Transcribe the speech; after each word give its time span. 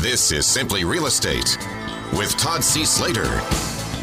This 0.00 0.32
is 0.32 0.46
Simply 0.46 0.84
Real 0.84 1.06
Estate 1.06 1.56
with 2.12 2.36
Todd 2.36 2.62
C. 2.62 2.84
Slater 2.84 3.24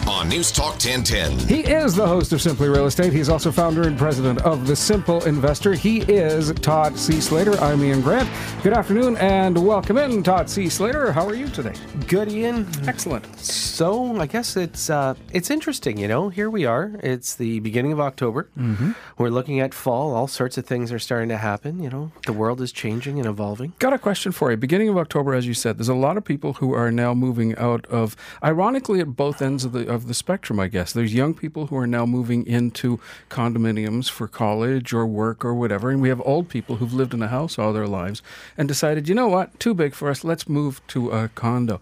on 0.07 0.29
News 0.29 0.51
Talk 0.51 0.73
1010. 0.73 1.37
He 1.47 1.61
is 1.61 1.95
the 1.95 2.07
host 2.07 2.33
of 2.33 2.41
Simply 2.41 2.69
Real 2.69 2.85
Estate. 2.85 3.13
He's 3.13 3.29
also 3.29 3.51
founder 3.51 3.87
and 3.87 3.97
president 3.97 4.41
of 4.41 4.67
The 4.67 4.75
Simple 4.75 5.23
Investor. 5.25 5.73
He 5.73 6.01
is 6.01 6.51
Todd 6.53 6.97
C. 6.97 7.21
Slater. 7.21 7.57
I'm 7.59 7.83
Ian 7.83 8.01
Grant. 8.01 8.29
Good 8.63 8.73
afternoon 8.73 9.17
and 9.17 9.65
welcome 9.65 9.97
in, 9.97 10.23
Todd 10.23 10.49
C. 10.49 10.69
Slater. 10.69 11.11
How 11.11 11.27
are 11.27 11.35
you 11.35 11.47
today? 11.47 11.73
Good, 12.07 12.31
Ian. 12.31 12.67
Excellent. 12.87 13.25
So 13.37 14.19
I 14.19 14.27
guess 14.27 14.55
it's 14.57 14.89
uh, 14.89 15.15
it's 15.33 15.49
interesting. 15.49 15.97
You 15.97 16.07
know, 16.07 16.29
here 16.29 16.49
we 16.49 16.65
are. 16.65 16.91
It's 17.01 17.35
the 17.35 17.59
beginning 17.59 17.91
of 17.91 17.99
October. 17.99 18.49
Mm-hmm. 18.57 18.91
We're 19.17 19.29
looking 19.29 19.59
at 19.59 19.73
fall. 19.73 20.13
All 20.13 20.27
sorts 20.27 20.57
of 20.57 20.65
things 20.65 20.91
are 20.91 20.99
starting 20.99 21.29
to 21.29 21.37
happen. 21.37 21.81
You 21.81 21.89
know, 21.89 22.11
the 22.25 22.33
world 22.33 22.61
is 22.61 22.71
changing 22.71 23.17
and 23.19 23.27
evolving. 23.27 23.73
Got 23.79 23.93
a 23.93 23.99
question 23.99 24.31
for 24.31 24.51
you. 24.51 24.57
Beginning 24.57 24.89
of 24.89 24.97
October, 24.97 25.33
as 25.33 25.47
you 25.47 25.53
said, 25.53 25.77
there's 25.77 25.89
a 25.89 25.95
lot 25.95 26.17
of 26.17 26.23
people 26.23 26.53
who 26.53 26.73
are 26.73 26.91
now 26.91 27.13
moving 27.13 27.55
out 27.57 27.85
of, 27.87 28.15
ironically, 28.43 28.99
at 28.99 29.15
both 29.15 29.41
ends 29.41 29.65
of 29.65 29.71
the 29.71 29.90
of 29.91 30.07
the 30.07 30.13
spectrum. 30.13 30.59
I 30.59 30.67
guess 30.67 30.93
there's 30.93 31.13
young 31.13 31.33
people 31.33 31.67
who 31.67 31.77
are 31.77 31.87
now 31.87 32.05
moving 32.05 32.45
into 32.47 32.99
condominiums 33.29 34.09
for 34.09 34.27
college 34.27 34.93
or 34.93 35.05
work 35.05 35.45
or 35.45 35.53
whatever, 35.53 35.89
and 35.89 36.01
we 36.01 36.09
have 36.09 36.21
old 36.25 36.49
people 36.49 36.77
who've 36.77 36.93
lived 36.93 37.13
in 37.13 37.21
a 37.21 37.27
house 37.27 37.59
all 37.59 37.73
their 37.73 37.87
lives 37.87 38.21
and 38.57 38.67
decided, 38.67 39.07
you 39.07 39.15
know 39.15 39.27
what, 39.27 39.59
too 39.59 39.73
big 39.73 39.93
for 39.93 40.09
us. 40.09 40.23
Let's 40.23 40.49
move 40.49 40.81
to 40.87 41.11
a 41.11 41.29
condo. 41.29 41.81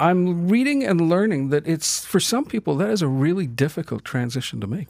I'm 0.00 0.48
reading 0.48 0.82
and 0.82 1.10
learning 1.10 1.50
that 1.50 1.68
it's 1.68 2.06
for 2.06 2.20
some 2.20 2.46
people 2.46 2.74
that 2.76 2.88
is 2.88 3.02
a 3.02 3.06
really 3.06 3.46
difficult 3.46 4.02
transition 4.02 4.58
to 4.62 4.66
make. 4.66 4.88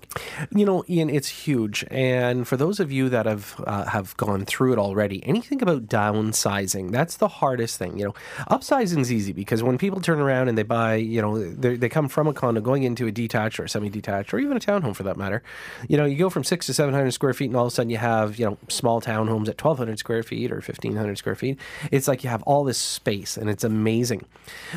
You 0.55 0.65
know, 0.65 0.85
Ian, 0.89 1.11
it's 1.11 1.29
huge. 1.29 1.85
And 1.91 2.47
for 2.47 2.57
those 2.57 2.79
of 2.79 2.93
you 2.93 3.09
that 3.09 3.27
have 3.27 3.61
uh, 3.67 3.87
have 3.87 4.17
gone 4.17 4.45
through 4.45 4.75
it 4.75 4.79
already, 4.79 5.27
anything 5.27 5.63
about 5.63 5.89
downsizing, 5.89 6.93
that's 6.93 7.17
the 7.17 7.27
hardest 7.27 7.77
thing. 7.77 7.99
You 7.99 8.05
know, 8.05 8.15
upsizing 8.49 9.01
is 9.01 9.11
easy 9.13 9.33
because 9.33 9.65
when 9.65 9.79
people 9.79 10.01
turn 10.01 10.21
around 10.21 10.49
and 10.49 10.57
they 10.57 10.63
buy, 10.63 10.95
you 10.95 11.21
know, 11.21 11.39
they 11.55 11.89
come 11.89 12.09
from 12.09 12.29
a 12.29 12.33
condo 12.33 12.61
going 12.61 12.85
into 12.85 13.09
a 13.09 13.11
detached 13.11 13.59
or 13.59 13.65
a 13.65 13.69
semi-detached 13.69 14.33
or 14.33 14.39
even 14.39 14.57
a 14.57 14.61
townhome 14.61 14.95
for 14.95 15.03
that 15.03 15.17
matter. 15.17 15.43
You 15.89 15.97
know, 15.97 16.05
you 16.05 16.17
go 16.17 16.31
from 16.31 16.45
six 16.45 16.67
to 16.67 16.75
seven 16.75 16.95
hundred 16.95 17.11
square 17.11 17.35
feet, 17.35 17.47
and 17.47 17.57
all 17.57 17.67
of 17.67 17.73
a 17.73 17.75
sudden 17.75 17.91
you 17.91 17.97
have 17.97 18.39
you 18.39 18.47
know 18.47 18.59
small 18.69 19.01
townhomes 19.01 19.49
at 19.49 19.59
twelve 19.59 19.79
hundred 19.79 19.99
square 19.99 20.23
feet 20.23 20.53
or 20.53 20.61
fifteen 20.61 20.95
hundred 20.95 21.19
square 21.19 21.35
feet. 21.35 21.59
It's 21.91 22.07
like 22.07 22.23
you 22.23 22.31
have 22.31 22.45
all 22.45 22.63
this 22.63 22.79
space, 22.79 23.37
and 23.37 23.51
it's 23.51 23.65
amazing. 23.65 24.25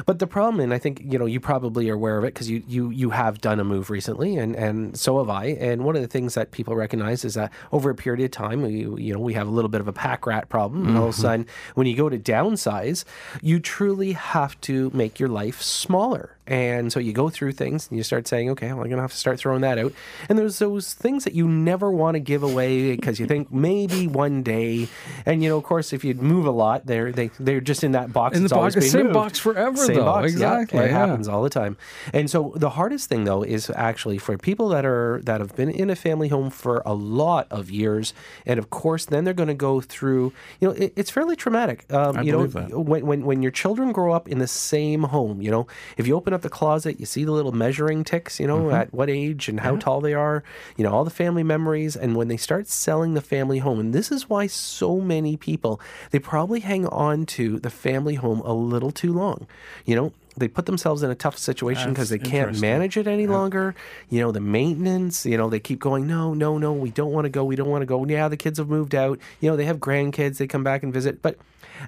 But 0.08 0.22
the 0.23 0.27
problem, 0.27 0.59
and 0.59 0.73
I 0.73 0.79
think 0.79 1.02
you 1.03 1.19
know 1.19 1.25
you 1.25 1.39
probably 1.39 1.89
are 1.89 1.93
aware 1.93 2.17
of 2.17 2.23
it 2.23 2.33
because 2.33 2.49
you 2.49 2.63
you 2.67 2.89
you 2.89 3.09
have 3.11 3.41
done 3.41 3.59
a 3.59 3.63
move 3.63 3.89
recently, 3.89 4.38
and 4.38 4.55
and 4.55 4.97
so 4.97 5.19
have 5.19 5.30
I. 5.30 5.45
And 5.45 5.83
one 5.83 5.95
of 5.95 6.02
the 6.02 6.07
things 6.07 6.33
that 6.35 6.52
people 6.52 6.75
recognize 6.75 7.25
is 7.25 7.33
that 7.33 7.52
over 7.71 7.89
a 7.89 7.95
period 7.95 8.23
of 8.23 8.31
time, 8.31 8.61
we, 8.61 9.03
you 9.03 9.13
know, 9.13 9.19
we 9.19 9.33
have 9.33 9.47
a 9.47 9.52
little 9.52 9.69
bit 9.69 9.81
of 9.81 9.88
a 9.88 9.93
pack 9.93 10.25
rat 10.25 10.49
problem, 10.49 10.88
and 10.88 10.97
all 10.97 11.03
of 11.03 11.09
a 11.09 11.11
mm-hmm. 11.11 11.21
sudden, 11.21 11.47
when 11.75 11.88
you 11.88 11.95
go 11.95 12.09
to 12.09 12.17
downsize, 12.17 13.03
you 13.41 13.59
truly 13.59 14.13
have 14.13 14.59
to 14.61 14.89
make 14.93 15.19
your 15.19 15.30
life 15.30 15.61
smaller. 15.61 16.37
And 16.45 16.91
so 16.91 16.99
you 16.99 17.13
go 17.13 17.30
through 17.30 17.53
things 17.53 17.88
and 17.89 17.97
you 17.97 18.03
start 18.03 18.27
saying, 18.27 18.49
okay, 18.49 18.67
well, 18.67 18.81
I'm 18.81 18.89
going 18.89 18.97
to 18.97 19.02
have 19.02 19.11
to 19.11 19.17
start 19.17 19.39
throwing 19.39 19.61
that 19.61 19.77
out. 19.77 19.94
And 20.27 20.38
there's 20.38 20.59
those 20.59 20.94
things 20.94 21.23
that 21.23 21.33
you 21.33 21.47
never 21.47 21.89
want 21.89 22.16
to 22.16 22.19
give 22.19 22.44
away 22.44 22.95
because 22.95 23.19
you 23.19 23.25
think 23.25 23.52
maybe 23.52 24.08
one 24.08 24.44
day. 24.44 24.89
And, 25.25 25.41
you 25.41 25.49
know, 25.49 25.58
of 25.58 25.64
course, 25.64 25.94
if 25.94 26.03
you 26.03 26.14
move 26.16 26.45
a 26.45 26.52
lot, 26.52 26.86
they're, 26.86 27.11
they, 27.11 27.30
they're 27.39 27.61
just 27.61 27.83
in 27.83 27.94
that 27.94 28.11
box. 28.11 28.36
In 28.36 28.44
the 28.44 28.49
box, 28.49 28.73
same 28.91 29.03
moved. 29.03 29.14
box 29.14 29.39
forever, 29.39 29.77
Same 29.77 29.95
though. 29.97 30.05
box, 30.05 30.33
yeah. 30.36 30.59
Exactly, 30.59 30.80
It 30.80 30.91
yeah. 30.91 31.08
happens 31.08 31.27
all 31.30 31.44
the 31.44 31.49
time. 31.49 31.77
And 32.14 32.30
so 32.30 32.53
the 32.58 32.71
hardest 32.71 33.08
thing, 33.08 33.23
though, 33.23 33.44
is 33.44 33.69
actually 33.75 34.17
for 34.17 34.38
people 34.38 34.67
that 34.69 34.86
are 34.86 35.21
that 35.23 35.39
have 35.39 35.55
been 35.55 35.69
in 35.69 35.89
a 35.89 35.95
family 35.95 36.27
home 36.27 36.49
for 36.49 36.81
a 36.86 36.94
lot 36.94 37.47
of 37.52 37.71
years. 37.71 38.14
And, 38.45 38.59
of 38.59 38.69
course, 38.69 39.05
then 39.05 39.23
they're 39.23 39.33
going 39.33 39.47
to 39.47 39.53
go 39.53 39.80
through, 39.80 40.33
you 40.59 40.67
know, 40.67 40.73
it, 40.73 40.94
it's 40.95 41.09
fairly 41.09 41.36
traumatic. 41.36 41.86
Um, 41.91 42.17
I 42.17 42.21
you 42.21 42.31
know, 42.33 42.47
that. 42.47 42.77
when, 42.77 43.05
when 43.05 43.25
when 43.25 43.41
your 43.41 43.52
children 43.52 43.91
grow 43.91 44.11
up 44.14 44.27
in 44.27 44.39
the 44.39 44.47
same 44.47 45.03
home, 45.03 45.41
you 45.41 45.49
know, 45.49 45.67
if 45.97 46.05
you 46.05 46.16
open 46.16 46.33
up 46.34 46.42
the 46.42 46.50
closet, 46.50 47.00
you 47.00 47.06
see 47.06 47.23
the 47.23 47.31
little 47.31 47.52
measuring 47.52 48.03
ticks, 48.03 48.39
you 48.39 48.48
know, 48.48 48.54
Mm-hmm. 48.64 48.76
at 48.76 48.94
what 48.94 49.10
age 49.10 49.49
and 49.49 49.60
how 49.60 49.76
tall 49.77 49.99
they 50.02 50.14
are, 50.14 50.44
you 50.77 50.83
know, 50.83 50.92
all 50.92 51.04
the 51.04 51.10
family 51.10 51.44
memories. 51.44 51.95
And 51.95 52.16
when 52.16 52.27
they 52.27 52.38
start 52.38 52.67
selling 52.67 53.14
the 53.14 53.21
family 53.21 53.60
home, 53.60 53.80
and 53.80 53.94
this 53.94 54.11
is 54.11 54.30
why 54.30 54.48
so 54.48 54.99
many 54.99 55.38
people 55.38 55.82
they 56.11 56.20
probably 56.20 56.60
hang 56.61 56.86
on 56.88 57.26
to 57.27 57.60
the 57.60 57.70
family 57.70 58.16
home 58.16 58.42
a 58.42 58.54
little 58.54 58.92
too 58.92 59.14
long, 59.14 59.48
you 59.86 59.95
know. 59.95 60.14
They 60.36 60.48
put 60.48 60.66
themselves 60.66 61.04
in 61.04 61.11
a 61.11 61.16
tough 61.16 61.38
situation 61.38 61.92
because 61.92 62.10
they 62.10 62.17
can't 62.17 62.60
manage 62.60 62.98
it 62.98 63.05
any 63.05 63.27
longer. 63.27 63.76
You 64.10 64.22
know, 64.22 64.32
the 64.32 64.39
maintenance, 64.39 65.27
you 65.27 65.38
know, 65.38 65.48
they 65.48 65.60
keep 65.60 65.80
going, 65.80 66.08
no, 66.08 66.33
no, 66.33 66.58
no, 66.58 66.73
we 66.73 66.89
don't 66.89 67.11
want 67.11 67.26
to 67.26 67.30
go. 67.30 67.45
We 67.45 67.55
don't 67.55 67.70
want 67.70 67.83
to 67.83 67.86
go. 67.86 68.04
Yeah, 68.04 68.30
the 68.30 68.36
kids 68.36 68.58
have 68.58 68.67
moved 68.67 68.95
out. 68.95 69.20
You 69.42 69.52
know, 69.52 69.55
they 69.55 69.66
have 69.66 69.77
grandkids. 69.77 70.38
They 70.39 70.48
come 70.48 70.64
back 70.64 70.82
and 70.82 70.92
visit. 70.92 71.22
But 71.22 71.38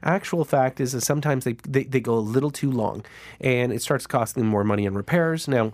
actual 0.04 0.46
fact 0.46 0.80
is 0.80 0.92
that 0.92 1.02
sometimes 1.02 1.44
they, 1.44 1.54
they, 1.68 1.84
they 1.84 2.00
go 2.00 2.14
a 2.14 2.20
little 2.20 2.52
too 2.52 2.72
long 2.72 3.06
and 3.40 3.72
it 3.72 3.82
starts 3.82 4.08
costing 4.08 4.44
them 4.44 4.50
more 4.50 4.64
money 4.64 4.86
in 4.86 4.94
repairs. 4.94 5.48
Now, 5.48 5.74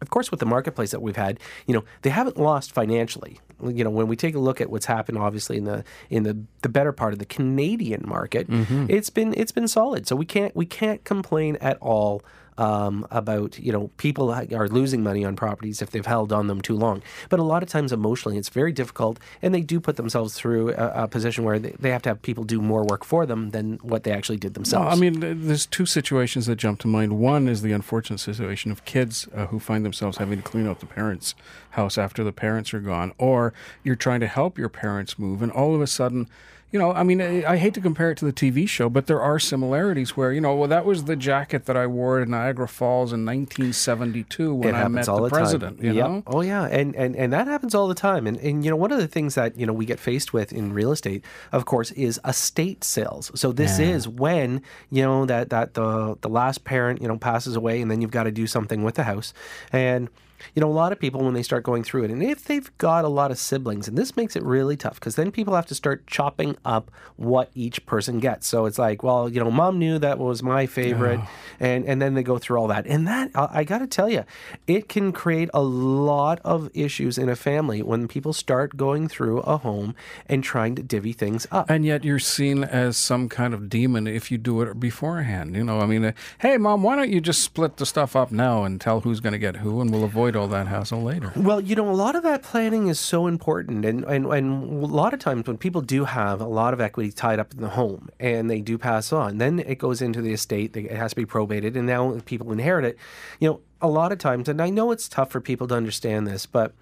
of 0.00 0.10
course, 0.10 0.30
with 0.30 0.40
the 0.40 0.46
marketplace 0.46 0.90
that 0.92 1.02
we've 1.02 1.16
had, 1.16 1.38
you 1.66 1.74
know, 1.74 1.84
they 2.02 2.10
haven't 2.10 2.36
lost 2.38 2.72
financially. 2.72 3.40
You 3.62 3.84
know, 3.84 3.90
when 3.90 4.08
we 4.08 4.16
take 4.16 4.34
a 4.34 4.38
look 4.38 4.60
at 4.60 4.70
what's 4.70 4.86
happened, 4.86 5.18
obviously 5.18 5.58
in 5.58 5.64
the 5.64 5.84
in 6.10 6.22
the, 6.24 6.38
the 6.62 6.68
better 6.68 6.92
part 6.92 7.12
of 7.12 7.18
the 7.18 7.26
Canadian 7.26 8.02
market, 8.06 8.48
mm-hmm. 8.48 8.86
it's 8.88 9.10
been 9.10 9.34
it's 9.36 9.52
been 9.52 9.68
solid. 9.68 10.08
So 10.08 10.16
we 10.16 10.24
can't 10.24 10.56
we 10.56 10.66
can't 10.66 11.04
complain 11.04 11.56
at 11.60 11.78
all 11.80 12.22
um, 12.58 13.06
about 13.10 13.58
you 13.58 13.72
know 13.72 13.90
people 13.96 14.30
are 14.30 14.68
losing 14.68 15.02
money 15.02 15.24
on 15.24 15.36
properties 15.36 15.82
if 15.82 15.90
they've 15.90 16.06
held 16.06 16.32
on 16.32 16.46
them 16.46 16.60
too 16.60 16.76
long. 16.76 17.02
But 17.28 17.40
a 17.40 17.42
lot 17.42 17.62
of 17.62 17.68
times 17.68 17.92
emotionally, 17.92 18.38
it's 18.38 18.48
very 18.48 18.72
difficult, 18.72 19.18
and 19.40 19.54
they 19.54 19.60
do 19.60 19.80
put 19.80 19.96
themselves 19.96 20.34
through 20.34 20.70
a, 20.74 21.04
a 21.04 21.08
position 21.08 21.44
where 21.44 21.58
they, 21.58 21.74
they 21.78 21.90
have 21.90 22.02
to 22.02 22.10
have 22.10 22.22
people 22.22 22.44
do 22.44 22.60
more 22.60 22.84
work 22.84 23.04
for 23.04 23.26
them 23.26 23.50
than 23.50 23.78
what 23.82 24.04
they 24.04 24.12
actually 24.12 24.38
did 24.38 24.52
No, 24.52 24.54
themselves. 24.54 24.96
I 24.96 25.00
mean, 25.00 25.46
there's 25.46 25.66
two 25.66 25.86
situations 25.86 26.46
that 26.46 26.56
jump 26.56 26.80
to 26.80 26.88
mind. 26.88 27.18
One 27.18 27.48
is 27.48 27.62
the 27.62 27.72
unfortunate 27.72 28.18
situation 28.18 28.70
of 28.70 28.84
kids 28.84 29.28
uh, 29.34 29.46
who 29.46 29.58
find 29.58 29.84
themselves 29.84 30.18
having 30.18 30.38
to 30.38 30.42
clean 30.42 30.66
out 30.66 30.80
the 30.80 30.86
parents' 30.86 31.34
house 31.70 31.96
after 31.98 32.22
the 32.22 32.32
parents 32.32 32.74
are 32.74 32.80
gone, 32.80 33.12
or 33.18 33.52
you're 33.82 33.96
trying 33.96 34.20
to 34.20 34.26
help 34.26 34.58
your 34.58 34.68
parents 34.68 35.18
move, 35.18 35.42
and 35.42 35.50
all 35.52 35.74
of 35.74 35.80
a 35.80 35.86
sudden, 35.86 36.28
you 36.72 36.78
know, 36.78 36.92
I 36.92 37.02
mean, 37.02 37.20
I, 37.20 37.52
I 37.52 37.56
hate 37.58 37.74
to 37.74 37.80
compare 37.80 38.10
it 38.10 38.16
to 38.18 38.24
the 38.24 38.32
TV 38.32 38.66
show, 38.68 38.88
but 38.88 39.06
there 39.06 39.20
are 39.20 39.38
similarities 39.38 40.16
where, 40.16 40.32
you 40.32 40.40
know, 40.40 40.54
well, 40.54 40.68
that 40.68 40.84
was 40.86 41.04
the 41.04 41.16
jacket 41.16 41.66
that 41.66 41.76
I 41.76 41.86
wore 41.86 42.20
at 42.20 42.28
Niagara 42.28 42.66
Falls 42.66 43.12
in 43.12 43.26
1972 43.26 44.54
when 44.54 44.68
it 44.68 44.74
I 44.74 44.78
happens 44.78 44.94
met 44.94 45.08
all 45.08 45.18
the 45.18 45.24
the, 45.24 45.28
president. 45.30 45.76
time. 45.78 45.86
You 45.86 45.92
Yep. 45.92 46.08
know, 46.08 46.22
Oh 46.26 46.40
yeah, 46.40 46.64
and, 46.64 46.96
and 46.96 47.14
and 47.14 47.32
that 47.32 47.46
happens 47.46 47.74
all 47.74 47.88
the 47.88 47.94
time. 47.94 48.26
And 48.26 48.38
and 48.38 48.64
you 48.64 48.70
know, 48.70 48.76
one 48.76 48.90
of 48.90 48.98
the 48.98 49.06
things 49.08 49.34
that 49.34 49.58
you 49.58 49.66
know 49.66 49.72
we 49.72 49.84
get 49.84 49.98
faced 50.00 50.32
with 50.32 50.52
in 50.52 50.72
real 50.72 50.92
estate, 50.92 51.24
of 51.52 51.64
course, 51.66 51.90
is 51.92 52.18
estate 52.24 52.84
sales. 52.84 53.30
So 53.34 53.52
this 53.52 53.78
is 53.78 54.08
when 54.08 54.62
you 54.90 55.02
know 55.02 55.26
that 55.26 55.50
that 55.50 55.74
the 55.74 56.16
the 56.20 56.28
last 56.28 56.64
parent 56.64 57.02
you 57.02 57.08
know 57.08 57.18
passes 57.18 57.54
away, 57.56 57.80
and 57.82 57.90
then 57.90 58.00
you've 58.00 58.10
got 58.10 58.24
to 58.24 58.32
do 58.32 58.46
something 58.46 58.82
with 58.82 58.94
the 58.94 59.04
house, 59.04 59.34
and. 59.72 60.08
You 60.54 60.60
know, 60.60 60.68
a 60.68 60.72
lot 60.72 60.92
of 60.92 61.00
people 61.00 61.22
when 61.22 61.34
they 61.34 61.42
start 61.42 61.62
going 61.64 61.82
through 61.84 62.04
it, 62.04 62.10
and 62.10 62.22
if 62.22 62.44
they've 62.44 62.70
got 62.78 63.04
a 63.04 63.08
lot 63.08 63.30
of 63.30 63.38
siblings, 63.38 63.88
and 63.88 63.96
this 63.96 64.16
makes 64.16 64.36
it 64.36 64.42
really 64.42 64.76
tough 64.76 64.94
because 64.94 65.16
then 65.16 65.30
people 65.30 65.54
have 65.54 65.66
to 65.66 65.74
start 65.74 66.06
chopping 66.06 66.56
up 66.64 66.90
what 67.16 67.50
each 67.54 67.84
person 67.86 68.18
gets. 68.20 68.46
So 68.46 68.66
it's 68.66 68.78
like, 68.78 69.02
well, 69.02 69.28
you 69.28 69.42
know, 69.42 69.50
mom 69.50 69.78
knew 69.78 69.98
that 69.98 70.18
was 70.18 70.42
my 70.42 70.66
favorite, 70.66 71.20
and 71.60 71.84
and 71.86 72.00
then 72.00 72.14
they 72.14 72.22
go 72.22 72.38
through 72.38 72.58
all 72.58 72.68
that, 72.68 72.86
and 72.86 73.06
that 73.06 73.30
I, 73.34 73.48
I 73.60 73.64
got 73.64 73.78
to 73.78 73.86
tell 73.86 74.08
you, 74.08 74.24
it 74.66 74.88
can 74.88 75.12
create 75.12 75.50
a 75.54 75.62
lot 75.62 76.40
of 76.44 76.70
issues 76.74 77.18
in 77.18 77.28
a 77.28 77.36
family 77.36 77.82
when 77.82 78.08
people 78.08 78.32
start 78.32 78.76
going 78.76 79.08
through 79.08 79.40
a 79.40 79.56
home 79.58 79.94
and 80.26 80.42
trying 80.42 80.74
to 80.76 80.82
divvy 80.82 81.12
things 81.12 81.46
up. 81.50 81.70
and 81.70 81.84
yet 81.84 82.04
you're 82.04 82.18
seen 82.18 82.64
as 82.64 82.96
some 82.96 83.28
kind 83.28 83.54
of 83.54 83.68
demon 83.68 84.06
if 84.06 84.30
you 84.30 84.38
do 84.38 84.60
it 84.62 84.78
beforehand. 84.80 85.54
You 85.54 85.64
know, 85.64 85.80
I 85.80 85.86
mean, 85.86 86.04
uh, 86.04 86.12
hey, 86.38 86.56
mom, 86.58 86.82
why 86.82 86.96
don't 86.96 87.10
you 87.10 87.20
just 87.20 87.42
split 87.42 87.76
the 87.76 87.86
stuff 87.86 88.16
up 88.16 88.32
now 88.32 88.64
and 88.64 88.80
tell 88.80 89.00
who's 89.00 89.20
going 89.20 89.32
to 89.32 89.38
get 89.38 89.56
who, 89.56 89.80
and 89.80 89.90
we'll 89.90 90.04
avoid 90.04 90.31
all 90.36 90.48
that 90.48 90.68
hassle 90.68 91.02
later. 91.02 91.32
Well, 91.36 91.60
you 91.60 91.74
know, 91.74 91.88
a 91.90 91.92
lot 91.92 92.16
of 92.16 92.22
that 92.22 92.42
planning 92.42 92.88
is 92.88 92.98
so 92.98 93.26
important, 93.26 93.84
and, 93.84 94.04
and 94.04 94.26
and 94.26 94.84
a 94.84 94.86
lot 94.86 95.14
of 95.14 95.20
times 95.20 95.46
when 95.46 95.58
people 95.58 95.80
do 95.80 96.04
have 96.04 96.40
a 96.40 96.46
lot 96.46 96.74
of 96.74 96.80
equity 96.80 97.12
tied 97.12 97.38
up 97.38 97.52
in 97.52 97.60
the 97.60 97.70
home 97.70 98.08
and 98.18 98.50
they 98.50 98.60
do 98.60 98.78
pass 98.78 99.12
on, 99.12 99.38
then 99.38 99.58
it 99.60 99.76
goes 99.76 100.02
into 100.02 100.20
the 100.20 100.32
estate. 100.32 100.76
It 100.76 100.90
has 100.90 101.12
to 101.12 101.16
be 101.16 101.26
probated, 101.26 101.76
and 101.76 101.86
now 101.86 102.18
people 102.24 102.52
inherit 102.52 102.84
it. 102.84 102.98
You 103.40 103.50
know, 103.50 103.60
a 103.82 103.88
lot 103.88 104.12
of 104.12 104.18
times, 104.18 104.48
and 104.48 104.62
I 104.62 104.70
know 104.70 104.92
it's 104.92 105.08
tough 105.08 105.30
for 105.32 105.40
people 105.40 105.66
to 105.68 105.74
understand 105.74 106.26
this, 106.26 106.46
but 106.46 106.72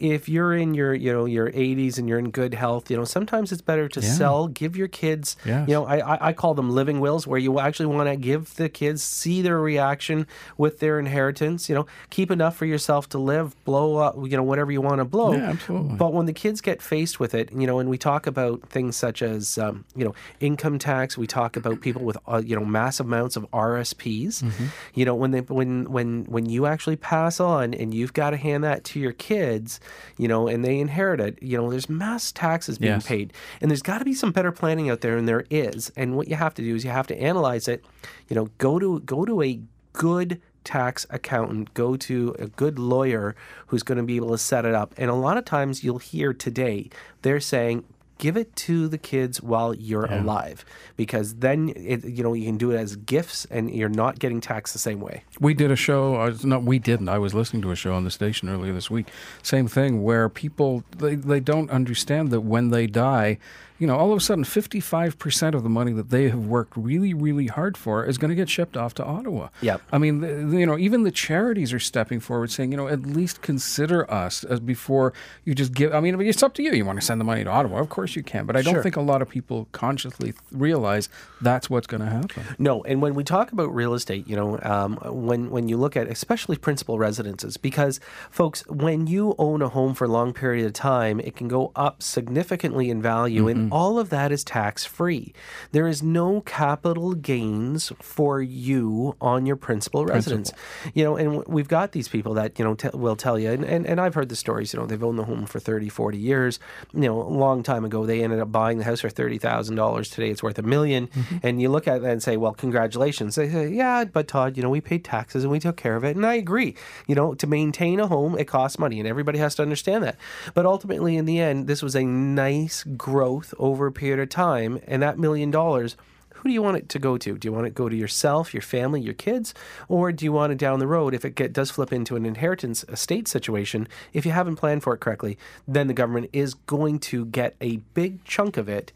if 0.00 0.28
you're 0.28 0.52
in 0.54 0.74
your 0.74 0.92
you 0.94 1.12
know 1.12 1.24
your 1.26 1.50
80s 1.52 1.96
and 1.98 2.08
you're 2.08 2.18
in 2.18 2.30
good 2.30 2.54
health, 2.54 2.90
you 2.90 2.96
know, 2.96 3.04
sometimes 3.04 3.52
it's 3.52 3.62
better 3.62 3.88
to 3.88 4.00
Yeah. 4.00 4.12
sell, 4.12 4.48
give 4.48 4.76
your 4.76 4.88
kids. 4.88 5.36
Yes. 5.44 5.68
You 5.68 5.74
know, 5.74 5.86
I, 5.86 6.28
I 6.28 6.32
call 6.32 6.54
them 6.54 6.70
living 6.70 6.98
wills, 7.00 7.26
where 7.26 7.38
you 7.38 7.58
actually 7.60 7.86
want 7.86 8.08
to 8.08 8.16
give 8.16 8.56
the 8.56 8.68
kids 8.68 9.02
see 9.02 9.42
their 9.42 9.60
reaction 9.60 10.26
with 10.58 10.80
their 10.80 10.98
inheritance. 10.98 11.68
You 11.68 11.74
know, 11.76 11.86
keep 12.10 12.30
enough 12.30 12.56
for 12.56 12.66
yourself 12.66 13.08
to 13.10 13.18
live, 13.18 13.54
blow 13.64 13.96
up, 13.96 14.16
you 14.16 14.36
know, 14.36 14.42
whatever 14.42 14.72
you 14.72 14.80
want 14.80 14.98
to 14.98 15.04
blow. 15.04 15.32
Yeah, 15.34 15.50
absolutely. 15.50 15.96
But 15.96 16.12
when 16.12 16.26
the 16.26 16.32
kids 16.32 16.60
get 16.60 16.82
faced 16.82 17.20
with 17.20 17.34
it, 17.34 17.52
you 17.52 17.66
know, 17.66 17.78
and 17.78 17.88
we 17.88 17.96
talk 17.98 18.26
about 18.26 18.62
things 18.68 18.96
such 18.96 19.22
as, 19.22 19.56
um, 19.56 19.84
you 19.94 20.04
know, 20.04 20.14
income 20.40 20.78
tax. 20.78 21.16
We 21.16 21.26
talk 21.28 21.56
about 21.56 21.80
people 21.80 22.02
with, 22.02 22.18
uh, 22.26 22.42
you 22.44 22.56
know, 22.58 22.64
massive 22.64 23.06
amounts 23.06 23.36
of 23.36 23.48
RSPs. 23.52 24.42
Mm-hmm. 24.42 24.64
You 24.94 25.04
know, 25.04 25.14
when 25.14 25.30
they 25.30 25.40
when 25.42 25.90
when 25.90 26.24
when 26.24 26.46
you 26.50 26.66
actually 26.66 26.96
pass 26.96 27.40
on 27.40 27.72
and 27.74 27.94
you've 27.94 28.12
got 28.12 28.30
to 28.30 28.36
hand 28.36 28.64
that 28.64 28.84
to 28.84 29.00
your 29.00 29.12
kids, 29.12 29.80
you 30.16 30.28
know, 30.28 30.48
and 30.48 30.64
they 30.64 30.78
inherit 30.78 31.20
it, 31.20 31.42
you 31.42 31.56
know, 31.56 31.70
there's 31.70 31.88
mass 31.88 32.32
taxes 32.32 32.78
being 32.78 32.94
Yes. 32.94 33.06
paid. 33.06 33.32
And 33.60 33.70
there's 33.70 33.82
got 33.82 33.98
to 33.98 34.04
be 34.04 34.14
some 34.14 34.32
better 34.32 34.52
planning 34.52 34.90
out 34.90 35.00
there, 35.00 35.16
and 35.16 35.28
there 35.28 35.44
is. 35.50 35.92
And 35.96 36.16
what 36.16 36.28
you 36.28 36.36
have 36.36 36.54
to 36.54 36.62
do 36.62 36.74
is 36.74 36.84
you 36.84 36.90
have 36.90 37.06
to 37.08 37.20
analyze 37.20 37.68
it, 37.68 37.84
you 38.28 38.36
know, 38.36 38.50
go 38.58 38.78
to 38.78 39.00
go 39.00 39.24
to 39.24 39.42
a 39.42 39.60
good 39.92 40.40
tax 40.62 41.06
accountant, 41.10 41.72
go 41.72 41.96
to 41.96 42.36
a 42.38 42.46
good 42.46 42.78
lawyer 42.78 43.34
who's 43.68 43.82
going 43.82 43.96
to 43.98 44.04
be 44.04 44.16
able 44.16 44.30
to 44.30 44.38
set 44.38 44.64
it 44.66 44.74
up. 44.74 44.94
And 44.98 45.10
a 45.10 45.14
lot 45.14 45.38
of 45.38 45.44
times 45.44 45.82
you'll 45.82 45.98
hear 45.98 46.32
today 46.34 46.90
they're 47.22 47.40
saying 47.40 47.84
give 48.20 48.36
it 48.36 48.54
to 48.54 48.86
the 48.86 48.98
kids 48.98 49.42
while 49.42 49.74
you're 49.74 50.04
alive 50.04 50.64
because 50.96 51.36
then 51.36 51.72
it, 51.74 52.04
you 52.04 52.22
know 52.22 52.34
you 52.34 52.44
can 52.44 52.58
do 52.58 52.70
it 52.70 52.76
as 52.76 52.94
gifts 52.94 53.46
and 53.50 53.74
you're 53.74 53.88
not 53.88 54.18
getting 54.18 54.40
taxed 54.40 54.74
the 54.74 54.78
same 54.78 55.00
way. 55.00 55.24
We 55.40 55.54
did 55.54 55.70
a 55.70 55.76
show. 55.76 56.30
No, 56.44 56.58
we 56.58 56.78
didn't. 56.78 57.08
I 57.08 57.18
was 57.18 57.34
listening 57.34 57.62
to 57.62 57.70
a 57.70 57.76
show 57.76 57.94
on 57.94 58.04
the 58.04 58.10
station 58.10 58.48
earlier 58.48 58.74
this 58.74 58.90
week. 58.90 59.06
Same 59.42 59.66
thing, 59.66 60.02
where 60.02 60.28
people 60.28 60.84
they, 60.98 61.14
they 61.14 61.40
don't 61.40 61.70
understand 61.70 62.30
that 62.30 62.42
when 62.42 62.68
they 62.68 62.86
die, 62.86 63.38
you 63.80 63.86
know, 63.88 63.96
all 63.96 64.12
of 64.12 64.18
a 64.18 64.20
sudden, 64.20 64.44
fifty-five 64.44 65.18
percent 65.18 65.56
of 65.56 65.64
the 65.64 65.68
money 65.68 65.90
that 65.92 66.10
they 66.10 66.28
have 66.28 66.46
worked 66.46 66.76
really, 66.76 67.12
really 67.14 67.46
hard 67.48 67.76
for 67.76 68.04
is 68.04 68.18
going 68.18 68.28
to 68.28 68.34
get 68.36 68.48
shipped 68.48 68.76
off 68.76 68.94
to 68.94 69.04
Ottawa. 69.04 69.48
Yep. 69.62 69.80
I 69.90 69.98
mean, 69.98 70.20
the, 70.20 70.58
you 70.58 70.66
know, 70.66 70.78
even 70.78 71.02
the 71.02 71.10
charities 71.10 71.72
are 71.72 71.78
stepping 71.80 72.20
forward, 72.20 72.50
saying, 72.52 72.70
you 72.70 72.76
know, 72.76 72.86
at 72.86 73.02
least 73.02 73.40
consider 73.42 74.08
us 74.08 74.44
as 74.44 74.60
before 74.60 75.12
you 75.44 75.54
just 75.54 75.72
give. 75.72 75.92
I 75.94 76.00
mean, 76.00 76.20
it's 76.20 76.42
up 76.42 76.54
to 76.54 76.62
you. 76.62 76.72
You 76.72 76.84
want 76.84 77.00
to 77.00 77.04
send 77.04 77.20
the 77.20 77.24
money 77.24 77.42
to 77.42 77.50
Ottawa, 77.50 77.78
of 77.80 77.88
course 77.88 78.14
you 78.14 78.22
can. 78.22 78.46
But 78.46 78.56
I 78.56 78.62
don't 78.62 78.74
Sure. 78.74 78.82
think 78.82 78.96
a 78.96 79.00
lot 79.00 79.22
of 79.22 79.28
people 79.28 79.66
consciously 79.72 80.34
realize 80.52 81.08
that's 81.40 81.70
what's 81.70 81.86
going 81.86 82.02
to 82.02 82.06
happen. 82.10 82.44
No, 82.58 82.82
and 82.84 83.00
when 83.00 83.14
we 83.14 83.24
talk 83.24 83.50
about 83.50 83.74
real 83.74 83.94
estate, 83.94 84.28
you 84.28 84.36
know, 84.36 84.58
um, 84.62 84.98
when 85.04 85.50
when 85.50 85.68
you 85.68 85.76
look 85.78 85.96
at 85.96 86.06
especially 86.06 86.56
principal 86.56 86.98
residences, 86.98 87.56
because 87.56 87.98
folks, 88.30 88.66
when 88.68 89.06
you 89.06 89.34
own 89.38 89.62
a 89.62 89.68
home 89.68 89.94
for 89.94 90.04
a 90.04 90.08
long 90.08 90.32
period 90.34 90.66
of 90.66 90.74
time, 90.74 91.18
it 91.20 91.34
can 91.34 91.48
go 91.48 91.72
up 91.74 92.02
significantly 92.02 92.90
in 92.90 93.00
value, 93.00 93.48
and 93.48 93.69
Mm-hmm. 93.70 93.76
all 93.76 93.98
of 93.98 94.10
that 94.10 94.32
is 94.32 94.42
tax 94.42 94.84
free. 94.84 95.32
There 95.72 95.86
is 95.86 96.02
no 96.02 96.40
capital 96.40 97.14
gains 97.14 97.92
for 98.00 98.42
you 98.42 99.16
on 99.20 99.46
your 99.46 99.56
principal 99.56 100.04
residence. 100.04 100.52
You 100.94 101.04
know, 101.04 101.16
and 101.16 101.44
we've 101.46 101.68
got 101.68 101.92
these 101.92 102.08
people 102.08 102.34
that 102.34 102.58
you 102.58 102.64
know 102.64 102.74
t- 102.74 102.90
will 102.92 103.16
tell 103.16 103.38
you, 103.38 103.50
and, 103.50 103.64
and 103.64 103.86
and 103.86 104.00
I've 104.00 104.14
heard 104.14 104.28
the 104.28 104.36
stories. 104.36 104.72
You 104.72 104.80
know, 104.80 104.86
they've 104.86 105.02
owned 105.02 105.18
the 105.18 105.24
home 105.24 105.46
for 105.46 105.60
30, 105.60 105.88
40 105.88 106.18
years. 106.18 106.58
You 106.92 107.00
know, 107.00 107.22
a 107.22 107.28
long 107.28 107.62
time 107.62 107.84
ago, 107.84 108.06
they 108.06 108.22
ended 108.22 108.40
up 108.40 108.50
buying 108.50 108.78
the 108.78 108.84
house 108.84 109.00
for 109.00 109.08
thirty 109.10 109.38
thousand 109.38 109.76
dollars. 109.76 110.10
Today, 110.10 110.30
it's 110.30 110.42
worth 110.42 110.58
a 110.58 110.62
1000000 110.62 111.08
mm-hmm. 111.08 111.36
and 111.42 111.60
you 111.60 111.68
look 111.68 111.86
at 111.86 112.02
that 112.02 112.10
and 112.10 112.22
say, 112.22 112.36
"Well, 112.36 112.52
congratulations." 112.52 113.36
They 113.36 113.48
say, 113.48 113.68
"Yeah, 113.68 114.04
but 114.04 114.28
Todd, 114.28 114.56
you 114.56 114.62
know, 114.62 114.70
we 114.70 114.80
paid 114.80 115.04
taxes 115.04 115.44
and 115.44 115.52
we 115.52 115.60
took 115.60 115.76
care 115.76 115.96
of 115.96 116.04
it." 116.04 116.16
And 116.16 116.26
I 116.26 116.34
agree. 116.34 116.74
You 117.06 117.14
know, 117.14 117.34
to 117.34 117.46
maintain 117.46 118.00
a 118.00 118.06
home, 118.06 118.38
it 118.38 118.46
costs 118.46 118.78
money, 118.78 118.98
and 118.98 119.08
everybody 119.08 119.38
has 119.38 119.54
to 119.56 119.62
understand 119.62 120.04
that. 120.04 120.16
But 120.54 120.66
ultimately, 120.66 121.16
in 121.16 121.24
the 121.24 121.38
end, 121.38 121.66
this 121.66 121.82
was 121.82 121.94
a 121.94 122.04
nice 122.04 122.84
growth 122.84 123.54
over 123.60 123.86
a 123.86 123.92
period 123.92 124.18
of 124.18 124.28
time, 124.28 124.80
and 124.88 125.00
that 125.00 125.18
million 125.18 125.52
dollars. 125.52 125.96
Who 126.34 126.48
do 126.48 126.54
you 126.54 126.62
want 126.62 126.78
it 126.78 126.88
to 126.88 126.98
go 126.98 127.18
to? 127.18 127.36
Do 127.36 127.46
you 127.46 127.52
want 127.52 127.66
it 127.66 127.70
to 127.70 127.74
go 127.74 127.90
to 127.90 127.94
yourself, 127.94 128.54
your 128.54 128.62
family, 128.62 129.02
your 129.02 129.12
kids, 129.12 129.52
or 129.88 130.10
do 130.10 130.24
you 130.24 130.32
want 130.32 130.52
it 130.52 130.58
down 130.58 130.78
the 130.78 130.86
road 130.86 131.12
if 131.12 131.22
it 131.22 131.34
get, 131.34 131.52
does 131.52 131.70
flip 131.70 131.92
into 131.92 132.16
an 132.16 132.24
inheritance 132.24 132.82
estate 132.88 133.28
situation? 133.28 133.86
If 134.14 134.24
you 134.24 134.32
haven't 134.32 134.56
planned 134.56 134.82
for 134.82 134.94
it 134.94 135.00
correctly, 135.00 135.36
then 135.68 135.86
the 135.86 135.92
government 135.92 136.30
is 136.32 136.54
going 136.54 136.98
to 137.00 137.26
get 137.26 137.56
a 137.60 137.76
big 137.92 138.24
chunk 138.24 138.56
of 138.56 138.70
it, 138.70 138.90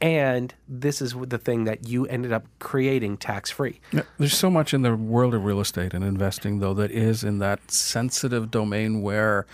and 0.00 0.54
this 0.66 1.02
is 1.02 1.14
the 1.14 1.36
thing 1.36 1.64
that 1.64 1.86
you 1.86 2.06
ended 2.06 2.32
up 2.32 2.46
creating 2.60 3.18
tax 3.18 3.50
free. 3.50 3.78
There's 4.18 4.32
so 4.32 4.48
much 4.48 4.72
in 4.72 4.80
the 4.80 4.96
world 4.96 5.34
of 5.34 5.44
real 5.44 5.60
estate 5.60 5.92
and 5.92 6.02
investing, 6.02 6.60
though, 6.60 6.74
that 6.74 6.90
is 6.90 7.22
in 7.22 7.40
that 7.40 7.70
sensitive 7.70 8.50
domain 8.50 9.02
where, 9.02 9.44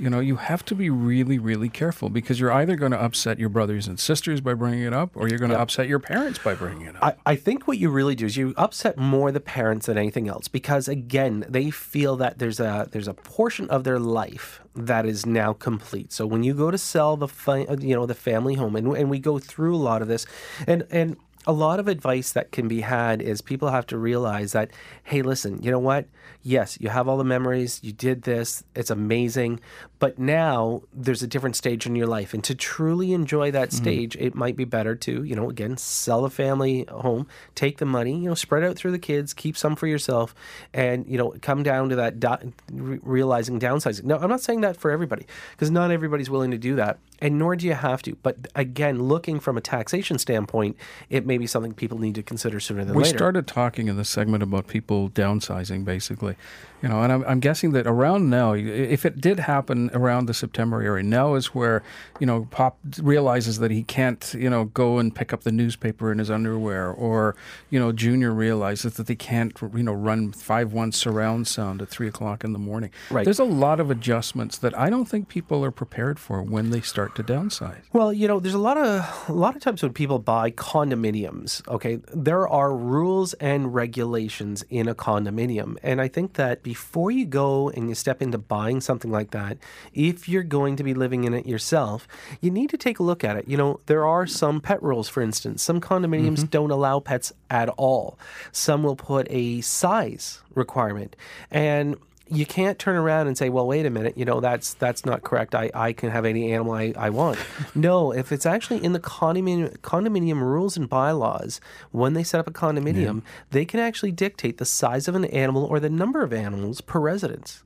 you 0.00 0.08
know, 0.08 0.20
you 0.20 0.36
have 0.36 0.64
to 0.64 0.74
be 0.74 0.88
really, 0.88 1.38
really 1.38 1.68
careful 1.68 2.08
because 2.08 2.40
you're 2.40 2.52
either 2.52 2.74
going 2.74 2.92
to 2.92 3.02
upset 3.02 3.38
your 3.38 3.50
brothers 3.50 3.86
and 3.86 4.00
sisters 4.00 4.40
by 4.40 4.54
bringing 4.54 4.82
it 4.82 4.94
up, 4.94 5.14
or 5.14 5.28
you're 5.28 5.38
going 5.38 5.50
to 5.50 5.60
upset 5.60 5.88
your 5.88 5.98
parents 5.98 6.38
by 6.38 6.54
bringing 6.54 6.86
it 6.86 6.96
up. 6.96 7.18
I, 7.26 7.32
I 7.32 7.36
think 7.36 7.68
what 7.68 7.78
you 7.78 7.90
really 7.90 8.14
do 8.14 8.26
is 8.26 8.36
you 8.36 8.54
upset 8.56 8.96
more 8.96 9.30
the 9.30 9.40
parents 9.40 9.86
than 9.86 9.98
anything 9.98 10.28
else 10.28 10.48
because 10.48 10.88
again 10.88 11.44
they 11.48 11.70
feel 11.70 12.16
that 12.16 12.38
there's 12.38 12.60
a 12.60 12.88
there's 12.90 13.08
a 13.08 13.14
portion 13.14 13.68
of 13.68 13.84
their 13.84 13.98
life 13.98 14.60
that 14.74 15.06
is 15.06 15.26
now 15.26 15.52
complete. 15.52 16.12
So 16.12 16.26
when 16.26 16.42
you 16.42 16.54
go 16.54 16.70
to 16.70 16.78
sell 16.78 17.16
the 17.16 17.28
fi- 17.28 17.66
you 17.80 17.94
know 17.94 18.06
the 18.06 18.14
family 18.14 18.54
home 18.54 18.76
and 18.76 18.96
and 18.96 19.10
we 19.10 19.18
go 19.18 19.38
through 19.38 19.74
a 19.74 19.78
lot 19.78 20.02
of 20.02 20.08
this 20.08 20.26
and 20.66 20.86
and 20.90 21.16
a 21.46 21.52
lot 21.52 21.80
of 21.80 21.88
advice 21.88 22.32
that 22.32 22.52
can 22.52 22.68
be 22.68 22.82
had 22.82 23.22
is 23.22 23.40
people 23.40 23.70
have 23.70 23.86
to 23.86 23.96
realize 23.96 24.52
that 24.52 24.70
hey 25.04 25.22
listen 25.22 25.62
you 25.62 25.70
know 25.70 25.78
what? 25.78 26.06
Yes 26.42 26.78
you 26.80 26.88
have 26.88 27.08
all 27.08 27.18
the 27.18 27.24
memories. 27.24 27.80
You 27.82 27.92
did 27.92 28.22
this. 28.22 28.62
It's 28.74 28.90
amazing 28.90 29.60
but 30.00 30.18
now 30.18 30.82
there's 30.92 31.22
a 31.22 31.26
different 31.26 31.54
stage 31.54 31.86
in 31.86 31.94
your 31.94 32.08
life 32.08 32.34
and 32.34 32.42
to 32.42 32.54
truly 32.54 33.12
enjoy 33.12 33.50
that 33.52 33.68
mm-hmm. 33.68 33.82
stage 33.82 34.16
it 34.16 34.34
might 34.34 34.56
be 34.56 34.64
better 34.64 34.96
to 34.96 35.22
you 35.22 35.36
know 35.36 35.48
again 35.48 35.76
sell 35.76 36.24
a 36.24 36.30
family 36.30 36.84
home 36.90 37.28
take 37.54 37.78
the 37.78 37.86
money 37.86 38.14
you 38.14 38.28
know 38.28 38.34
spread 38.34 38.64
out 38.64 38.74
through 38.74 38.90
the 38.90 38.98
kids 38.98 39.32
keep 39.32 39.56
some 39.56 39.76
for 39.76 39.86
yourself 39.86 40.34
and 40.74 41.06
you 41.06 41.16
know 41.16 41.32
come 41.42 41.62
down 41.62 41.88
to 41.88 41.96
that 41.96 42.18
do- 42.18 42.52
realizing 42.72 43.60
downsizing. 43.60 44.04
Now 44.04 44.18
i'm 44.18 44.30
not 44.30 44.40
saying 44.40 44.62
that 44.62 44.76
for 44.76 44.90
everybody 44.90 45.26
because 45.52 45.70
not 45.70 45.92
everybody's 45.92 46.30
willing 46.30 46.50
to 46.50 46.58
do 46.58 46.74
that 46.76 46.98
and 47.20 47.38
nor 47.38 47.54
do 47.54 47.66
you 47.66 47.74
have 47.74 48.02
to 48.02 48.16
but 48.22 48.36
again 48.56 49.04
looking 49.04 49.38
from 49.38 49.56
a 49.56 49.60
taxation 49.60 50.18
standpoint 50.18 50.76
it 51.10 51.26
may 51.26 51.38
be 51.38 51.46
something 51.46 51.74
people 51.74 51.98
need 51.98 52.14
to 52.14 52.22
consider 52.22 52.58
sooner 52.58 52.84
than 52.84 52.94
we 52.94 53.02
later. 53.02 53.14
We 53.14 53.18
started 53.18 53.46
talking 53.46 53.88
in 53.88 53.96
this 53.96 54.08
segment 54.08 54.42
about 54.42 54.66
people 54.66 55.10
downsizing, 55.10 55.84
basically, 55.84 56.36
you 56.82 56.88
know, 56.88 57.02
and 57.02 57.12
I'm, 57.12 57.24
I'm 57.24 57.40
guessing 57.40 57.72
that 57.72 57.86
around 57.86 58.30
now, 58.30 58.52
if 58.54 59.04
it 59.04 59.20
did 59.20 59.40
happen 59.40 59.89
around 59.92 60.26
the 60.26 60.34
September 60.34 60.82
area, 60.82 61.02
now 61.02 61.34
is 61.34 61.54
where 61.54 61.82
you 62.18 62.26
know 62.26 62.46
Pop 62.50 62.78
realizes 63.02 63.58
that 63.58 63.70
he 63.70 63.82
can't, 63.82 64.34
you 64.36 64.50
know, 64.50 64.66
go 64.66 64.98
and 64.98 65.14
pick 65.14 65.32
up 65.32 65.42
the 65.42 65.52
newspaper 65.52 66.12
in 66.12 66.18
his 66.18 66.30
underwear, 66.30 66.90
or 66.90 67.36
you 67.70 67.78
know, 67.78 67.92
Junior 67.92 68.32
realizes 68.32 68.94
that 68.94 69.06
they 69.06 69.14
can't, 69.14 69.52
you 69.74 69.82
know, 69.82 69.92
run 69.92 70.32
five 70.32 70.72
one 70.72 70.92
surround 70.92 71.46
sound 71.46 71.82
at 71.82 71.88
three 71.88 72.08
o'clock 72.08 72.44
in 72.44 72.52
the 72.52 72.58
morning. 72.58 72.90
Right. 73.10 73.24
There's 73.24 73.38
a 73.38 73.44
lot 73.44 73.80
of 73.80 73.90
adjustments 73.90 74.58
that 74.58 74.76
I 74.78 74.90
don't 74.90 75.06
think 75.06 75.28
people 75.28 75.64
are 75.64 75.70
prepared 75.70 76.18
for 76.18 76.42
when 76.42 76.70
they 76.70 76.80
start 76.80 77.14
to 77.16 77.22
downsize. 77.22 77.82
Well, 77.92 78.12
you 78.12 78.28
know, 78.28 78.40
there's 78.40 78.54
a 78.54 78.58
lot 78.58 78.76
of 78.76 79.28
a 79.28 79.32
lot 79.32 79.56
of 79.56 79.62
times 79.62 79.82
when 79.82 79.92
people 79.92 80.18
buy 80.18 80.50
condominiums, 80.50 81.66
okay, 81.68 82.00
there 82.12 82.48
are 82.48 82.74
rules 82.74 83.34
and 83.34 83.74
regulations 83.74 84.64
in 84.70 84.88
a 84.88 84.94
condominium. 84.94 85.76
And 85.82 86.00
I 86.00 86.08
think 86.08 86.34
that 86.34 86.62
before 86.62 87.10
you 87.10 87.26
go 87.26 87.70
and 87.70 87.88
you 87.88 87.94
step 87.94 88.22
into 88.22 88.38
buying 88.38 88.80
something 88.80 89.10
like 89.10 89.30
that, 89.30 89.58
if 89.92 90.28
you're 90.28 90.42
going 90.42 90.76
to 90.76 90.84
be 90.84 90.94
living 90.94 91.24
in 91.24 91.34
it 91.34 91.46
yourself, 91.46 92.06
you 92.40 92.50
need 92.50 92.70
to 92.70 92.76
take 92.76 92.98
a 92.98 93.02
look 93.02 93.24
at 93.24 93.36
it. 93.36 93.48
You 93.48 93.56
know, 93.56 93.80
there 93.86 94.06
are 94.06 94.26
some 94.26 94.60
pet 94.60 94.82
rules, 94.82 95.08
for 95.08 95.22
instance. 95.22 95.62
Some 95.62 95.80
condominiums 95.80 96.38
mm-hmm. 96.38 96.46
don't 96.46 96.70
allow 96.70 97.00
pets 97.00 97.32
at 97.48 97.68
all. 97.70 98.18
Some 98.52 98.82
will 98.82 98.96
put 98.96 99.26
a 99.30 99.60
size 99.60 100.40
requirement. 100.54 101.16
And 101.50 101.96
you 102.30 102.46
can't 102.46 102.78
turn 102.78 102.96
around 102.96 103.26
and 103.26 103.36
say, 103.36 103.48
"Well, 103.48 103.66
wait 103.66 103.86
a 103.86 103.90
minute, 103.90 104.16
you 104.16 104.24
know 104.24 104.40
that's 104.40 104.74
that's 104.74 105.04
not 105.04 105.22
correct. 105.22 105.54
I, 105.54 105.70
I 105.74 105.92
can 105.92 106.10
have 106.10 106.24
any 106.24 106.52
animal 106.52 106.72
I, 106.72 106.92
I 106.96 107.10
want." 107.10 107.38
no, 107.74 108.12
if 108.12 108.32
it's 108.32 108.46
actually 108.46 108.82
in 108.84 108.92
the 108.92 109.00
condominium 109.00 109.76
condominium 109.78 110.40
rules 110.40 110.76
and 110.76 110.88
bylaws, 110.88 111.60
when 111.90 112.14
they 112.14 112.22
set 112.22 112.40
up 112.40 112.46
a 112.46 112.52
condominium, 112.52 113.22
they 113.50 113.64
can 113.64 113.80
actually 113.80 114.12
dictate 114.12 114.58
the 114.58 114.64
size 114.64 115.08
of 115.08 115.14
an 115.14 115.24
animal 115.26 115.64
or 115.64 115.80
the 115.80 115.90
number 115.90 116.22
of 116.22 116.32
animals 116.32 116.80
per 116.80 117.00
residence. 117.00 117.62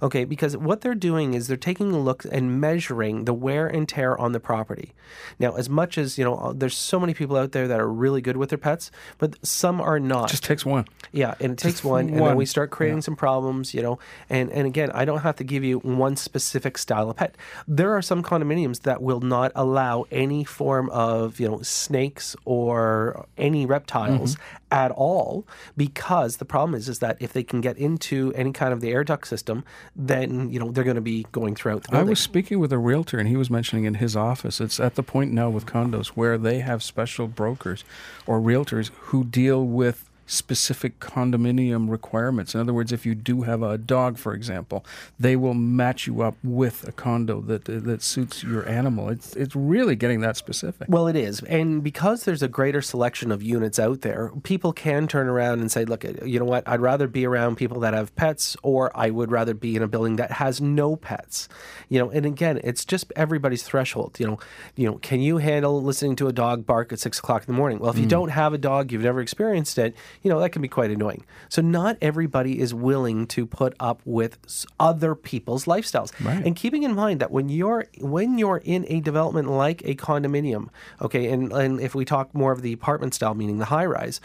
Okay, 0.00 0.24
because 0.24 0.56
what 0.56 0.80
they're 0.80 0.94
doing 0.94 1.34
is 1.34 1.48
they're 1.48 1.56
taking 1.56 1.92
a 1.92 1.98
look 1.98 2.24
and 2.30 2.60
measuring 2.60 3.24
the 3.24 3.34
wear 3.34 3.66
and 3.66 3.88
tear 3.88 4.18
on 4.18 4.32
the 4.32 4.40
property. 4.40 4.92
Now, 5.38 5.56
as 5.56 5.68
much 5.68 5.98
as 5.98 6.18
you 6.18 6.24
know, 6.24 6.36
uh, 6.36 6.52
there's 6.52 6.76
so 6.76 7.00
many 7.00 7.14
people 7.14 7.36
out 7.36 7.52
there 7.52 7.66
that 7.66 7.80
are 7.80 7.88
really 7.88 8.20
good 8.20 8.36
with 8.36 8.50
their 8.50 8.58
pets, 8.58 8.90
but 9.18 9.34
some 9.44 9.80
are 9.80 9.98
not. 9.98 10.26
It 10.26 10.32
Just 10.32 10.44
takes 10.44 10.64
one. 10.64 10.86
Yeah, 11.12 11.34
and 11.40 11.52
it 11.52 11.58
takes 11.58 11.82
one, 11.82 12.08
and 12.08 12.18
then 12.18 12.36
we 12.36 12.46
start 12.46 12.70
creating 12.70 13.02
some 13.02 13.16
problems, 13.16 13.74
you 13.74 13.82
know. 13.82 13.98
And 14.28 14.50
and 14.50 14.66
again, 14.66 14.90
I 14.92 15.04
don't 15.04 15.20
have 15.20 15.36
to 15.36 15.44
give 15.44 15.64
you 15.64 15.78
one 15.78 16.16
specific 16.16 16.78
style 16.78 17.10
of 17.10 17.16
pet. 17.16 17.34
There 17.66 17.94
are 17.96 18.02
some 18.02 18.22
condominiums 18.22 18.82
that 18.82 19.02
will 19.02 19.20
not 19.20 19.52
allow 19.54 20.06
any 20.10 20.44
form 20.44 20.90
of 20.90 21.40
you 21.40 21.48
know 21.48 21.62
snakes 21.62 22.36
or 22.44 23.26
any 23.36 23.66
reptiles 23.66 24.08
Mm-hmm. 24.08 24.74
at 24.74 24.90
all 24.92 25.46
because 25.76 26.36
the 26.38 26.44
problem 26.44 26.74
is 26.74 26.88
is 26.88 26.98
that 26.98 27.16
if 27.20 27.32
they 27.32 27.42
can 27.42 27.60
get 27.60 27.76
into 27.78 28.32
any 28.34 28.52
kind 28.52 28.72
of 28.72 28.80
the 28.80 28.90
air 28.90 29.04
duct 29.04 29.26
system, 29.26 29.64
then 29.96 30.50
you 30.50 30.58
know 30.58 30.70
they're 30.70 30.84
going 30.84 30.96
to 30.96 31.00
be 31.00 31.26
going 31.32 31.54
throughout 31.54 31.84
the 31.84 31.96
I 31.96 32.02
was 32.02 32.18
speaking 32.18 32.58
with 32.58 32.72
a 32.72 32.78
realtor, 32.78 33.18
and 33.18 33.28
he 33.28 33.36
was 33.36 33.50
mentioning 33.50 33.84
in 33.84 33.94
his 33.94 34.16
office, 34.16 34.60
it's 34.60 34.78
at 34.80 34.94
the 34.94 35.02
point 35.02 35.32
now 35.32 35.50
with 35.50 35.66
condos 35.66 36.08
where 36.08 36.36
they 36.38 36.60
have 36.60 36.82
special 36.82 37.28
brokers 37.28 37.84
or 38.26 38.40
realtors 38.40 38.90
who 38.98 39.24
deal 39.24 39.64
with 39.64 40.07
specific 40.28 41.00
condominium 41.00 41.90
requirements. 41.90 42.54
In 42.54 42.60
other 42.60 42.74
words, 42.74 42.92
if 42.92 43.04
you 43.04 43.14
do 43.14 43.42
have 43.42 43.62
a 43.62 43.76
dog, 43.78 44.18
for 44.18 44.34
example, 44.34 44.84
they 45.18 45.34
will 45.34 45.54
match 45.54 46.06
you 46.06 46.22
up 46.22 46.36
with 46.44 46.86
a 46.86 46.92
condo 46.92 47.40
that 47.40 47.64
that 47.64 48.02
suits 48.02 48.44
your 48.44 48.68
animal. 48.68 49.08
It's 49.08 49.34
it's 49.34 49.56
really 49.56 49.96
getting 49.96 50.20
that 50.20 50.36
specific. 50.36 50.86
Well, 50.88 51.08
it 51.08 51.16
is, 51.16 51.42
and 51.44 51.82
because 51.82 52.24
there's 52.24 52.42
a 52.42 52.48
greater 52.48 52.82
selection 52.82 53.32
of 53.32 53.42
units 53.42 53.78
out 53.78 54.02
there, 54.02 54.30
people 54.42 54.72
can 54.72 55.08
turn 55.08 55.26
around 55.28 55.60
and 55.60 55.72
say, 55.72 55.84
"Look, 55.84 56.04
you 56.24 56.38
know 56.38 56.44
what? 56.44 56.68
I'd 56.68 56.80
rather 56.80 57.08
be 57.08 57.26
around 57.26 57.56
people 57.56 57.80
that 57.80 57.94
have 57.94 58.14
pets, 58.14 58.56
or 58.62 58.92
I 58.96 59.10
would 59.10 59.32
rather 59.32 59.54
be 59.54 59.74
in 59.76 59.82
a 59.82 59.88
building 59.88 60.16
that 60.16 60.32
has 60.32 60.60
no 60.60 60.94
pets." 60.94 61.48
You 61.88 61.98
know, 62.00 62.10
and 62.10 62.26
again, 62.26 62.60
it's 62.62 62.84
just 62.84 63.10
everybody's 63.16 63.62
threshold. 63.62 64.16
You 64.20 64.26
know, 64.26 64.38
you 64.76 64.86
know, 64.86 64.98
can 64.98 65.20
you 65.20 65.38
handle 65.38 65.82
listening 65.82 66.16
to 66.16 66.28
a 66.28 66.32
dog 66.32 66.66
bark 66.66 66.92
at 66.92 67.00
six 67.00 67.18
o'clock 67.18 67.42
in 67.48 67.54
the 67.54 67.56
morning? 67.58 67.78
Well, 67.78 67.90
if 67.90 67.96
you 67.98 68.04
Mm. 68.04 68.10
don't 68.10 68.28
have 68.28 68.52
a 68.52 68.58
dog, 68.58 68.92
you've 68.92 69.02
never 69.02 69.20
experienced 69.20 69.78
it. 69.78 69.94
You 70.22 70.30
know, 70.30 70.40
that 70.40 70.50
can 70.50 70.62
be 70.62 70.68
quite 70.68 70.90
annoying. 70.90 71.24
So 71.48 71.62
not 71.62 71.96
everybody 72.00 72.58
is 72.58 72.74
willing 72.74 73.26
to 73.28 73.46
put 73.46 73.74
up 73.80 74.00
with 74.04 74.38
other 74.78 75.14
people's 75.14 75.64
lifestyles. 75.64 76.12
Right. 76.24 76.44
And 76.44 76.56
keeping 76.56 76.82
in 76.82 76.94
mind 76.94 77.20
that 77.20 77.30
when 77.30 77.48
you're 77.48 77.86
when 78.00 78.38
you're 78.38 78.62
in 78.64 78.84
a 78.88 79.00
development 79.00 79.50
like 79.50 79.82
a 79.84 79.94
condominium, 79.94 80.68
okay, 81.00 81.28
and, 81.28 81.52
and 81.52 81.80
if 81.80 81.94
we 81.94 82.04
talk 82.04 82.34
more 82.34 82.52
of 82.52 82.62
the 82.62 82.72
apartment 82.72 83.14
style, 83.14 83.34
meaning 83.34 83.58
the 83.58 83.66
high 83.66 83.86
rise, 83.86 84.20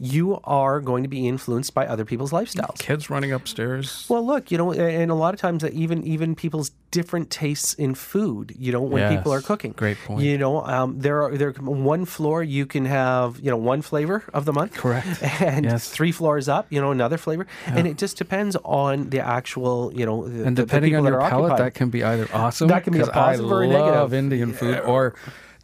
you 0.00 0.38
are 0.44 0.80
going 0.80 1.02
to 1.02 1.08
be 1.08 1.26
influenced 1.26 1.74
by 1.74 1.86
other 1.86 2.04
people's 2.04 2.30
lifestyles. 2.30 2.78
Kids 2.78 3.10
running 3.10 3.32
upstairs. 3.32 4.06
Well, 4.08 4.24
look, 4.24 4.50
you 4.52 4.58
know, 4.58 4.72
and 4.72 5.10
a 5.10 5.14
lot 5.14 5.34
of 5.34 5.40
times 5.40 5.62
that 5.62 5.72
even 5.72 6.04
even 6.04 6.34
people's 6.36 6.70
different 6.90 7.30
tastes 7.30 7.74
in 7.74 7.94
food, 7.94 8.54
you 8.58 8.72
know, 8.72 8.80
when 8.80 9.14
people 9.16 9.32
are 9.32 9.40
cooking. 9.42 9.72
great 9.72 9.98
point. 10.06 10.22
You 10.24 10.38
know, 10.38 10.62
um, 10.64 11.00
there 11.00 11.22
are 11.24 11.36
there 11.36 11.50
one 11.52 12.04
floor 12.04 12.42
you 12.42 12.64
can 12.64 12.84
have 12.84 13.40
you 13.40 13.50
know 13.50 13.56
one 13.56 13.82
flavor 13.82 14.22
of 14.32 14.44
the 14.44 14.52
month, 14.52 14.74
Correct. 14.74 15.06
and 15.40 15.64
Yes. 15.64 15.88
three 15.90 16.12
floors 16.12 16.48
up, 16.48 16.66
you 16.70 16.80
know, 16.80 16.90
another 16.92 17.18
flavor, 17.18 17.46
and 17.66 17.86
it 17.86 17.98
just 17.98 18.16
depends 18.18 18.56
on 18.64 19.10
the 19.10 19.20
actual, 19.20 19.92
you 19.94 20.06
know, 20.06 20.28
the, 20.28 20.44
and 20.44 20.56
the- 20.56 20.62
the 20.62 20.66
depending 20.66 20.90
people 20.92 21.06
on 21.06 21.12
your 21.12 21.20
palate, 21.20 21.50
occupied. 21.52 21.66
that 21.66 21.74
can 21.74 21.90
be 21.90 22.04
either 22.04 22.28
awesome. 22.32 22.68
That 22.68 22.84
can 22.84 22.92
be 22.92 23.00
a 23.00 23.06
positive 23.06 23.50
I 23.50 23.54
or 23.54 23.62
a 23.64 23.66
love 23.68 24.10
negative. 24.12 24.14
Indian 24.14 24.52
food, 24.52 24.80
or 24.80 25.14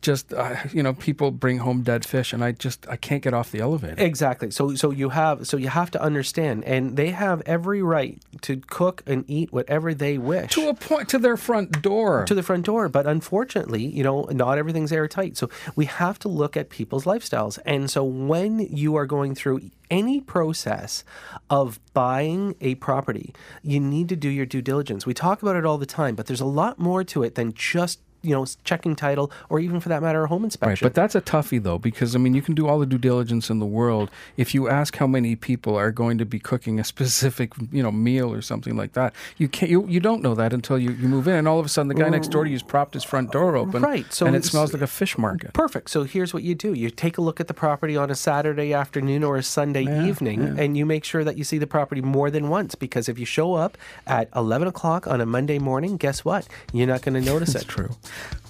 just 0.05 0.33
uh, 0.35 0.57
you 0.73 0.83
know, 0.83 0.93
people 0.93 1.31
bring 1.31 1.59
home 1.59 1.83
dead 1.83 2.05
fish, 2.05 2.33
and 2.33 2.45
I 2.45 2.53
just 2.53 2.87
I 2.89 2.97
can't 2.97 3.23
get 3.23 3.35
off 3.35 3.51
the 3.51 3.61
elevator. 3.61 3.97
Exactly. 3.99 4.51
So 4.51 4.75
so 4.75 4.91
you 4.91 5.09
have 5.09 5.47
so 5.49 5.57
you 5.57 5.69
have 5.69 5.91
to 5.93 6.01
understand, 6.01 6.63
and 6.65 6.97
they 6.97 7.11
have 7.11 7.43
every 7.47 7.83
right 7.83 8.23
to 8.43 8.59
cook 8.59 9.03
and 9.07 9.25
eat 9.27 9.53
whatever 9.53 9.95
they 9.95 10.19
wish. 10.19 10.53
to 10.53 10.69
a 10.69 10.75
point, 10.75 11.09
to 11.09 11.19
their 11.19 11.37
front 11.37 11.83
door. 11.83 12.25
to 12.27 12.35
the 12.35 12.43
front 12.43 12.67
door. 12.67 12.89
But 12.89 13.07
unfortunately, 13.07 13.85
you 13.85 14.05
know, 14.05 14.25
not 14.31 14.59
everything's 14.59 14.93
airtight. 14.93 15.37
So 15.37 15.49
we 15.75 15.87
have 15.87 16.19
to 16.21 16.29
look 16.29 16.57
at 16.57 16.69
people's 16.69 17.05
lifestyles. 17.05 17.59
And 17.65 17.91
so 17.91 18.05
when 18.05 18.61
you 18.61 18.97
are 18.97 19.07
going 19.07 19.35
through 19.35 19.71
any 19.91 20.21
process 20.21 21.05
of 21.49 21.81
buying 21.95 22.55
a 22.61 22.75
property, 22.77 23.35
you 23.63 23.81
need 23.81 24.09
to 24.11 24.17
do 24.17 24.29
your 24.29 24.47
due 24.47 24.63
diligence. 24.63 25.07
We 25.07 25.15
talk 25.15 25.43
about 25.43 25.57
it 25.57 25.65
all 25.65 25.79
the 25.79 25.87
time, 25.87 26.15
but 26.15 26.27
there's 26.27 26.41
a 26.41 26.47
lot 26.47 26.79
more 26.79 27.05
to 27.05 27.23
it 27.23 27.37
than 27.37 27.55
just 27.55 28.01
you 28.25 28.35
know 28.35 28.47
checking 28.65 28.97
title 28.97 29.31
or 29.49 29.61
even 29.61 29.81
for 29.81 29.89
that 29.89 30.03
matter 30.03 30.25
a 30.25 30.29
home 30.29 30.45
inspection. 30.45 30.71
Right, 30.71 30.81
but 30.81 30.95
that's 30.95 31.15
a 31.15 31.21
toughie 31.21 31.63
though, 31.63 31.79
because 31.79 32.15
I 32.15 32.19
mean, 32.19 32.35
you 32.35 32.43
can 32.43 32.55
do 32.55 32.67
all 32.67 32.79
the 32.79 32.87
due 32.87 32.99
diligence 32.99 33.51
in 33.51 33.59
the 33.59 33.67
world. 33.67 34.11
If 34.37 34.55
you 34.55 34.69
ask 34.69 34.97
how 34.97 35.07
many 35.07 35.37
people 35.37 35.77
are 35.77 35.91
going 35.91 36.19
to 36.19 36.25
be 36.25 36.39
cooking 36.39 36.81
a 36.81 36.85
specific, 36.95 37.53
you 37.71 37.83
know, 37.83 37.93
meal 37.93 38.33
or 38.33 38.43
something 38.43 38.77
like 38.77 38.93
that, 38.95 39.15
you 39.37 39.49
can't. 39.49 39.71
You, 39.71 39.87
you 39.87 40.01
don't 40.01 40.23
know 40.23 40.35
that 40.35 40.53
until 40.53 40.79
you, 40.79 40.93
you 40.93 41.09
move 41.09 41.29
in, 41.29 41.35
and 41.35 41.49
all 41.49 41.59
of 41.59 41.67
a 41.67 41.69
sudden, 41.69 41.89
the 41.89 41.95
guy 41.95 42.09
next 42.09 42.29
door 42.29 42.45
to 42.45 42.51
you's 42.51 42.63
propped 42.63 42.95
his 42.95 43.05
front 43.05 43.33
door 43.33 43.57
open, 43.57 43.83
Right, 43.83 44.11
so 44.13 44.27
and 44.27 44.35
it 44.35 44.45
smells 44.45 44.73
like 44.73 44.83
a 44.83 44.87
fish 44.87 45.19
market. 45.19 45.53
Perfect. 45.53 45.91
So 45.91 46.05
here's 46.05 46.33
what 46.33 46.43
you 46.43 46.55
do 46.55 46.73
you 46.73 46.91
take 46.91 47.19
a 47.19 47.21
look 47.21 47.41
at 47.41 47.49
the 47.49 47.55
property 47.55 47.97
on 47.97 48.11
a 48.11 48.15
Saturday 48.15 48.73
afternoon 48.73 49.23
or 49.25 49.37
a 49.37 49.43
Sunday 49.43 49.83
evening, 50.07 50.59
and 50.59 50.77
you 50.77 50.87
make 50.87 51.05
sure 51.05 51.25
that 51.25 51.37
you 51.37 51.45
see 51.45 51.59
the 51.59 51.67
property 51.67 52.01
more 52.01 52.31
than 52.31 52.49
once 52.49 52.75
because 52.75 53.09
if 53.09 53.19
you 53.19 53.27
show 53.27 53.55
up 53.55 53.77
at 54.07 54.29
11 54.35 54.69
o'clock 54.69 55.07
on 55.07 55.21
a 55.21 55.27
Monday 55.27 55.59
morning, 55.59 55.97
guess 55.97 56.25
what? 56.25 56.49
You're 56.73 56.87
not 56.87 57.03
going 57.03 57.15
to 57.15 57.21
notice 57.21 57.55
it. 57.61 57.67
True. 57.69 57.91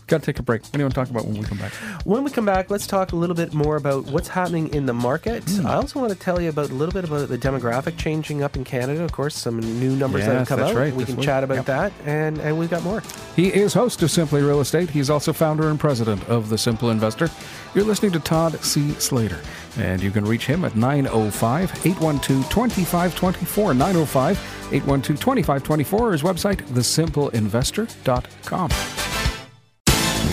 Got 0.06 0.21
to 0.21 0.26
take 0.26 0.38
a 0.38 0.42
break. 0.42 0.62
What 0.64 0.73
do 0.73 0.78
you 0.80 0.85
want 0.85 0.92
to 0.94 1.00
talk 1.00 1.09
about 1.09 1.25
when 1.25 1.38
we 1.38 1.44
come 1.44 1.56
back? 1.56 1.73
When 2.04 2.25
we 2.25 2.30
come 2.30 2.44
back, 2.44 2.71
let's 2.71 2.87
talk 2.87 3.12
a 3.12 3.16
little 3.16 3.35
bit 3.35 3.54
more 3.54 3.76
about 3.76 4.04
what's 4.04 4.28
happening 4.28 4.68
in 4.75 4.85
the 4.85 4.92
market. 4.92 5.42
Hmm. 5.44 5.66
I 5.66 5.76
also 5.76 5.99
want 5.99 6.12
to 6.12 6.18
tell 6.18 6.42
you 6.42 6.50
about 6.50 6.68
a 6.68 6.75
little 6.75 6.92
bit 6.92 7.04
about 7.04 7.30
the 7.30 7.38
demographic 7.38 7.97
changing 7.97 8.42
up 8.42 8.54
in 8.54 8.64
Canada. 8.64 9.02
Of 9.02 9.12
course, 9.12 9.35
some 9.35 9.61
new 9.61 9.97
numbers 9.97 10.26
that 10.26 10.37
have 10.37 10.47
come 10.47 10.61
that's 10.61 10.73
out. 10.73 10.76
right, 10.76 10.94
we 10.94 11.06
can 11.06 11.16
week. 11.16 11.25
chat 11.25 11.42
about 11.42 11.54
Yep. 11.56 11.64
that, 11.66 11.92
and, 12.04 12.38
and 12.38 12.59
we've 12.59 12.68
got 12.68 12.83
more. 12.83 13.02
He 13.35 13.49
is 13.49 13.73
host 13.73 14.02
of 14.02 14.11
Simply 14.11 14.42
Real 14.42 14.61
Estate. 14.61 14.90
He's 14.90 15.09
also 15.09 15.33
founder 15.33 15.71
and 15.71 15.80
president 15.80 16.23
of 16.28 16.50
The 16.50 16.59
Simple 16.59 16.90
Investor. 16.90 17.30
You're 17.75 17.85
listening 17.85 18.12
to 18.12 18.21
Todd 18.21 18.62
C. 18.62 18.92
Slater, 18.99 19.40
and 19.78 20.02
you 20.02 20.11
can 20.11 20.26
reach 20.26 20.44
him 20.44 20.66
at 20.66 20.76
905 20.76 21.87
812 21.87 22.50
2524. 22.50 23.73
905 23.73 24.37
812 24.71 25.18
2524. 25.18 26.12
His 26.12 26.23
website, 26.23 26.59
thesimpleinvestor.com. 26.66 28.71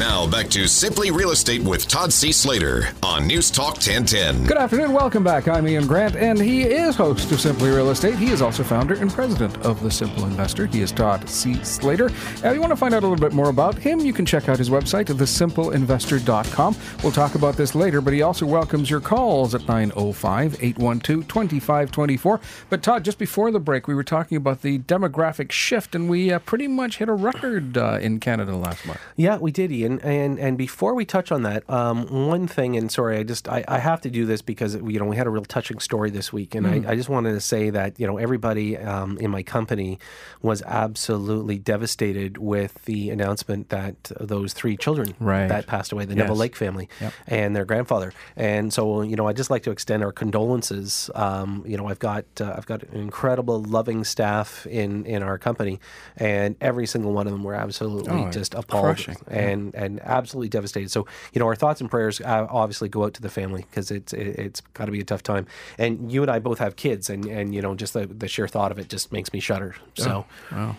Now 0.01 0.25
back 0.25 0.49
to 0.49 0.67
Simply 0.67 1.11
Real 1.11 1.29
Estate 1.29 1.61
with 1.61 1.87
Todd 1.87 2.11
C. 2.11 2.31
Slater 2.31 2.89
on 3.03 3.27
News 3.27 3.51
Talk 3.51 3.75
1010. 3.75 4.45
Good 4.45 4.57
afternoon. 4.57 4.93
Welcome 4.93 5.23
back. 5.23 5.47
I'm 5.47 5.67
Ian 5.67 5.85
Grant, 5.85 6.15
and 6.15 6.41
he 6.41 6.63
is 6.63 6.95
host 6.95 7.31
of 7.31 7.39
Simply 7.39 7.69
Real 7.69 7.91
Estate. 7.91 8.15
He 8.15 8.31
is 8.31 8.41
also 8.41 8.63
founder 8.63 8.95
and 8.95 9.11
president 9.11 9.55
of 9.63 9.79
The 9.83 9.91
Simple 9.91 10.25
Investor. 10.25 10.65
He 10.65 10.81
is 10.81 10.91
Todd 10.91 11.29
C. 11.29 11.63
Slater. 11.63 12.09
Now, 12.41 12.49
if 12.49 12.55
you 12.55 12.61
want 12.61 12.71
to 12.71 12.77
find 12.77 12.95
out 12.95 13.03
a 13.03 13.07
little 13.07 13.23
bit 13.23 13.35
more 13.35 13.49
about 13.49 13.77
him, 13.77 13.99
you 13.99 14.11
can 14.11 14.25
check 14.25 14.49
out 14.49 14.57
his 14.57 14.71
website, 14.71 15.05
thesimpleinvestor.com. 15.05 16.75
We'll 17.03 17.11
talk 17.11 17.35
about 17.35 17.55
this 17.55 17.75
later, 17.75 18.01
but 18.01 18.13
he 18.13 18.23
also 18.23 18.47
welcomes 18.47 18.89
your 18.89 19.01
calls 19.01 19.53
at 19.53 19.67
905 19.67 20.63
812 20.63 21.27
2524. 21.27 22.41
But, 22.71 22.81
Todd, 22.81 23.05
just 23.05 23.19
before 23.19 23.51
the 23.51 23.59
break, 23.59 23.87
we 23.87 23.93
were 23.93 24.03
talking 24.03 24.35
about 24.35 24.63
the 24.63 24.79
demographic 24.79 25.51
shift, 25.51 25.93
and 25.93 26.09
we 26.09 26.33
uh, 26.33 26.39
pretty 26.39 26.67
much 26.67 26.97
hit 26.97 27.07
a 27.07 27.13
record 27.13 27.77
uh, 27.77 27.99
in 28.01 28.19
Canada 28.19 28.55
last 28.55 28.83
month. 28.87 28.99
Yeah, 29.15 29.37
we 29.37 29.51
did, 29.51 29.71
Ian. 29.71 29.90
And 29.99 30.39
and 30.39 30.57
before 30.57 30.93
we 30.93 31.05
touch 31.05 31.31
on 31.31 31.43
that, 31.43 31.69
um, 31.69 32.05
one 32.29 32.47
thing, 32.47 32.77
and 32.77 32.91
sorry, 32.91 33.17
I 33.17 33.23
just 33.23 33.47
I, 33.47 33.63
I 33.67 33.79
have 33.79 34.01
to 34.01 34.09
do 34.09 34.25
this 34.25 34.41
because 34.41 34.75
you 34.75 34.99
know 34.99 35.05
we 35.05 35.15
had 35.17 35.27
a 35.27 35.29
real 35.29 35.43
touching 35.45 35.79
story 35.79 36.09
this 36.09 36.31
week, 36.31 36.55
and 36.55 36.65
I, 36.67 36.91
I 36.91 36.95
just 36.95 37.09
wanted 37.09 37.33
to 37.33 37.41
say 37.41 37.69
that 37.71 37.99
you 37.99 38.07
know 38.07 38.17
everybody 38.17 38.77
um, 38.77 39.17
in 39.17 39.31
my 39.31 39.43
company 39.43 39.99
was 40.41 40.61
absolutely 40.63 41.57
devastated 41.59 42.37
with 42.37 42.83
the 42.85 43.09
announcement 43.09 43.69
that 43.69 44.11
those 44.19 44.53
three 44.53 44.77
children 44.77 45.15
Right. 45.19 45.47
that 45.47 45.67
passed 45.67 45.91
away, 45.91 46.05
the 46.05 46.15
Neville 46.15 46.35
Lake 46.35 46.55
family, 46.55 46.87
Yep. 47.01 47.13
and 47.27 47.55
their 47.55 47.65
grandfather. 47.65 48.13
And 48.35 48.71
so 48.73 49.01
you 49.01 49.15
know 49.15 49.27
I 49.27 49.33
just 49.33 49.49
like 49.49 49.63
to 49.63 49.71
extend 49.71 50.03
our 50.03 50.11
condolences. 50.11 51.09
Um, 51.15 51.63
you 51.67 51.77
know 51.77 51.87
I've 51.87 51.99
got 51.99 52.25
uh, 52.39 52.53
I've 52.57 52.65
got 52.65 52.83
an 52.83 52.99
incredible, 52.99 53.61
loving 53.63 54.03
staff 54.03 54.65
in 54.67 55.05
in 55.05 55.23
our 55.23 55.37
company, 55.37 55.79
and 56.17 56.55
every 56.61 56.85
single 56.87 57.13
one 57.13 57.27
of 57.27 57.33
them 57.33 57.43
were 57.43 57.55
absolutely 57.55 58.11
Oh, 58.11 58.29
just 58.31 58.53
appalled 58.53 58.83
crushing. 58.97 59.17
and 59.27 59.75
and 59.81 59.99
absolutely 60.01 60.49
devastated. 60.49 60.91
So 60.91 61.07
you 61.33 61.39
know, 61.39 61.47
our 61.47 61.55
thoughts 61.55 61.81
and 61.81 61.89
prayers 61.89 62.21
uh, 62.21 62.47
obviously 62.49 62.89
go 62.89 63.05
out 63.05 63.13
to 63.15 63.21
the 63.21 63.29
family 63.29 63.65
because 63.69 63.91
it's 63.91 64.13
it, 64.13 64.39
it's 64.39 64.61
got 64.73 64.85
to 64.85 64.91
be 64.91 64.99
a 64.99 65.05
tough 65.05 65.23
time. 65.23 65.47
And 65.77 66.11
you 66.11 66.21
and 66.21 66.31
I 66.31 66.39
both 66.39 66.59
have 66.59 66.75
kids, 66.75 67.09
and 67.09 67.25
and 67.25 67.53
you 67.53 67.61
know, 67.61 67.75
just 67.75 67.93
the, 67.93 68.05
the 68.05 68.27
sheer 68.27 68.47
thought 68.47 68.71
of 68.71 68.79
it 68.79 68.89
just 68.89 69.11
makes 69.11 69.33
me 69.33 69.39
shudder. 69.39 69.75
So. 69.95 70.25
Wow. 70.51 70.75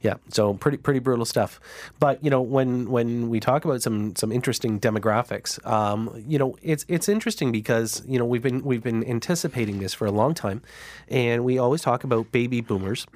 Yeah, 0.00 0.14
so 0.28 0.54
pretty 0.54 0.78
pretty 0.78 1.00
brutal 1.00 1.24
stuff. 1.24 1.60
But 2.00 2.22
you 2.24 2.30
know, 2.30 2.40
when 2.40 2.90
when 2.90 3.28
we 3.28 3.40
talk 3.40 3.64
about 3.64 3.82
some 3.82 4.16
some 4.16 4.32
interesting 4.32 4.80
demographics, 4.80 5.64
um, 5.66 6.22
you 6.26 6.38
know, 6.38 6.56
it's 6.62 6.84
it's 6.88 7.08
interesting 7.08 7.52
because 7.52 8.02
you 8.06 8.18
know 8.18 8.24
we've 8.24 8.42
been 8.42 8.64
we've 8.64 8.82
been 8.82 9.04
anticipating 9.08 9.78
this 9.78 9.94
for 9.94 10.06
a 10.06 10.10
long 10.10 10.34
time, 10.34 10.62
and 11.08 11.44
we 11.44 11.58
always 11.58 11.82
talk 11.82 12.04
about 12.04 12.32
baby 12.32 12.60
boomers. 12.60 13.06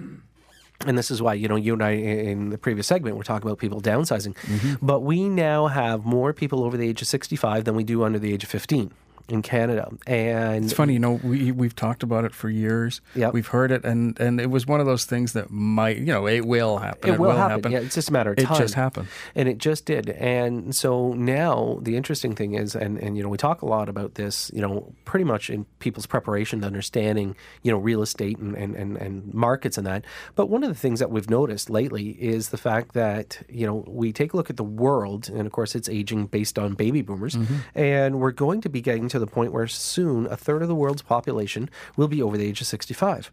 And 0.84 0.98
this 0.98 1.10
is 1.10 1.22
why, 1.22 1.34
you 1.34 1.48
know, 1.48 1.56
you 1.56 1.72
and 1.72 1.82
I 1.82 1.90
in 1.92 2.50
the 2.50 2.58
previous 2.58 2.86
segment 2.86 3.16
were 3.16 3.24
talking 3.24 3.48
about 3.48 3.58
people 3.58 3.80
downsizing. 3.80 4.34
Mm-hmm. 4.34 4.84
But 4.84 5.00
we 5.00 5.28
now 5.28 5.68
have 5.68 6.04
more 6.04 6.32
people 6.32 6.64
over 6.64 6.76
the 6.76 6.88
age 6.88 7.00
of 7.00 7.08
65 7.08 7.64
than 7.64 7.74
we 7.74 7.84
do 7.84 8.04
under 8.04 8.18
the 8.18 8.32
age 8.32 8.44
of 8.44 8.50
15 8.50 8.90
in 9.28 9.42
Canada. 9.42 9.88
And 10.06 10.64
It's 10.64 10.72
funny, 10.74 10.92
you 10.94 10.98
know, 10.98 11.20
we 11.22 11.52
we've 11.52 11.74
talked 11.74 12.02
about 12.02 12.24
it 12.24 12.34
for 12.34 12.48
years. 12.48 13.00
Yep. 13.14 13.32
We've 13.32 13.46
heard 13.46 13.70
it, 13.70 13.84
and 13.84 14.18
and 14.20 14.40
it 14.40 14.50
was 14.50 14.66
one 14.66 14.80
of 14.80 14.86
those 14.86 15.04
things 15.04 15.32
that 15.32 15.50
might, 15.50 15.98
you 15.98 16.06
know, 16.06 16.26
it 16.28 16.46
will 16.46 16.78
happen. 16.78 17.14
It 17.14 17.18
will 17.18 17.32
happen. 17.36 17.72
Yeah, 17.72 17.80
it's 17.80 17.94
just 17.94 18.08
a 18.08 18.12
matter 18.12 18.32
of 18.32 18.38
It 18.38 18.44
time. 18.44 18.56
It 18.56 18.58
just 18.60 18.74
happened. 18.74 19.08
And 19.34 19.48
it 19.48 19.58
just 19.58 19.84
did. 19.84 20.10
And 20.10 20.74
so 20.74 21.12
now 21.14 21.78
the 21.82 21.96
interesting 21.96 22.34
thing 22.34 22.54
is, 22.54 22.74
and, 22.76 22.98
and 22.98 23.16
you 23.16 23.22
know, 23.22 23.28
we 23.28 23.36
talk 23.38 23.62
a 23.62 23.66
lot 23.66 23.88
about 23.88 24.14
this, 24.14 24.50
you 24.54 24.60
know, 24.62 24.92
pretty 25.04 25.24
much 25.24 25.50
in 25.50 25.64
people's 25.78 26.06
preparation 26.06 26.60
to 26.60 26.66
understanding, 26.66 27.36
you 27.62 27.72
know, 27.72 27.78
real 27.78 28.02
estate 28.02 28.38
and, 28.38 28.54
and, 28.56 28.74
and, 28.76 28.96
and 28.96 29.34
markets 29.34 29.76
and 29.78 29.86
that. 29.86 30.04
But 30.34 30.48
one 30.50 30.62
of 30.62 30.68
the 30.68 30.74
things 30.74 31.00
that 31.00 31.10
we've 31.10 31.28
noticed 31.30 31.68
lately 31.70 32.10
is 32.10 32.50
the 32.50 32.56
fact 32.58 32.92
that, 32.94 33.42
you 33.48 33.66
know, 33.66 33.84
we 33.88 34.12
take 34.12 34.32
a 34.32 34.36
look 34.36 34.50
at 34.50 34.56
the 34.56 34.64
world, 34.64 35.28
and 35.28 35.46
of 35.46 35.52
course 35.52 35.74
it's 35.74 35.88
aging 35.88 36.26
based 36.26 36.58
on 36.58 36.74
baby 36.74 37.02
boomers, 37.02 37.34
Mm-hmm. 37.36 37.56
and 37.78 38.20
we're 38.20 38.30
going 38.30 38.60
to 38.62 38.68
be 38.68 38.80
getting 38.80 39.08
to 39.08 39.15
the 39.18 39.26
point 39.26 39.52
where 39.52 39.66
soon 39.66 40.26
a 40.26 40.36
third 40.36 40.62
of 40.62 40.68
the 40.68 40.74
world's 40.74 41.02
population 41.02 41.68
will 41.96 42.08
be 42.08 42.22
over 42.22 42.36
the 42.36 42.46
age 42.46 42.60
of 42.60 42.66
65. 42.66 43.30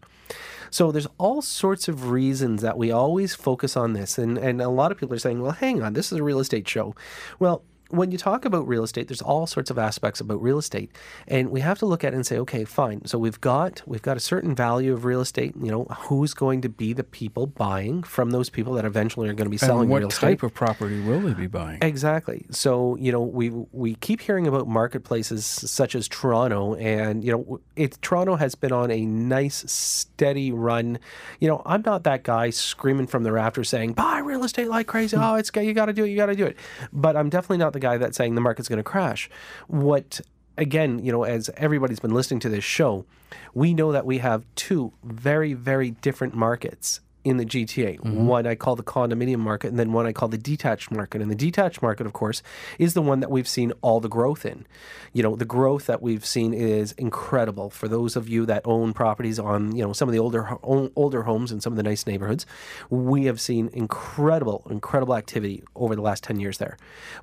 So 0.70 0.90
there's 0.90 1.06
all 1.18 1.42
sorts 1.42 1.86
of 1.88 2.10
reasons 2.10 2.62
that 2.62 2.76
we 2.76 2.90
always 2.90 3.34
focus 3.34 3.76
on 3.76 3.92
this, 3.92 4.18
and 4.18 4.36
and 4.38 4.60
a 4.60 4.68
lot 4.68 4.90
of 4.90 4.98
people 4.98 5.14
are 5.14 5.20
saying, 5.20 5.40
well, 5.40 5.52
hang 5.52 5.82
on, 5.82 5.92
this 5.92 6.10
is 6.10 6.18
a 6.18 6.22
real 6.22 6.40
estate 6.40 6.68
show. 6.68 6.94
Well. 7.38 7.62
When 7.90 8.10
you 8.10 8.18
talk 8.18 8.44
about 8.44 8.66
real 8.66 8.82
estate, 8.82 9.08
there's 9.08 9.22
all 9.22 9.46
sorts 9.46 9.70
of 9.70 9.78
aspects 9.78 10.20
about 10.20 10.42
real 10.42 10.58
estate, 10.58 10.90
and 11.28 11.50
we 11.50 11.60
have 11.60 11.78
to 11.78 11.86
look 11.86 12.02
at 12.04 12.12
it 12.12 12.16
and 12.16 12.26
say, 12.26 12.38
okay, 12.38 12.64
fine. 12.64 13.04
So 13.04 13.18
we've 13.18 13.40
got 13.40 13.82
we've 13.86 14.02
got 14.02 14.16
a 14.16 14.20
certain 14.20 14.54
value 14.54 14.92
of 14.92 15.04
real 15.04 15.20
estate. 15.20 15.54
You 15.60 15.70
know, 15.70 15.84
who's 15.84 16.34
going 16.34 16.62
to 16.62 16.68
be 16.68 16.92
the 16.92 17.04
people 17.04 17.46
buying 17.46 18.02
from 18.02 18.30
those 18.30 18.50
people 18.50 18.72
that 18.74 18.84
eventually 18.84 19.28
are 19.28 19.34
going 19.34 19.46
to 19.46 19.50
be 19.50 19.58
selling 19.58 19.82
and 19.82 19.90
what 19.90 20.00
real 20.00 20.08
type 20.08 20.42
of 20.42 20.54
property 20.54 21.00
will 21.00 21.20
they 21.20 21.34
be 21.34 21.46
buying? 21.46 21.78
Exactly. 21.82 22.46
So 22.50 22.96
you 22.96 23.12
know, 23.12 23.22
we 23.22 23.50
we 23.50 23.94
keep 23.96 24.20
hearing 24.20 24.46
about 24.46 24.66
marketplaces 24.66 25.44
such 25.44 25.94
as 25.94 26.08
Toronto, 26.08 26.74
and 26.76 27.22
you 27.22 27.32
know, 27.32 27.60
it 27.76 27.98
Toronto 28.00 28.36
has 28.36 28.54
been 28.54 28.72
on 28.72 28.90
a 28.90 29.04
nice 29.04 29.70
steady 29.70 30.50
run. 30.52 30.98
You 31.38 31.48
know, 31.48 31.62
I'm 31.66 31.82
not 31.84 32.04
that 32.04 32.22
guy 32.22 32.50
screaming 32.50 33.06
from 33.06 33.24
the 33.24 33.32
rafters 33.32 33.68
saying 33.68 33.92
buy 33.92 34.20
real 34.20 34.44
estate 34.44 34.68
like 34.68 34.86
crazy. 34.86 35.16
Hmm. 35.16 35.22
Oh, 35.22 35.34
it's 35.34 35.50
you 35.54 35.74
got 35.74 35.86
to 35.86 35.92
do 35.92 36.04
it, 36.04 36.08
you 36.08 36.16
got 36.16 36.26
to 36.26 36.34
do 36.34 36.46
it. 36.46 36.56
But 36.92 37.16
I'm 37.16 37.28
definitely 37.28 37.58
not 37.58 37.73
the 37.74 37.80
guy 37.80 37.98
that's 37.98 38.16
saying 38.16 38.34
the 38.34 38.40
market's 38.40 38.68
going 38.68 38.78
to 38.78 38.82
crash. 38.82 39.28
What 39.66 40.22
again, 40.56 40.98
you 41.00 41.12
know, 41.12 41.24
as 41.24 41.50
everybody's 41.56 42.00
been 42.00 42.14
listening 42.14 42.40
to 42.40 42.48
this 42.48 42.64
show, 42.64 43.04
we 43.52 43.74
know 43.74 43.92
that 43.92 44.06
we 44.06 44.18
have 44.18 44.46
two 44.54 44.92
very 45.04 45.52
very 45.52 45.90
different 45.90 46.34
markets 46.34 47.00
in 47.24 47.38
the 47.38 47.44
GTA. 47.44 47.98
Mm-hmm. 47.98 48.26
One 48.26 48.46
I 48.46 48.54
call 48.54 48.76
the 48.76 48.82
condominium 48.82 49.38
market, 49.38 49.68
and 49.68 49.78
then 49.78 49.92
one 49.92 50.06
I 50.06 50.12
call 50.12 50.28
the 50.28 50.38
detached 50.38 50.90
market. 50.90 51.22
And 51.22 51.30
the 51.30 51.34
detached 51.34 51.82
market, 51.82 52.06
of 52.06 52.12
course, 52.12 52.42
is 52.78 52.94
the 52.94 53.02
one 53.02 53.20
that 53.20 53.30
we've 53.30 53.48
seen 53.48 53.72
all 53.80 53.98
the 53.98 54.08
growth 54.08 54.44
in. 54.44 54.66
You 55.12 55.22
know, 55.22 55.34
the 55.34 55.44
growth 55.44 55.86
that 55.86 56.02
we've 56.02 56.24
seen 56.24 56.52
is 56.52 56.92
incredible. 56.92 57.70
For 57.70 57.88
those 57.88 58.14
of 58.14 58.28
you 58.28 58.46
that 58.46 58.62
own 58.64 58.92
properties 58.92 59.38
on, 59.38 59.74
you 59.74 59.84
know, 59.84 59.92
some 59.92 60.08
of 60.08 60.12
the 60.12 60.18
older 60.18 60.56
older 60.62 61.22
homes 61.22 61.50
in 61.50 61.60
some 61.60 61.72
of 61.72 61.76
the 61.76 61.82
nice 61.82 62.06
neighborhoods, 62.06 62.46
we 62.90 63.24
have 63.24 63.40
seen 63.40 63.70
incredible, 63.72 64.66
incredible 64.70 65.16
activity 65.16 65.64
over 65.74 65.96
the 65.96 66.02
last 66.02 66.22
ten 66.22 66.38
years 66.38 66.58
there. 66.58 66.76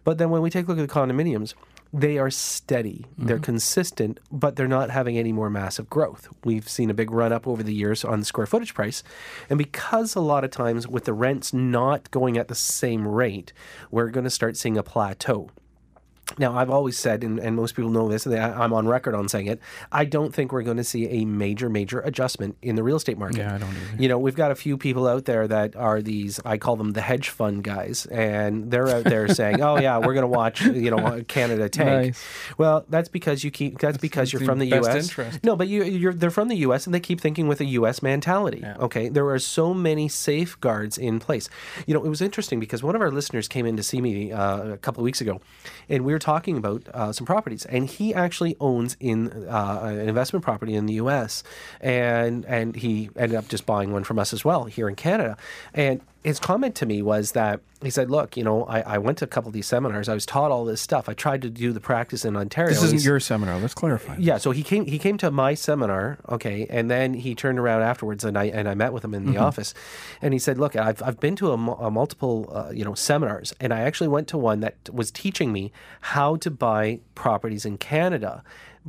But 0.04 0.18
then 0.18 0.30
when 0.32 0.42
we 0.42 0.50
take 0.50 0.66
a 0.66 0.70
look 0.70 0.80
at 0.80 0.88
the 0.88 0.94
condominiums, 0.94 1.54
they 1.94 2.18
are 2.18 2.30
steady, 2.30 3.06
they're 3.18 3.36
mm-hmm. 3.36 3.44
consistent, 3.44 4.20
but 4.32 4.56
they're 4.56 4.68
not 4.68 4.90
having 4.90 5.18
any 5.18 5.34
more 5.34 5.50
massive 5.50 5.90
growth. 5.90 6.30
We've 6.46 6.68
seen 6.68 6.90
a 6.90 6.94
big 6.94 7.12
run 7.12 7.34
up 7.34 7.48
over 7.48 7.64
the 7.64 7.74
years 7.74 8.06
on 8.06 8.20
the 8.20 8.26
square 8.26 8.48
footage 8.48 8.74
price. 8.74 9.04
And 9.50 9.58
because 9.58 10.16
a 10.16 10.22
lot 10.22 10.44
of 10.46 10.52
times 10.52 10.88
with 10.88 11.04
the 11.04 11.14
rents 11.14 11.54
not 11.54 12.10
going 12.12 12.38
at 12.38 12.48
the 12.48 12.56
same 12.56 13.08
rate, 13.08 13.52
we're 13.90 14.10
going 14.10 14.24
to 14.24 14.30
start 14.30 14.56
seeing 14.56 14.78
a 14.78 14.84
plateau. 14.84 15.50
Now, 16.38 16.56
I've 16.58 16.70
always 16.70 16.98
said, 16.98 17.24
and, 17.24 17.40
and 17.40 17.56
most 17.56 17.76
people 17.76 17.92
know 17.92 18.10
this, 18.10 18.26
and 18.26 18.36
I- 18.36 18.64
I'm 18.64 18.74
on 18.74 18.88
record 18.88 19.16
on 19.16 19.28
saying 19.30 19.48
it, 19.48 19.60
I 19.92 20.06
don't 20.06 20.34
think 20.34 20.52
we're 20.52 20.64
going 20.64 20.78
to 20.78 20.84
see 20.84 21.08
a 21.08 21.26
major, 21.26 21.70
major 21.70 22.00
adjustment 22.02 22.58
in 22.62 22.76
the 22.76 22.84
real 22.84 22.98
estate 22.98 23.18
market. 23.18 23.38
Yeah, 23.40 23.56
I 23.56 23.58
don't 23.58 23.70
either. 23.70 24.02
You 24.02 24.08
know, 24.10 24.20
we've 24.20 24.36
got 24.36 24.52
a 24.52 24.56
few 24.56 24.78
people 24.78 25.08
out 25.08 25.26
there 25.26 25.48
that 25.48 25.76
are 25.76 26.02
these, 26.02 26.40
I 26.46 26.58
call 26.58 26.76
them 26.76 26.92
the 26.92 27.02
hedge 27.02 27.30
fund 27.30 27.64
guys, 27.64 28.06
and 28.08 28.72
they're 28.72 28.88
out 28.90 29.04
there 29.06 29.28
saying, 29.34 29.62
oh, 29.62 29.78
yeah, 29.80 29.98
we're 29.98 30.14
going 30.14 30.22
to 30.22 30.28
watch, 30.28 30.62
you 30.62 30.92
know, 30.92 31.24
Canada 31.28 31.70
tank. 31.70 32.08
Nice. 32.08 32.26
Well, 32.58 32.86
that's 32.90 33.10
because 33.10 33.44
you 33.44 33.52
keep, 33.52 33.80
that's 33.80 33.98
because 33.98 34.32
you're 34.34 34.44
from 34.44 34.60
the 34.60 34.68
U.S. 34.68 35.10
interest. 35.10 35.44
No, 35.44 35.56
but 35.56 35.68
you, 35.68 35.84
you're, 35.84 36.14
they're 36.14 36.32
from 36.32 36.48
the 36.48 36.58
U.S. 36.58 36.86
and 36.86 36.94
they 36.94 37.00
keep 37.00 37.20
thinking 37.22 37.48
with 37.48 37.60
a 37.62 37.66
U.S. 37.66 38.02
mentality. 38.02 38.64
Okay. 38.80 39.10
There 39.10 39.28
are 39.30 39.40
so 39.40 39.74
many 39.74 40.08
safeguards 40.08 40.98
in 40.98 41.20
place. 41.20 41.50
You 41.86 41.94
know, 41.94 42.04
it 42.06 42.10
was 42.10 42.22
interesting 42.22 42.60
because 42.60 42.82
one 42.84 42.96
of 42.96 43.02
our 43.02 43.12
listeners 43.12 43.48
came 43.48 43.66
in 43.66 43.76
to 43.78 43.84
see 43.84 44.02
me 44.02 44.32
uh, 44.32 44.74
a 44.74 44.78
couple 44.78 45.02
of 45.02 45.06
weeks 45.06 45.22
ago, 45.22 45.42
and 45.90 46.04
we 46.06 46.14
were 46.14 46.20
talking 46.22 46.56
about 46.56 46.88
uh, 46.94 47.12
some 47.12 47.26
properties, 47.26 47.66
and 47.66 47.90
he 47.90 48.14
actually 48.14 48.56
owns 48.60 48.96
in 49.00 49.48
uh, 49.48 49.82
an 49.84 50.08
investment 50.08 50.46
property 50.46 50.74
in 50.74 50.86
the 50.86 50.94
U.S. 50.94 51.44
and 51.82 52.46
and 52.46 52.76
he 52.78 53.10
ended 53.18 53.38
up 53.38 53.48
just 53.50 53.66
buying 53.66 53.92
one 53.92 54.04
from 54.04 54.20
us 54.20 54.32
as 54.32 54.46
well 54.46 54.66
here 54.66 54.88
in 54.88 54.96
Canada, 54.96 55.36
and 55.74 56.00
his 56.24 56.40
comment 56.40 56.76
to 56.76 56.86
me 56.86 57.02
was 57.02 57.34
that 57.34 57.60
he 57.82 57.90
said, 57.90 58.12
"Look, 58.12 58.38
you 58.38 58.44
know, 58.44 58.64
I, 58.66 58.82
I 58.82 58.98
went 58.98 59.18
to 59.20 59.26
a 59.26 59.28
couple 59.28 59.50
of 59.50 59.54
these 59.54 59.68
seminars. 59.68 60.08
I 60.10 60.14
was 60.14 60.26
taught 60.26 60.52
all 60.52 60.66
this 60.66 60.82
stuff. 60.82 61.10
I 61.10 61.14
tried 61.14 61.42
to 61.44 61.50
do 61.50 61.72
the 61.72 61.80
practice 61.80 62.26
in 62.26 62.36
Ontario. 62.36 62.70
This 62.74 62.84
isn't 62.84 63.04
your 63.04 63.20
seminar. 63.20 63.60
Let's 63.60 63.74
clarify. 63.74 64.16
yeah, 64.20 64.38
so 64.38 64.52
he 64.52 64.64
came 64.64 64.86
he 64.86 65.00
came 65.00 65.18
to 65.18 65.32
my 65.32 65.54
seminar, 65.54 66.20
okay, 66.30 66.68
and 66.70 66.90
then 66.92 67.14
he 67.14 67.36
turned 67.36 67.60
around 67.60 67.82
afterwards, 67.82 68.24
and 68.24 68.38
I 68.38 68.46
and 68.46 68.68
I 68.70 68.74
met 68.76 68.94
with 68.94 69.04
him 69.04 69.14
in 69.14 69.26
the 69.26 69.38
office, 69.38 69.74
and 70.22 70.34
he 70.34 70.40
said, 70.40 70.58
"Look, 70.58 70.76
I've 70.76 71.02
I've 71.04 71.20
been 71.20 71.36
to 71.38 71.52
a, 71.52 71.54
a 71.56 71.92
multiple 71.92 72.50
uh, 72.54 72.72
you 72.74 72.86
know 72.86 72.94
seminars, 72.94 73.54
and 73.60 73.74
I 73.74 73.82
actually 73.82 74.10
went 74.10 74.28
to 74.30 74.38
one 74.38 74.60
that 74.62 74.76
was 74.94 75.12
teaching 75.12 75.52
me 75.52 75.72
how 76.02 76.36
to 76.38 76.52
buy 76.52 77.00
properties 77.16 77.66
in 77.66 77.78
Canada." 77.78 78.44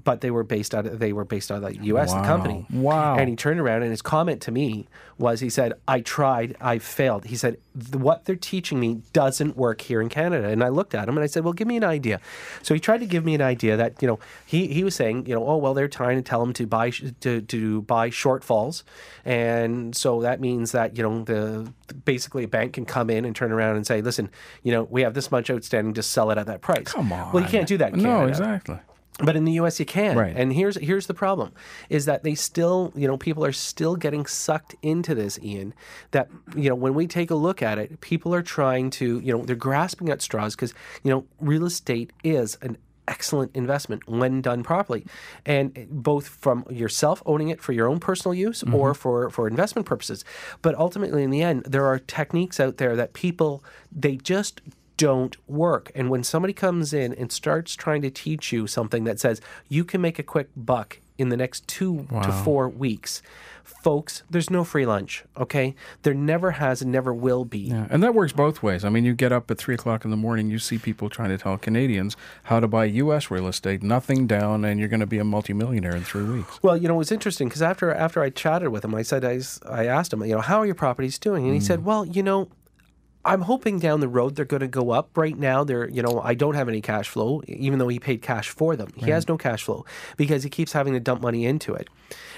But 0.04 0.22
they 0.22 0.30
were 0.30 0.42
based 0.42 0.75
out 0.75 0.87
of 0.87 0.99
they 0.99 1.12
were 1.12 1.25
based 1.25 1.52
out 1.52 1.62
of 1.62 1.64
the 1.64 1.84
U.S. 1.87 2.12
The 2.14 2.22
company. 2.22 2.66
Wow. 2.70 3.16
And 3.16 3.28
he 3.28 3.37
turned 3.37 3.61
around 3.61 3.82
and 3.82 3.90
his 3.90 4.00
comment 4.00 4.40
to 4.42 4.50
me 4.50 4.87
was, 5.18 5.40
he 5.40 5.50
said, 5.50 5.75
"I 5.87 6.00
tried, 6.00 6.56
I 6.61 6.78
failed." 6.78 7.26
He 7.26 7.37
said, 7.37 7.58
"What 7.92 8.25
they're 8.25 8.34
teaching 8.34 8.80
me 8.80 9.02
doesn't 9.12 9.56
work 9.56 9.82
here 9.82 10.00
in 10.00 10.08
Canada." 10.08 10.49
And 10.49 10.64
I 10.64 10.68
looked 10.68 10.94
at 10.94 11.08
him 11.08 11.16
and 11.16 11.25
I 11.25 11.26
said, 11.26 11.44
"Well, 11.44 11.52
give 11.52 11.68
me 11.68 11.76
an 11.76 11.84
idea." 11.84 12.20
So 12.62 12.75
he 12.75 12.80
tried 12.80 12.99
to 12.99 13.06
give 13.06 13.25
me 13.25 13.34
an 13.34 13.42
idea 13.42 13.76
that 13.76 14.00
you 14.02 14.08
know 14.08 14.18
he 14.46 14.66
he 14.68 14.82
was 14.82 14.94
saying, 14.94 15.26
you 15.26 15.34
know, 15.34 15.46
oh 15.46 15.56
well, 15.56 15.75
they're 15.75 15.88
trying 15.88 16.16
to 16.16 16.22
tell 16.22 16.42
him 16.42 16.52
to 16.54 16.66
buy 16.66 16.90
to 16.90 17.40
to 17.40 17.82
buy 17.82 18.10
shortfalls, 18.10 18.82
and 19.25 19.95
so 19.95 20.21
that 20.23 20.40
means 20.40 20.73
that 20.73 20.97
you 20.97 21.02
know 21.02 21.23
the 21.25 21.73
basically 22.04 22.45
a 22.45 22.49
bank 22.49 22.73
can 22.73 22.84
come 22.84 23.10
in 23.10 23.25
and 23.25 23.36
turn 23.36 23.52
around 23.52 23.76
and 23.76 23.86
say, 23.86 24.00
"Listen, 24.02 24.30
you 24.62 24.73
know, 24.73 24.84
we 24.84 25.02
have 25.02 25.14
this 25.14 25.30
much 25.30 25.50
outstanding, 25.50 25.95
just 25.95 26.10
sell 26.10 26.30
it 26.30 26.38
at 26.38 26.47
that 26.47 26.62
price." 26.62 26.86
Come 26.86 27.12
on. 27.12 27.32
Well, 27.32 27.43
you 27.43 27.49
can't 27.49 27.69
do 27.69 27.76
that. 27.78 27.95
No, 27.95 28.02
Canada. 28.02 28.28
exactly. 28.28 28.78
But 29.18 29.36
in 29.36 29.44
the 29.44 29.52
U.S., 29.52 29.78
you 29.78 29.84
can. 29.84 30.16
Right. 30.16 30.34
And 30.34 30.52
here's 30.52 30.76
here's 30.76 31.06
the 31.06 31.14
problem: 31.14 31.52
is 31.90 32.06
that 32.06 32.22
they 32.22 32.34
still, 32.34 32.92
you 32.96 33.06
know, 33.06 33.18
people 33.18 33.44
are 33.44 33.52
still 33.52 33.94
getting 33.94 34.25
sucked 34.25 34.75
into 34.82 35.14
this, 35.14 35.38
Ian. 35.42 35.75
That 36.12 36.30
you 36.56 36.70
know, 36.70 36.75
when 36.75 36.94
we 36.94 37.06
take 37.06 37.30
a 37.30 37.34
look 37.34 37.62
at 37.62 37.78
it, 37.78 38.00
people 38.00 38.34
are 38.34 38.42
trying 38.42 38.90
to, 38.90 39.20
you 39.20 39.36
know, 39.36 39.44
they're 39.44 39.54
grasping 39.54 40.08
at 40.08 40.22
straws 40.22 40.56
because 40.56 40.72
you 41.02 41.10
know, 41.10 41.26
real 41.40 41.66
estate 41.66 42.12
is 42.25 42.56
an 42.62 42.78
excellent 43.08 43.54
investment 43.54 44.08
when 44.08 44.40
done 44.40 44.62
properly 44.62 45.04
and 45.44 45.88
both 45.90 46.28
from 46.28 46.64
yourself 46.70 47.20
owning 47.26 47.48
it 47.48 47.60
for 47.60 47.72
your 47.72 47.88
own 47.88 47.98
personal 47.98 48.32
use 48.32 48.62
mm-hmm. 48.62 48.75
or 48.75 48.94
for 48.94 49.28
for 49.28 49.48
investment 49.48 49.84
purposes 49.84 50.25
but 50.62 50.75
ultimately 50.76 51.25
in 51.25 51.30
the 51.30 51.42
end 51.42 51.64
there 51.64 51.84
are 51.84 51.98
techniques 51.98 52.60
out 52.60 52.76
there 52.76 52.94
that 52.94 53.12
people 53.12 53.64
they 53.90 54.16
just 54.16 54.60
don't 55.02 55.36
work. 55.49 55.91
And 55.97 56.10
when 56.10 56.23
somebody 56.23 56.52
comes 56.54 56.95
in 56.95 57.12
and 57.15 57.32
starts 57.32 57.75
trying 57.75 58.02
to 58.02 58.10
teach 58.10 58.52
you 58.52 58.69
something 58.69 59.02
that 59.02 59.19
says 59.19 59.41
you 59.69 59.84
can 59.84 60.00
make 60.00 60.21
a 60.21 60.23
quick 60.23 60.49
buck 60.56 61.00
in 61.19 61.28
the 61.28 61.36
next 61.36 61.67
two 61.67 62.06
to 62.23 62.30
four 62.30 62.69
weeks, 62.69 63.21
folks, 63.65 64.23
there's 64.30 64.49
no 64.49 64.62
free 64.62 64.86
lunch, 64.86 65.25
okay? 65.36 65.75
There 66.04 66.15
never 66.15 66.52
has 66.52 66.82
and 66.82 66.93
never 66.93 67.12
will 67.12 67.45
be. 67.45 67.58
Yeah, 67.58 67.88
and 67.91 68.00
that 68.02 68.15
works 68.15 68.32
both 68.32 68.62
ways. 68.62 68.84
I 68.84 68.91
mean, 68.91 69.04
you 69.04 69.12
get 69.12 69.32
up 69.32 69.50
at 69.50 69.58
three 69.58 69.75
o'clock 69.75 70.04
in 70.04 70.12
the 70.12 70.17
morning, 70.17 70.50
you 70.50 70.60
see 70.60 70.78
people 70.78 71.08
trying 71.08 71.30
to 71.30 71.38
tell 71.38 71.58
Canadians 71.58 72.17
how 72.45 72.60
to 72.60 72.69
buy 72.69 72.84
U.S. 72.84 73.28
real 73.28 73.49
estate, 73.49 73.82
nothing 73.82 74.28
down, 74.28 74.65
and 74.65 74.78
you're 74.78 74.88
going 74.88 75.00
to 75.00 75.06
be 75.06 75.19
a 75.19 75.25
multimillionaire 75.25 75.97
in 75.97 76.04
three 76.04 76.25
weeks. 76.25 76.62
Well, 76.62 76.76
you 76.76 76.86
know, 76.86 76.95
it 76.95 76.99
was 76.99 77.12
interesting 77.12 77.49
because 77.49 77.62
after 77.62 77.93
after 77.93 78.23
I 78.23 78.30
chatted 78.30 78.69
with 78.69 78.84
him, 78.84 78.95
I 78.95 79.02
said 79.02 79.25
I, 79.25 79.41
I 79.69 79.86
asked 79.86 80.12
him, 80.12 80.25
you 80.25 80.36
know, 80.36 80.41
how 80.41 80.60
are 80.60 80.67
your 80.67 80.76
properties 80.76 81.19
doing? 81.19 81.45
And 81.45 81.54
he 81.54 81.60
said, 81.60 81.80
mm. 81.80 81.84
well, 81.84 82.04
you 82.04 82.23
know, 82.23 82.49
I'm 83.25 83.43
hoping 83.43 83.78
down 83.78 84.00
the 84.00 84.08
road 84.08 84.35
they're 84.35 84.45
going 84.45 84.61
to 84.61 84.69
go 84.69 84.91
up. 84.91 85.17
Right 85.17 85.37
now, 85.37 85.65
they're 85.65 85.89
you 85.89 86.02
know 86.02 86.21
I 86.23 86.35
don't 86.35 86.54
have 86.54 86.69
any 86.69 86.80
cash 86.80 87.08
flow, 87.08 87.43
even 87.47 87.78
though 87.78 87.89
he 87.89 87.99
paid 87.99 88.23
cash 88.23 88.49
for 88.49 88.76
them. 88.76 88.93
He 88.97 89.11
has 89.11 89.28
no 89.28 89.37
cash 89.37 89.63
flow 89.63 89.85
because 90.17 90.43
he 90.43 90.50
keeps 90.50 90.73
having 90.73 90.93
to 90.95 91.00
dump 91.00 91.21
money 91.21 91.45
into 91.47 91.75
it. 91.75 91.89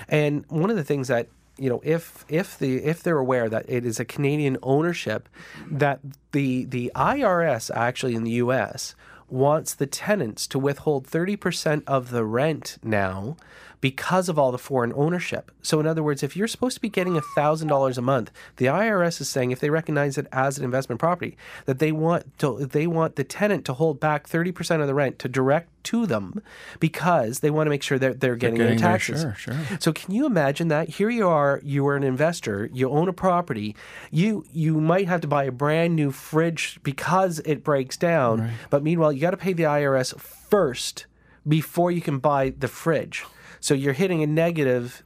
And 0.08 0.44
one 0.48 0.70
of 0.70 0.76
the 0.76 0.84
things 0.84 1.08
that 1.08 1.28
you 1.56 1.70
know 1.70 1.80
if 1.84 2.24
if 2.28 2.58
the 2.58 2.76
if 2.84 3.02
they're 3.02 3.18
aware 3.18 3.48
that 3.48 3.64
it 3.68 3.86
is 3.86 3.98
a 3.98 4.04
Canadian 4.04 4.58
ownership, 4.62 5.28
that 5.70 6.00
the 6.32 6.64
the 6.64 6.92
IRS 6.94 7.70
actually 7.74 8.14
in 8.14 8.24
the 8.24 8.32
U.S. 8.32 8.94
wants 9.30 9.74
the 9.74 9.86
tenants 9.86 10.46
to 10.48 10.58
withhold 10.58 11.06
30% 11.06 11.82
of 11.86 12.10
the 12.10 12.24
rent 12.24 12.78
now 12.82 13.36
because 13.84 14.30
of 14.30 14.38
all 14.38 14.50
the 14.50 14.56
foreign 14.56 14.94
ownership. 14.96 15.52
So, 15.60 15.78
in 15.78 15.86
other 15.86 16.02
words, 16.02 16.22
if 16.22 16.34
you're 16.34 16.48
supposed 16.48 16.74
to 16.76 16.80
be 16.80 16.88
getting 16.88 17.20
$1,000 17.20 17.98
a 17.98 18.00
month, 18.00 18.30
the 18.56 18.64
IRS 18.64 19.20
is 19.20 19.28
saying 19.28 19.50
if 19.50 19.60
they 19.60 19.68
recognize 19.68 20.16
it 20.16 20.26
as 20.32 20.56
an 20.56 20.64
investment 20.64 20.98
property, 20.98 21.36
that 21.66 21.80
they 21.80 21.92
want 21.92 22.38
to, 22.38 22.64
they 22.64 22.86
want 22.86 23.16
the 23.16 23.24
tenant 23.24 23.66
to 23.66 23.74
hold 23.74 24.00
back 24.00 24.26
30% 24.26 24.80
of 24.80 24.86
the 24.86 24.94
rent 24.94 25.18
to 25.18 25.28
direct 25.28 25.68
to 25.84 26.06
them 26.06 26.40
because 26.80 27.40
they 27.40 27.50
want 27.50 27.66
to 27.66 27.70
make 27.70 27.82
sure 27.82 27.98
that 27.98 28.20
they're 28.20 28.36
getting, 28.36 28.56
getting 28.56 28.68
their 28.68 28.78
their 28.78 28.90
taxes. 28.90 29.20
share, 29.20 29.34
sure. 29.34 29.54
So 29.80 29.92
can 29.92 30.14
you 30.14 30.24
imagine 30.24 30.68
that? 30.68 30.88
Here 30.88 31.10
you 31.10 31.28
are, 31.28 31.60
you 31.62 31.86
are 31.86 31.94
an 31.94 32.04
investor, 32.04 32.70
you 32.72 32.88
own 32.88 33.10
a 33.10 33.12
property, 33.12 33.76
you 34.10 34.46
you 34.50 34.80
might 34.80 35.08
have 35.08 35.20
to 35.20 35.28
buy 35.28 35.44
a 35.44 35.52
brand 35.52 35.94
new 35.94 36.10
fridge 36.10 36.78
because 36.82 37.38
it 37.40 37.62
breaks 37.62 37.98
down, 37.98 38.50
but 38.70 38.82
meanwhile 38.82 39.12
you 39.12 39.20
got 39.20 39.32
to 39.32 39.36
pay 39.36 39.52
the 39.52 39.64
IRS 39.64 40.18
first 40.18 41.04
before 41.46 41.90
you 41.90 42.00
can 42.00 42.18
buy 42.18 42.50
the 42.50 42.68
fridge. 42.68 43.24
So 43.60 43.74
you're 43.74 43.92
hitting 43.94 44.22
a 44.22 44.26
negative 44.26 45.02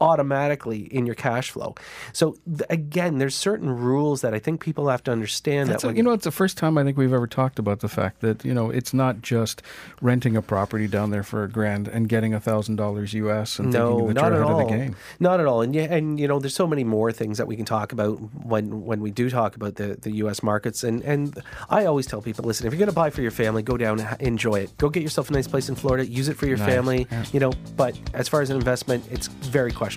automatically 0.00 0.80
in 0.92 1.06
your 1.06 1.14
cash 1.14 1.50
flow. 1.50 1.74
So 2.12 2.36
th- 2.46 2.62
again, 2.70 3.18
there's 3.18 3.34
certain 3.34 3.70
rules 3.70 4.20
that 4.22 4.34
I 4.34 4.38
think 4.38 4.60
people 4.60 4.88
have 4.88 5.02
to 5.04 5.12
understand. 5.12 5.68
That's 5.68 5.82
that 5.82 5.90
a, 5.90 5.96
you 5.96 6.02
know, 6.02 6.12
it's 6.12 6.24
the 6.24 6.30
first 6.30 6.56
time 6.58 6.78
I 6.78 6.84
think 6.84 6.96
we've 6.96 7.12
ever 7.12 7.26
talked 7.26 7.58
about 7.58 7.80
the 7.80 7.88
fact 7.88 8.20
that 8.20 8.44
you 8.44 8.54
know 8.54 8.70
it's 8.70 8.92
not 8.94 9.22
just 9.22 9.62
renting 10.00 10.36
a 10.36 10.42
property 10.42 10.86
down 10.88 11.10
there 11.10 11.22
for 11.22 11.44
a 11.44 11.48
grand 11.48 11.88
and 11.88 12.08
getting 12.08 12.34
a 12.34 12.40
thousand 12.40 12.76
dollars 12.76 13.12
US 13.14 13.58
and 13.58 13.72
no, 13.72 13.88
thinking 13.98 14.06
that 14.08 14.14
not 14.14 14.32
you're 14.32 14.42
at 14.44 14.50
all. 14.50 14.60
of 14.60 14.68
the 14.68 14.76
game. 14.76 14.96
Not 15.18 15.40
at 15.40 15.46
all. 15.46 15.62
And 15.62 15.74
yeah, 15.74 15.92
and 15.94 16.18
you 16.18 16.26
know, 16.28 16.38
there's 16.38 16.54
so 16.54 16.66
many 16.66 16.84
more 16.84 17.12
things 17.12 17.38
that 17.38 17.46
we 17.46 17.56
can 17.56 17.64
talk 17.64 17.92
about 17.92 18.14
when 18.44 18.84
when 18.84 19.00
we 19.00 19.10
do 19.10 19.28
talk 19.30 19.56
about 19.56 19.74
the, 19.76 19.96
the 20.00 20.12
U.S. 20.22 20.42
markets. 20.42 20.82
And 20.84 21.02
and 21.02 21.42
I 21.68 21.84
always 21.84 22.06
tell 22.06 22.22
people, 22.22 22.44
listen, 22.44 22.66
if 22.66 22.72
you're 22.72 22.78
going 22.78 22.88
to 22.88 22.94
buy 22.94 23.10
for 23.10 23.22
your 23.22 23.30
family, 23.30 23.62
go 23.62 23.76
down, 23.76 24.00
and 24.00 24.20
enjoy 24.22 24.60
it. 24.60 24.76
Go 24.78 24.88
get 24.88 25.02
yourself 25.02 25.28
a 25.30 25.32
nice 25.32 25.46
place 25.48 25.68
in 25.68 25.74
Florida, 25.74 26.06
use 26.06 26.28
it 26.28 26.36
for 26.36 26.46
your 26.46 26.56
Nice, 26.56 26.66
family. 26.68 27.06
yeah. 27.10 27.24
You 27.32 27.40
know, 27.40 27.52
but 27.76 27.98
as 28.14 28.28
far 28.28 28.40
as 28.40 28.50
an 28.50 28.56
investment, 28.56 29.04
it's 29.10 29.26
very 29.28 29.70
questionable. 29.72 29.89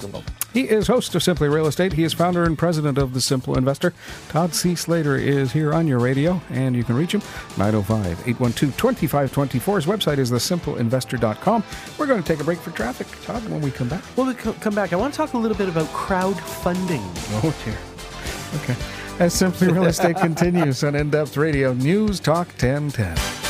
He 0.53 0.69
is 0.69 0.88
host 0.88 1.15
of 1.15 1.23
Simply 1.23 1.49
Real 1.49 1.67
Estate. 1.67 1.93
He 1.93 2.03
is 2.03 2.13
founder 2.13 2.43
and 2.43 2.58
president 2.58 2.97
of 2.97 3.13
The 3.13 3.21
Simple 3.21 3.58
Investor. 3.58 3.93
Todd 4.29 4.53
C. 4.53 4.75
Slater 4.75 5.15
is 5.15 5.51
here 5.51 5.73
on 5.73 5.88
your 5.88 5.99
radio, 5.99 6.41
and 6.49 6.75
you 6.75 6.84
can 6.84 6.95
reach 6.95 7.13
him 7.13 7.21
905 7.58 8.27
812 8.27 8.77
2524. 8.77 9.75
His 9.77 9.86
website 9.86 10.17
is 10.17 10.32
thesimpleinvestor.com. 10.32 11.63
We're 11.97 12.08
going 12.08 12.21
to 12.21 12.27
take 12.27 12.39
a 12.39 12.43
break 12.43 12.60
for 12.60 12.71
traffic, 12.71 13.08
Todd, 13.23 13.47
when 13.49 13.62
we 13.62 13.71
come 13.71 13.89
back. 13.89 14.03
When 14.15 14.27
we 14.27 14.34
co- 14.34 14.53
come 14.53 14.75
back. 14.75 14.93
I 14.93 14.95
want 14.95 15.13
to 15.13 15.17
talk 15.17 15.34
a 15.34 15.38
little 15.38 15.58
bit 15.58 15.69
about 15.69 15.88
crowdfunding. 15.88 17.01
Oh, 17.43 17.56
dear. 17.65 17.77
Okay. 18.62 18.75
As 19.19 19.34
Simply 19.34 19.67
Real 19.67 19.86
Estate 19.86 20.17
continues 20.17 20.84
on 20.84 20.95
In 20.95 21.10
Depth 21.10 21.38
Radio, 21.38 21.73
News 21.73 22.19
Talk 22.19 22.47
1010. 22.47 23.42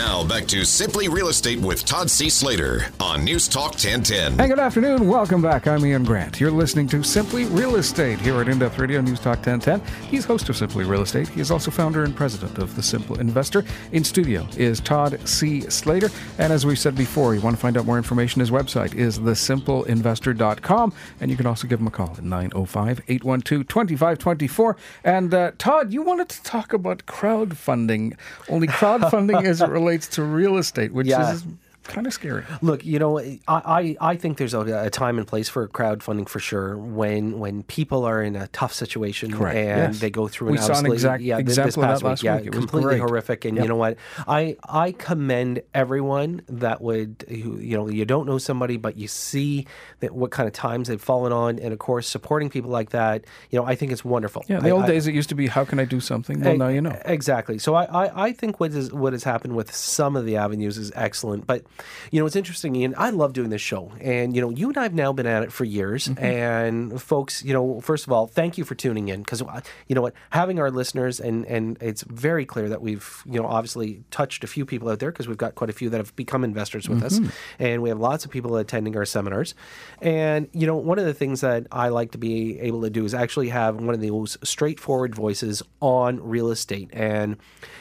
Now 0.00 0.24
back 0.24 0.46
to 0.46 0.64
Simply 0.64 1.08
Real 1.08 1.28
Estate 1.28 1.60
with 1.60 1.84
Todd 1.84 2.08
C. 2.08 2.30
Slater 2.30 2.86
on 3.00 3.22
News 3.22 3.46
Talk 3.46 3.72
1010. 3.72 4.38
Hey, 4.38 4.48
good 4.48 4.58
afternoon. 4.58 5.06
Welcome 5.06 5.42
back. 5.42 5.66
I'm 5.66 5.84
Ian 5.84 6.04
Grant. 6.04 6.40
You're 6.40 6.50
listening 6.50 6.88
to 6.88 7.02
Simply 7.02 7.44
Real 7.44 7.76
Estate 7.76 8.18
here 8.18 8.40
at 8.40 8.48
In 8.48 8.58
Depth 8.58 8.78
Radio 8.78 9.02
News 9.02 9.20
Talk 9.20 9.44
1010. 9.44 9.82
He's 10.08 10.24
host 10.24 10.48
of 10.48 10.56
Simply 10.56 10.84
Real 10.84 11.02
Estate. 11.02 11.28
He 11.28 11.42
is 11.42 11.50
also 11.50 11.70
founder 11.70 12.02
and 12.04 12.16
president 12.16 12.56
of 12.56 12.76
The 12.76 12.82
Simple 12.82 13.20
Investor. 13.20 13.62
In 13.92 14.02
studio 14.02 14.48
is 14.56 14.80
Todd 14.80 15.20
C. 15.28 15.68
Slater. 15.68 16.08
And 16.38 16.50
as 16.50 16.64
we 16.64 16.76
said 16.76 16.94
before, 16.94 17.34
you 17.34 17.42
want 17.42 17.56
to 17.56 17.60
find 17.60 17.76
out 17.76 17.84
more 17.84 17.98
information, 17.98 18.40
his 18.40 18.50
website 18.50 18.94
is 18.94 19.18
thesimpleinvestor.com. 19.18 20.94
And 21.20 21.30
you 21.30 21.36
can 21.36 21.44
also 21.44 21.68
give 21.68 21.78
him 21.78 21.88
a 21.88 21.90
call 21.90 22.14
at 22.16 22.24
905 22.24 23.02
812 23.06 23.68
2524. 23.68 24.76
And 25.04 25.34
uh, 25.34 25.52
Todd, 25.58 25.92
you 25.92 26.00
wanted 26.00 26.30
to 26.30 26.42
talk 26.42 26.72
about 26.72 27.04
crowdfunding, 27.04 28.16
only 28.48 28.66
crowdfunding 28.66 29.44
as 29.44 29.60
it 29.60 29.68
relates 29.90 30.06
to 30.08 30.22
real 30.22 30.56
estate, 30.56 30.92
which 30.92 31.06
Yeah. 31.08 31.32
is 31.32 31.44
kind 31.90 32.06
of 32.06 32.12
scary. 32.12 32.44
Look, 32.62 32.84
you 32.84 32.98
know, 32.98 33.18
I, 33.18 33.38
I, 33.48 33.96
I 34.00 34.16
think 34.16 34.38
there's 34.38 34.54
a, 34.54 34.60
a 34.60 34.90
time 34.90 35.18
and 35.18 35.26
place 35.26 35.48
for 35.48 35.66
crowdfunding 35.68 36.28
for 36.28 36.38
sure 36.40 36.76
when 36.78 37.38
when 37.38 37.62
people 37.64 38.04
are 38.04 38.22
in 38.22 38.36
a 38.36 38.46
tough 38.48 38.72
situation 38.72 39.30
Correct, 39.32 39.56
and 39.56 39.92
yes. 39.94 40.00
they 40.00 40.10
go 40.10 40.28
through 40.28 40.50
We 40.52 40.56
an 40.58 40.62
saw 40.62 40.78
an 40.78 40.86
exact 40.86 41.22
yeah, 41.22 41.36
this 41.42 41.58
example 41.58 41.82
that 41.82 41.88
past 41.88 42.02
last 42.02 42.22
yeah, 42.22 42.36
week. 42.36 42.46
It 42.46 42.54
was 42.54 42.66
completely 42.66 42.98
horrific. 42.98 43.44
And 43.44 43.56
Yep. 43.56 43.64
you 43.64 43.68
know 43.68 43.76
what? 43.76 43.96
I 44.26 44.56
I 44.68 44.92
commend 44.92 45.62
everyone 45.74 46.42
that 46.48 46.80
would 46.80 47.24
who, 47.28 47.58
you 47.58 47.76
know 47.76 47.88
you 47.88 48.04
don't 48.04 48.26
know 48.26 48.38
somebody 48.38 48.76
but 48.76 48.96
you 48.96 49.08
see 49.08 49.66
that 50.00 50.14
what 50.14 50.30
kind 50.30 50.46
of 50.46 50.52
times 50.52 50.88
they've 50.88 51.00
fallen 51.00 51.32
on, 51.32 51.58
and 51.58 51.72
of 51.72 51.78
course 51.78 52.06
supporting 52.08 52.48
people 52.50 52.70
like 52.70 52.90
that. 52.90 53.24
You 53.50 53.58
know, 53.58 53.66
I 53.66 53.74
think 53.74 53.92
it's 53.92 54.04
wonderful. 54.04 54.44
Yeah, 54.48 54.60
the 54.60 54.68
I- 54.68 54.72
old 54.72 54.84
I- 54.84 54.88
days 54.88 55.06
it 55.06 55.14
used 55.14 55.28
to 55.30 55.34
be, 55.34 55.46
how 55.46 55.64
can 55.64 55.78
I 55.80 55.84
do 55.84 56.00
something? 56.00 56.40
Well, 56.40 56.54
E- 56.54 56.58
now 56.58 56.68
you 56.68 56.80
know. 56.80 56.96
Exactly. 57.04 57.58
So 57.58 57.74
I, 57.74 57.84
I, 57.84 58.24
I 58.26 58.32
think 58.32 58.60
what 58.60 58.72
is 58.72 58.92
what 58.92 59.12
has 59.12 59.24
happened 59.24 59.56
with 59.56 59.74
some 59.74 60.16
of 60.16 60.24
the 60.24 60.36
avenues 60.36 60.78
is 60.78 60.92
excellent. 60.94 61.46
But 61.46 61.64
you 62.10 62.20
know, 62.20 62.26
it's 62.26 62.36
interesting, 62.36 62.74
Ian. 62.76 62.94
I 62.96 63.10
love 63.10 63.32
doing 63.32 63.50
this 63.50 63.60
show, 63.60 63.92
and 64.00 64.34
you 64.34 64.40
know, 64.40 64.50
you 64.50 64.68
and 64.68 64.78
I 64.78 64.84
have 64.84 64.94
now 64.94 65.12
been 65.12 65.26
at 65.26 65.42
it 65.42 65.52
for 65.52 65.64
years. 65.64 66.08
Mm-hmm. 66.08 66.24
And 66.24 67.02
folks, 67.02 67.44
you 67.44 67.52
know, 67.52 67.80
first 67.80 68.06
of 68.06 68.12
all, 68.12 68.26
thank 68.26 68.58
you 68.58 68.64
for 68.64 68.74
tuning 68.74 69.08
in 69.08 69.22
because 69.22 69.42
you 69.88 69.94
know 69.94 70.02
what, 70.02 70.14
having 70.30 70.60
our 70.60 70.70
listeners 70.70 71.20
and 71.20 71.44
and 71.46 71.76
it's 71.80 72.02
very 72.04 72.44
clear 72.46 72.68
that 72.68 72.80
we've 72.82 73.22
you 73.26 73.40
know 73.40 73.46
obviously 73.46 74.04
touched 74.10 74.44
a 74.44 74.46
few 74.46 74.64
people 74.64 74.88
out 74.88 74.98
there 75.00 75.10
because 75.10 75.28
we've 75.28 75.38
got 75.38 75.54
quite 75.54 75.70
a 75.70 75.72
few 75.72 75.90
that 75.90 75.98
have 75.98 76.14
become 76.16 76.44
investors 76.44 76.88
with 76.88 77.00
Mm-hmm. 77.00 77.26
us, 77.26 77.32
and 77.58 77.82
we 77.82 77.88
have 77.88 77.98
lots 77.98 78.24
of 78.24 78.30
people 78.30 78.56
attending 78.56 78.96
our 78.96 79.04
seminars. 79.04 79.54
And 80.02 80.48
you 80.52 80.66
know, 80.66 80.76
one 80.76 80.98
of 80.98 81.06
the 81.06 81.14
things 81.14 81.40
that 81.40 81.66
I 81.72 81.88
like 81.88 82.12
to 82.12 82.18
be 82.18 82.58
able 82.60 82.82
to 82.82 82.90
do 82.90 83.04
is 83.04 83.14
actually 83.14 83.48
have 83.48 83.76
one 83.76 83.94
of 83.94 84.00
the 84.00 84.10
most 84.10 84.44
straightforward 84.46 85.14
voices 85.14 85.62
on 85.80 86.20
real 86.22 86.50
estate. 86.50 86.90
And 86.92 87.36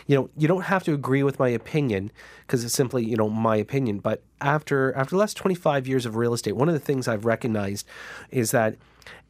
you 0.08 0.16
know, 0.16 0.30
you 0.38 0.48
don't 0.48 0.64
have 0.64 0.84
to 0.84 0.94
agree 0.94 1.24
with 1.24 1.40
my 1.40 1.50
opinion 1.50 2.12
because 2.46 2.64
it's 2.64 2.74
simply 2.74 3.04
you 3.06 3.18
know 3.18 3.30
my 3.30 3.56
opinion. 3.58 3.89
But 3.98 4.22
after 4.40 4.94
after 4.94 5.12
the 5.12 5.18
last 5.18 5.36
twenty 5.36 5.56
five 5.56 5.88
years 5.88 6.06
of 6.06 6.16
real 6.16 6.34
estate, 6.34 6.56
one 6.56 6.70
of 6.70 6.74
the 6.74 6.80
things 6.80 7.08
I've 7.08 7.26
recognized 7.26 7.88
is 8.30 8.52
that 8.52 8.76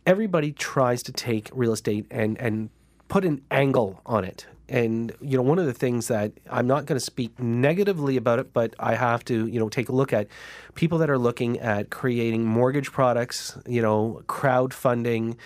everybody 0.05 0.51
tries 0.51 1.01
to 1.03 1.11
take 1.13 1.49
real 1.53 1.71
estate 1.71 2.05
and 2.11 2.37
and 2.37 2.69
put 3.07 3.23
an 3.23 3.41
angle 3.49 4.01
on 4.05 4.25
it. 4.25 4.45
And 4.67 5.11
you 5.19 5.35
know, 5.35 5.41
one 5.41 5.57
of 5.57 5.65
the 5.65 5.73
things 5.73 6.09
that 6.09 6.31
I'm 6.49 6.67
not 6.67 6.85
going 6.85 6.97
to 6.97 7.03
speak 7.03 7.39
negatively 7.39 8.17
about 8.17 8.37
it, 8.37 8.53
but 8.53 8.75
I 8.79 8.95
have 8.95 9.25
to, 9.25 9.47
you 9.47 9.59
know, 9.59 9.69
take 9.69 9.89
a 9.89 9.91
look 9.91 10.13
at 10.13 10.27
people 10.75 10.99
that 10.99 11.09
are 11.09 11.17
looking 11.17 11.57
at 11.59 11.89
creating 11.89 12.45
mortgage 12.45 12.91
products, 12.91 13.57
you 13.65 13.81
know, 13.81 14.21
crowdfunding, 14.27 15.37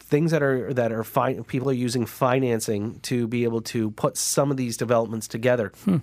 things 0.00 0.30
that 0.30 0.42
are 0.42 0.72
that 0.72 0.92
are 0.92 1.04
fi- 1.04 1.40
people 1.46 1.68
are 1.68 1.74
using 1.74 2.06
financing 2.06 3.00
to 3.00 3.26
be 3.26 3.44
able 3.44 3.60
to 3.60 3.90
put 3.90 4.16
some 4.16 4.50
of 4.50 4.56
these 4.56 4.76
developments 4.78 5.28
together. 5.28 5.72
Hmm. 5.84 5.98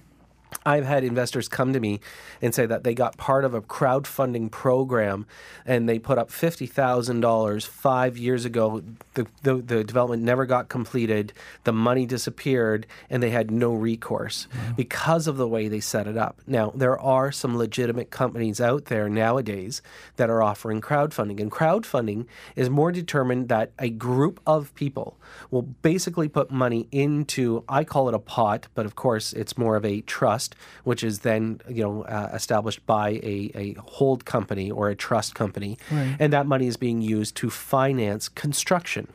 I've 0.66 0.86
had 0.86 1.04
investors 1.04 1.48
come 1.48 1.74
to 1.74 1.80
me 1.80 2.00
and 2.42 2.54
say 2.54 2.66
that 2.66 2.84
they 2.84 2.94
got 2.94 3.18
part 3.18 3.46
of 3.46 3.54
a 3.54 3.62
crowdfunding 3.62 4.52
program 4.52 5.26
and 5.66 5.88
they 5.88 6.00
put 6.00 6.18
up 6.18 6.30
$50,000 6.30 7.66
five 7.66 8.18
years 8.18 8.46
ago. 8.46 8.84
The, 9.14 9.28
the, 9.44 9.56
the 9.56 9.84
development 9.84 10.24
never 10.24 10.46
got 10.46 10.70
completed, 10.70 11.34
the 11.64 11.74
money 11.74 12.06
disappeared, 12.06 12.86
and 13.10 13.22
they 13.24 13.30
had 13.30 13.52
no 13.52 13.74
recourse 13.74 14.48
mm-hmm. 14.52 14.74
because 14.74 15.28
of 15.28 15.38
the 15.38 15.48
way 15.48 15.68
they 15.68 15.80
set 15.80 16.08
it 16.08 16.18
up. 16.18 16.42
Now, 16.46 16.72
there 16.76 17.00
are 17.00 17.32
some 17.32 17.58
legitimate 17.58 18.12
companies 18.12 18.62
out 18.62 18.86
there 18.86 19.10
nowadays 19.10 19.82
that 20.18 20.30
are 20.30 20.44
offering 20.44 20.82
crowdfunding, 20.82 21.40
and 21.40 21.52
crowdfunding 21.52 22.26
is 22.56 22.70
more 22.70 22.92
determined 22.92 23.50
that 23.50 23.72
a 23.80 23.90
group 23.90 24.40
of 24.46 24.74
people 24.76 25.18
will 25.50 25.62
basically 25.62 26.28
put 26.28 26.52
money 26.52 26.88
into, 26.92 27.64
I 27.68 27.84
call 27.84 28.08
it 28.10 28.16
a 28.16 28.20
pot, 28.20 28.68
but 28.74 28.86
of 28.86 28.96
course 28.96 29.34
it's 29.34 29.58
more 29.58 29.76
of 29.76 29.86
a 29.86 30.02
trust, 30.02 30.41
which 30.84 31.04
is 31.04 31.20
then 31.20 31.60
you 31.70 31.84
know 31.84 32.04
uh, 32.04 32.30
established 32.34 32.86
by 32.86 33.10
a, 33.34 33.52
a 33.56 33.74
hold 33.98 34.26
company 34.26 34.70
or 34.72 34.90
a 34.90 34.96
trust 34.96 35.36
company, 35.36 35.78
and 36.20 36.32
that 36.34 36.46
money 36.46 36.68
is 36.68 36.78
being 36.78 37.02
used 37.02 37.36
to 37.38 37.50
finance 37.50 38.30
construction. 38.30 39.08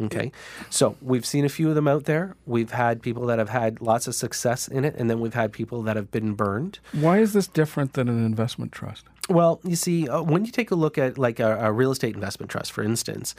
Okay, 0.00 0.30
so 0.70 0.94
we've 1.02 1.26
seen 1.26 1.44
a 1.44 1.48
few 1.48 1.68
of 1.68 1.74
them 1.74 1.88
out 1.88 2.04
there. 2.04 2.36
We've 2.46 2.70
had 2.70 3.02
people 3.02 3.26
that 3.26 3.38
have 3.40 3.48
had 3.48 3.80
lots 3.80 4.06
of 4.06 4.14
success 4.14 4.68
in 4.68 4.84
it, 4.84 4.94
and 4.96 5.10
then 5.10 5.18
we've 5.18 5.34
had 5.34 5.52
people 5.52 5.82
that 5.82 5.96
have 5.96 6.10
been 6.12 6.34
burned. 6.34 6.78
Why 6.92 7.18
is 7.18 7.32
this 7.32 7.48
different 7.48 7.94
than 7.94 8.08
an 8.08 8.24
investment 8.24 8.70
trust? 8.70 9.04
Well, 9.28 9.60
you 9.62 9.76
see, 9.76 10.08
uh, 10.08 10.22
when 10.22 10.44
you 10.44 10.52
take 10.52 10.70
a 10.70 10.74
look 10.74 10.96
at 10.96 11.18
like 11.18 11.38
a, 11.38 11.58
a 11.66 11.72
real 11.72 11.90
estate 11.90 12.14
investment 12.14 12.50
trust, 12.50 12.72
for 12.72 12.82
instance, 12.82 13.34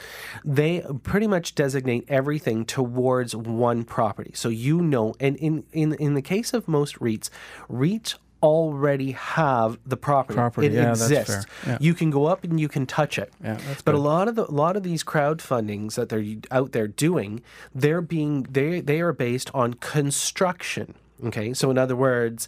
they 0.45 0.83
pretty 1.03 1.27
much 1.27 1.55
designate 1.55 2.05
everything 2.07 2.65
towards 2.65 3.35
one 3.35 3.83
property. 3.83 4.31
So 4.35 4.49
you 4.49 4.81
know, 4.81 5.15
and 5.19 5.35
in 5.37 5.63
in 5.73 5.93
in 5.95 6.13
the 6.13 6.21
case 6.21 6.53
of 6.53 6.67
most 6.67 6.99
REITs, 6.99 7.29
REITs 7.71 8.15
already 8.41 9.11
have 9.11 9.79
the 9.85 9.97
property. 9.97 10.35
Property, 10.37 10.67
it 10.67 10.73
yeah, 10.73 10.85
that's 10.85 11.01
exists. 11.01 11.45
fair. 11.45 11.73
Yeah. 11.73 11.77
You 11.81 11.93
can 11.93 12.09
go 12.09 12.25
up 12.25 12.43
and 12.43 12.59
you 12.59 12.67
can 12.69 12.85
touch 12.85 13.17
it. 13.17 13.33
Yeah, 13.43 13.57
that's 13.67 13.81
but 13.81 13.95
a 13.95 13.99
lot 13.99 14.27
of 14.27 14.35
the 14.35 14.49
a 14.49 14.51
lot 14.51 14.77
of 14.77 14.83
these 14.83 15.03
crowdfundings 15.03 15.95
that 15.95 16.09
they're 16.09 16.23
out 16.51 16.71
there 16.71 16.87
doing, 16.87 17.41
they're 17.73 18.01
being 18.01 18.43
they 18.43 18.81
they 18.81 19.01
are 19.01 19.13
based 19.13 19.49
on 19.53 19.73
construction. 19.75 20.95
Okay, 21.25 21.53
so 21.53 21.69
in 21.71 21.77
other 21.77 21.95
words. 21.95 22.47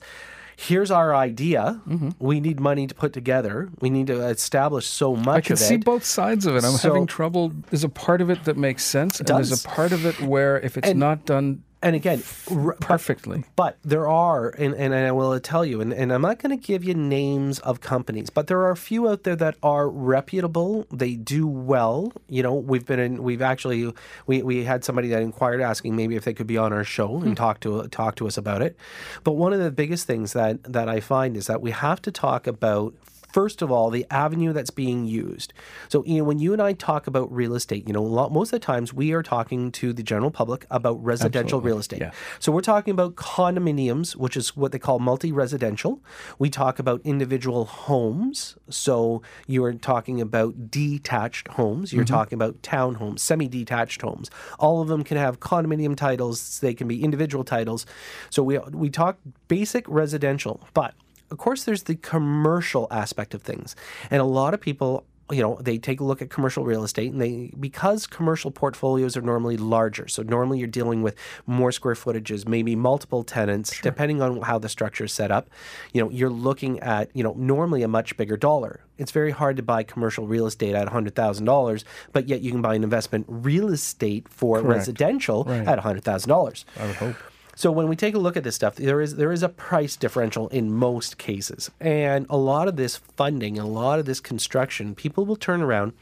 Here's 0.68 0.92
our 0.92 1.16
idea. 1.16 1.82
Mm-hmm. 1.90 2.10
We 2.20 2.40
need 2.40 2.60
money 2.60 2.86
to 2.86 2.94
put 2.94 3.14
together. 3.14 3.70
We 3.80 3.90
need 3.90 4.08
to 4.08 4.22
establish 4.28 4.86
so 4.86 5.16
much 5.16 5.38
I 5.38 5.42
can 5.42 5.58
see 5.58 5.78
both 5.78 6.06
sides 6.06 6.46
of 6.46 6.56
it. 6.56 6.64
I'm 6.64 6.74
So- 6.74 6.90
having 6.90 7.08
trouble. 7.08 7.52
There's 7.72 7.84
a 7.84 7.90
part 7.90 8.22
of 8.22 8.30
it 8.30 8.44
that 8.46 8.58
makes 8.58 8.84
sense, 8.84 9.20
and 9.20 9.28
there's 9.28 9.66
a 9.66 9.68
part 9.68 9.92
of 9.92 10.06
it 10.06 10.22
where 10.22 10.60
if 10.60 10.78
it's 10.78 10.88
And- 10.90 11.00
not 11.00 11.26
done 11.26 11.64
and 11.84 11.96
again, 11.96 12.22
r- 12.52 12.76
perfectly, 12.80 13.44
But 13.56 13.78
there 13.84 14.08
are, 14.08 14.50
and, 14.50 14.76
and 14.76 14.94
I 14.94 15.12
will 15.12 15.40
tell 15.40 15.66
you, 15.66 15.82
and, 15.82 15.92
and 15.92 16.14
I'm 16.14 16.22
not 16.22 16.40
going 16.40 16.58
to 16.58 16.64
give 16.64 16.84
you 16.84 16.94
names 16.94 17.60
of 17.60 17.82
companies, 17.82 18.30
but 18.30 18.48
there 18.48 18.60
are 18.60 18.72
a 18.72 18.78
few 18.78 19.10
out 19.10 19.24
there 19.24 19.36
that 19.38 19.56
are 19.64 19.90
reputable. 19.90 20.86
They 20.92 21.16
do 21.16 21.48
well. 21.48 22.14
You 22.30 22.44
know, 22.44 22.54
we've 22.54 22.86
been 22.86 23.00
in, 23.00 23.24
we've 23.24 23.42
actually, 23.42 23.92
we, 24.28 24.44
we 24.44 24.64
had 24.64 24.84
somebody 24.84 25.08
that 25.10 25.22
inquired 25.22 25.62
asking 25.62 25.96
maybe 25.96 26.16
if 26.16 26.24
they 26.24 26.34
could 26.34 26.48
be 26.48 26.58
on 26.58 26.72
our 26.72 26.84
show 26.84 27.16
and 27.16 27.30
hmm. 27.30 27.34
talk 27.34 27.60
to 27.62 27.88
talk 27.88 28.16
to 28.16 28.28
us 28.28 28.38
about 28.38 28.62
it. 28.62 28.78
But 29.24 29.34
one 29.34 29.54
of 29.54 29.60
the 29.60 29.72
biggest 29.72 30.06
things 30.06 30.34
that 30.34 30.64
that 30.64 30.88
I 30.88 31.00
find 31.00 31.36
is 31.36 31.48
that 31.48 31.62
we 31.62 31.72
have 31.72 32.02
to 32.04 32.12
talk 32.12 32.48
about 32.48 32.94
first 33.32 33.62
of 33.62 33.72
all, 33.72 33.90
the 33.90 34.06
avenue 34.10 34.54
that's 34.54 34.70
being 34.70 35.06
used. 35.06 35.54
So, 35.90 36.04
you 36.06 36.18
know, 36.18 36.24
when 36.24 36.40
you 36.40 36.54
and 36.54 36.62
I 36.62 36.74
talk 36.74 37.08
about 37.08 37.32
real 37.32 37.56
estate, 37.56 37.88
you 37.88 37.94
know, 37.94 38.04
lot, 38.04 38.32
most 38.32 38.54
of 38.54 38.60
the 38.60 38.66
times 38.66 38.94
we 38.94 39.14
are 39.14 39.24
talking 39.24 39.72
to 39.74 39.94
the 39.94 40.04
general 40.04 40.32
public 40.32 40.66
about 40.70 41.04
residential 41.04 41.60
Absolutely. 41.60 41.68
real 41.68 41.80
estate. 41.80 42.02
Yeah. 42.02 42.12
So, 42.40 42.52
we're 42.52 42.62
talking 42.62 42.92
about 42.92 43.16
condominiums, 43.16 44.16
which 44.16 44.36
is 44.38 44.56
what 44.56 44.72
they 44.72 44.80
call 44.80 45.00
multi 45.00 45.32
residential. 45.32 46.02
We 46.40 46.50
talk 46.50 46.80
about 46.80 47.02
individual 47.04 47.66
homes. 47.66 48.58
So, 48.70 49.22
you're 49.48 49.74
talking 49.74 50.22
about 50.22 50.70
detached 50.70 51.48
homes, 51.50 51.94
you're 51.94 52.04
mm-hmm. 52.04 52.14
talking 52.14 52.36
about 52.36 52.62
townhomes, 52.62 53.20
semi 53.20 53.48
detached 53.48 54.02
homes. 54.02 54.30
All 54.60 54.82
of 54.82 54.88
them 54.88 55.04
can 55.04 55.18
have 55.18 55.40
condominium 55.40 55.96
titles, 55.96 56.60
they 56.60 56.74
can 56.74 56.88
be 56.88 57.04
individual 57.04 57.44
titles. 57.44 57.86
So, 58.30 58.44
we, 58.44 58.58
we 58.58 58.90
talk 58.90 59.18
basic 59.48 59.88
residential, 59.88 60.62
but 60.74 60.94
of 61.32 61.38
course, 61.38 61.64
there's 61.64 61.84
the 61.84 61.96
commercial 61.96 62.88
aspect 62.92 63.34
of 63.34 63.42
things. 63.42 63.76
And 64.10 64.22
a 64.22 64.26
lot 64.26 64.54
of 64.54 64.62
people, 64.62 65.06
you 65.32 65.42
know, 65.42 65.58
they 65.62 65.78
take 65.78 66.02
a 66.02 66.04
look 66.04 66.22
at 66.22 66.30
commercial 66.30 66.66
real 66.66 66.84
estate 66.84 67.10
and 67.14 67.22
they, 67.22 67.54
because 67.58 68.06
commercial 68.06 68.52
portfolios 68.52 69.16
are 69.16 69.22
normally 69.22 69.56
larger. 69.56 70.10
So 70.10 70.24
normally 70.24 70.60
you're 70.60 70.68
dealing 70.68 71.02
with 71.02 71.16
more 71.48 71.72
square 71.72 71.94
footages, 71.96 72.46
maybe 72.46 72.76
multiple 72.76 73.24
tenants, 73.24 73.80
depending 73.82 74.22
on 74.22 74.42
how 74.42 74.60
the 74.60 74.68
structure 74.68 75.06
is 75.06 75.14
set 75.14 75.32
up. 75.32 75.50
You 75.94 76.02
know, 76.04 76.10
you're 76.10 76.30
looking 76.30 76.82
at, 76.82 77.10
you 77.16 77.24
know, 77.24 77.34
normally 77.38 77.82
a 77.82 77.88
much 77.88 78.18
bigger 78.18 78.36
dollar. 78.36 78.82
It's 78.98 79.12
very 79.12 79.32
hard 79.32 79.56
to 79.56 79.64
buy 79.64 79.84
commercial 79.84 80.28
real 80.28 80.46
estate 80.48 80.76
at 80.76 80.88
$100,000, 80.90 81.84
but 82.12 82.28
yet 82.28 82.42
you 82.42 82.52
can 82.52 82.62
buy 82.62 82.76
an 82.76 82.84
investment 82.84 83.26
real 83.30 83.70
estate 83.70 84.28
for 84.28 84.62
residential 84.62 85.46
Right. 85.46 85.66
at 85.66 85.80
$100,000. 85.80 86.66
I 86.78 86.86
would 86.86 86.96
hope. 86.98 87.16
So 87.62 87.72
when 87.72 87.88
we 87.88 87.96
take 87.96 88.16
a 88.16 88.18
look 88.18 88.36
at 88.36 88.44
this 88.44 88.56
stuff, 88.56 88.78
there 88.78 89.02
is 89.02 89.18
there 89.18 89.32
is 89.32 89.44
a 89.44 89.48
price 89.48 89.96
differential 89.96 90.48
in 90.48 90.74
most 90.74 91.20
cases, 91.20 91.70
and 91.80 92.26
a 92.28 92.36
lot 92.36 92.68
of 92.68 92.76
this 92.76 92.98
funding, 92.98 93.60
a 93.60 93.68
lot 93.68 94.00
of 94.00 94.08
this 94.08 94.20
construction, 94.20 94.96
people 94.96 95.28
will 95.28 95.36
turn 95.36 95.62
around, 95.62 95.94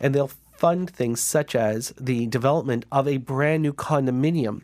and 0.00 0.12
they'll 0.12 0.32
fund 0.56 0.90
things 0.90 1.20
such 1.20 1.54
as 1.54 1.94
the 2.00 2.26
development 2.26 2.84
of 2.90 3.06
a 3.06 3.18
brand 3.18 3.62
new 3.62 3.72
condominium. 3.72 4.62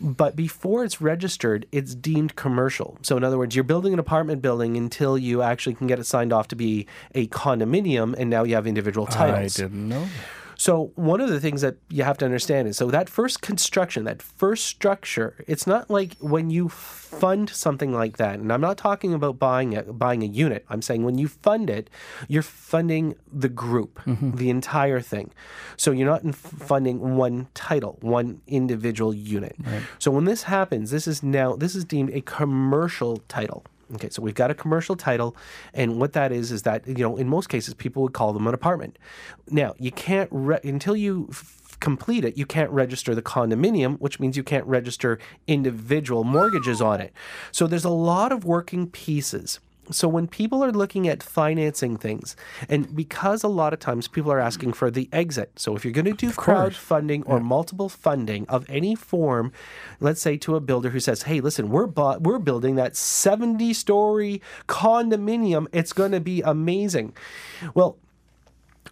But 0.00 0.34
before 0.34 0.82
it's 0.82 1.00
registered, 1.00 1.64
it's 1.70 1.94
deemed 1.94 2.34
commercial. 2.34 2.98
So, 3.02 3.16
in 3.16 3.22
other 3.22 3.38
words, 3.38 3.54
you're 3.54 3.62
building 3.62 3.92
an 3.92 4.00
apartment 4.00 4.42
building 4.42 4.76
until 4.76 5.16
you 5.16 5.42
actually 5.42 5.76
can 5.76 5.86
get 5.86 6.00
it 6.00 6.06
signed 6.06 6.32
off 6.32 6.48
to 6.48 6.56
be 6.56 6.88
a 7.14 7.28
condominium, 7.28 8.16
and 8.18 8.28
now 8.28 8.42
you 8.42 8.56
have 8.56 8.66
individual 8.66 9.06
titles. 9.06 9.60
I 9.60 9.62
didn't 9.62 9.88
know. 9.88 10.08
So 10.56 10.92
one 10.94 11.20
of 11.20 11.28
the 11.28 11.40
things 11.40 11.60
that 11.60 11.76
you 11.88 12.04
have 12.04 12.18
to 12.18 12.24
understand 12.24 12.68
is 12.68 12.76
so 12.76 12.90
that 12.90 13.08
first 13.08 13.40
construction, 13.40 14.04
that 14.04 14.22
first 14.22 14.66
structure, 14.66 15.44
it's 15.46 15.66
not 15.66 15.90
like 15.90 16.16
when 16.18 16.50
you 16.50 16.68
fund 16.68 17.50
something 17.50 17.92
like 17.92 18.16
that. 18.16 18.38
And 18.38 18.52
I'm 18.52 18.60
not 18.60 18.76
talking 18.76 19.14
about 19.14 19.38
buying 19.38 19.76
a 19.76 19.82
buying 19.82 20.22
a 20.22 20.26
unit. 20.26 20.64
I'm 20.68 20.82
saying 20.82 21.04
when 21.04 21.18
you 21.18 21.28
fund 21.28 21.70
it, 21.70 21.90
you're 22.28 22.42
funding 22.42 23.14
the 23.32 23.48
group, 23.48 24.00
mm-hmm. 24.04 24.32
the 24.32 24.50
entire 24.50 25.00
thing. 25.00 25.32
So 25.76 25.90
you're 25.90 26.08
not 26.08 26.34
funding 26.34 27.16
one 27.16 27.48
title, 27.54 27.98
one 28.00 28.40
individual 28.46 29.14
unit. 29.14 29.56
So 29.98 30.10
when 30.10 30.24
this 30.24 30.44
happens, 30.44 30.90
this 30.90 31.06
is 31.06 31.22
now 31.22 31.56
this 31.56 31.74
is 31.74 31.84
deemed 31.84 32.10
a 32.10 32.20
commercial 32.20 33.18
title. 33.28 33.64
Okay, 33.94 34.08
so 34.08 34.22
we've 34.22 34.34
got 34.34 34.50
a 34.50 34.54
commercial 34.54 34.96
title, 34.96 35.36
and 35.74 36.00
what 36.00 36.14
that 36.14 36.32
is 36.32 36.50
is 36.50 36.62
that 36.62 36.86
you 36.86 36.94
know 36.94 37.16
in 37.16 37.28
most 37.28 37.48
cases 37.48 37.74
people 37.74 38.02
would 38.02 38.14
call 38.14 38.32
them 38.32 38.46
an 38.46 38.54
apartment. 38.54 38.98
Now 39.50 39.74
you 39.78 39.90
can't 39.92 40.28
re- 40.32 40.60
until 40.64 40.96
you 40.96 41.28
f- 41.30 41.76
complete 41.80 42.24
it, 42.24 42.38
you 42.38 42.46
can't 42.46 42.70
register 42.70 43.14
the 43.14 43.22
condominium, 43.22 43.98
which 44.00 44.18
means 44.18 44.36
you 44.36 44.42
can't 44.42 44.66
register 44.66 45.18
individual 45.46 46.24
mortgages 46.24 46.80
on 46.80 47.00
it. 47.00 47.12
So 47.52 47.66
there's 47.66 47.84
a 47.84 47.90
lot 47.90 48.32
of 48.32 48.44
working 48.44 48.88
pieces. 48.88 49.60
So 49.90 50.08
when 50.08 50.26
people 50.26 50.64
are 50.64 50.72
looking 50.72 51.06
at 51.08 51.22
financing 51.22 51.96
things, 51.96 52.36
and 52.68 52.94
because 52.94 53.42
a 53.42 53.48
lot 53.48 53.72
of 53.72 53.80
times 53.80 54.08
people 54.08 54.32
are 54.32 54.40
asking 54.40 54.72
for 54.72 54.90
the 54.90 55.08
exit, 55.12 55.52
so 55.56 55.76
if 55.76 55.84
you're 55.84 55.92
going 55.92 56.04
to 56.06 56.12
do 56.12 56.30
crowdfunding 56.30 57.22
or 57.26 57.40
multiple 57.40 57.88
funding 57.88 58.46
of 58.48 58.64
any 58.68 58.94
form, 58.94 59.52
let's 60.00 60.22
say 60.22 60.36
to 60.38 60.56
a 60.56 60.60
builder 60.60 60.90
who 60.90 61.00
says, 61.00 61.22
"Hey, 61.24 61.40
listen, 61.40 61.68
we're 61.70 61.86
we're 61.86 62.38
building 62.38 62.76
that 62.76 62.94
70-story 62.94 64.40
condominium. 64.68 65.66
It's 65.72 65.92
going 65.92 66.12
to 66.12 66.20
be 66.20 66.42
amazing." 66.42 67.14
Well, 67.74 67.98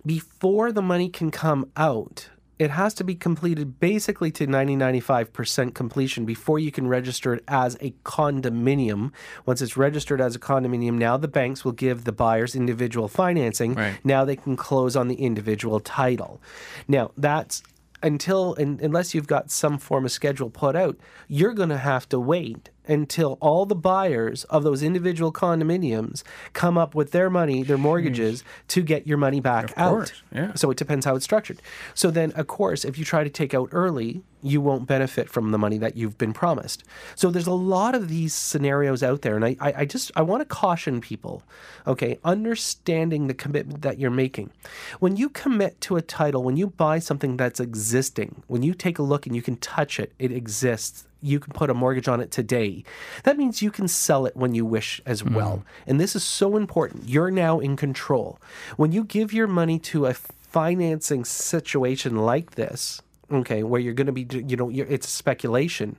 before 0.05 0.73
the 0.73 0.83
money 0.83 1.09
can 1.09 1.31
come 1.31 1.71
out, 1.77 2.29
it 2.63 2.71
has 2.71 2.95
to 2.95 3.03
be 3.03 3.17
completed 3.17 3.81
basically 3.81 4.31
to 4.31 4.47
90 4.47 4.77
95% 4.77 5.75
completion 5.75 6.25
before 6.25 6.61
you 6.61 6.71
can 6.71 6.87
register 6.87 7.35
it 7.35 7.43
as 7.49 7.77
a 7.81 7.91
condominium. 8.05 9.11
Once 9.45 9.61
it's 9.61 9.77
registered 9.77 10.21
as 10.21 10.37
a 10.37 10.39
condominium, 10.39 10.93
now 10.93 11.17
the 11.17 11.27
banks 11.27 11.65
will 11.65 11.73
give 11.73 12.05
the 12.05 12.13
buyers 12.13 12.55
individual 12.55 13.09
financing. 13.09 13.75
Right. 13.75 13.99
Now 14.05 14.25
they 14.25 14.37
can 14.37 14.55
close 14.55 14.95
on 14.95 15.09
the 15.09 15.17
individual 15.17 15.81
title. 15.81 16.41
Now, 16.87 17.11
that's 17.17 17.65
until 18.01 18.55
un 18.61 18.79
unless 18.81 19.13
you've 19.13 19.27
got 19.27 19.51
some 19.51 19.77
form 19.77 20.05
of 20.05 20.13
schedule 20.13 20.49
put 20.49 20.77
out, 20.77 20.97
you're 21.27 21.55
going 21.55 21.69
to 21.69 21.79
have 21.79 22.09
to 22.11 22.21
wait 22.21 22.71
until 22.87 23.39
all 23.41 23.67
the 23.67 23.75
buyers 23.75 24.45
of 24.45 24.65
those 24.65 24.83
individual 24.83 25.33
condominiums 25.33 26.23
come 26.53 26.77
up 26.77 26.95
with 26.95 27.13
their 27.13 27.31
money, 27.31 27.63
their 27.63 27.79
mortgages, 27.79 28.43
to 28.69 28.83
get 28.83 29.07
your 29.07 29.19
money 29.19 29.41
back 29.41 29.73
out. 29.77 29.91
course, 29.91 30.23
yeah. 30.35 30.55
So 30.55 30.71
it 30.71 30.77
depends 30.77 31.07
how 31.07 31.15
it's 31.15 31.25
structured. 31.25 31.63
So 31.95 32.11
then, 32.11 32.33
of 32.33 32.47
course, 32.47 32.85
if 32.85 32.99
you 32.99 33.05
try 33.05 33.25
to 33.25 33.31
take 33.31 33.55
out 33.55 33.69
early, 33.73 34.23
you 34.43 34.61
won't 34.61 34.89
benefit 34.89 35.29
from 35.31 35.53
the 35.53 35.59
money 35.59 35.79
that 35.79 35.97
you've 35.97 36.19
been 36.19 36.33
promised. 36.33 36.83
So 37.15 37.31
there's 37.31 37.47
a 37.47 37.53
lot 37.53 37.95
of 37.95 38.09
these 38.09 38.35
scenarios 38.35 39.03
out 39.03 39.23
there, 39.23 39.37
and 39.37 39.45
I, 39.45 39.57
I, 39.61 39.73
I 39.79 39.85
just 39.85 40.11
I 40.17 40.23
want 40.23 40.41
to 40.41 40.45
caution 40.45 41.01
people, 41.01 41.45
okay, 41.87 42.19
understanding 42.25 43.29
the 43.29 43.35
commitment 43.35 43.83
that 43.83 43.99
you're 43.99 44.11
making. 44.11 44.51
When 44.99 45.17
you 45.17 45.29
commit 45.29 45.81
to 45.83 45.97
a 45.97 46.03
title, 46.03 46.43
when 46.43 46.57
you 46.57 46.67
buy 46.67 46.99
something 46.99 47.37
that's 47.37 47.61
existing, 47.61 48.43
when 48.49 48.63
you 48.63 48.75
take 48.75 48.99
a 48.99 49.03
look 49.03 49.27
and 49.27 49.37
you 49.37 49.43
can 49.43 49.57
touch 49.57 50.01
it, 50.01 50.13
it 50.19 50.33
exists. 50.33 51.07
You 51.23 51.41
can 51.41 51.53
put 51.53 51.71
a 51.71 51.75
mortgage 51.75 52.09
on 52.09 52.21
it 52.21 52.31
today. 52.31 52.85
That 53.25 53.39
means 53.39 53.63
you 53.63 53.71
can 53.71 53.89
sell 53.89 54.27
it 54.27 54.37
when 54.37 54.55
you 54.55 54.67
wish 54.67 55.01
as 55.07 55.21
hmm. 55.21 55.35
well. 55.35 55.65
And 55.87 56.01
this 56.01 56.17
is 56.17 56.25
so 56.25 56.57
important. 56.57 57.09
You're 57.09 57.31
now 57.31 57.61
in 57.61 57.77
control. 57.77 58.39
When 58.77 58.93
you 58.93 59.05
give 59.05 59.33
your 59.33 59.47
money 59.47 59.79
to 59.81 60.07
a 60.07 60.15
financing 60.15 61.25
situation 61.25 62.17
like 62.17 62.57
this, 62.57 63.01
okay, 63.33 63.63
where 63.63 63.81
you're 63.81 63.95
going 63.95 64.07
to 64.07 64.13
be, 64.13 64.27
you 64.31 64.57
know, 64.57 64.69
you're, 64.69 64.87
it's 64.87 65.09
speculation, 65.09 65.99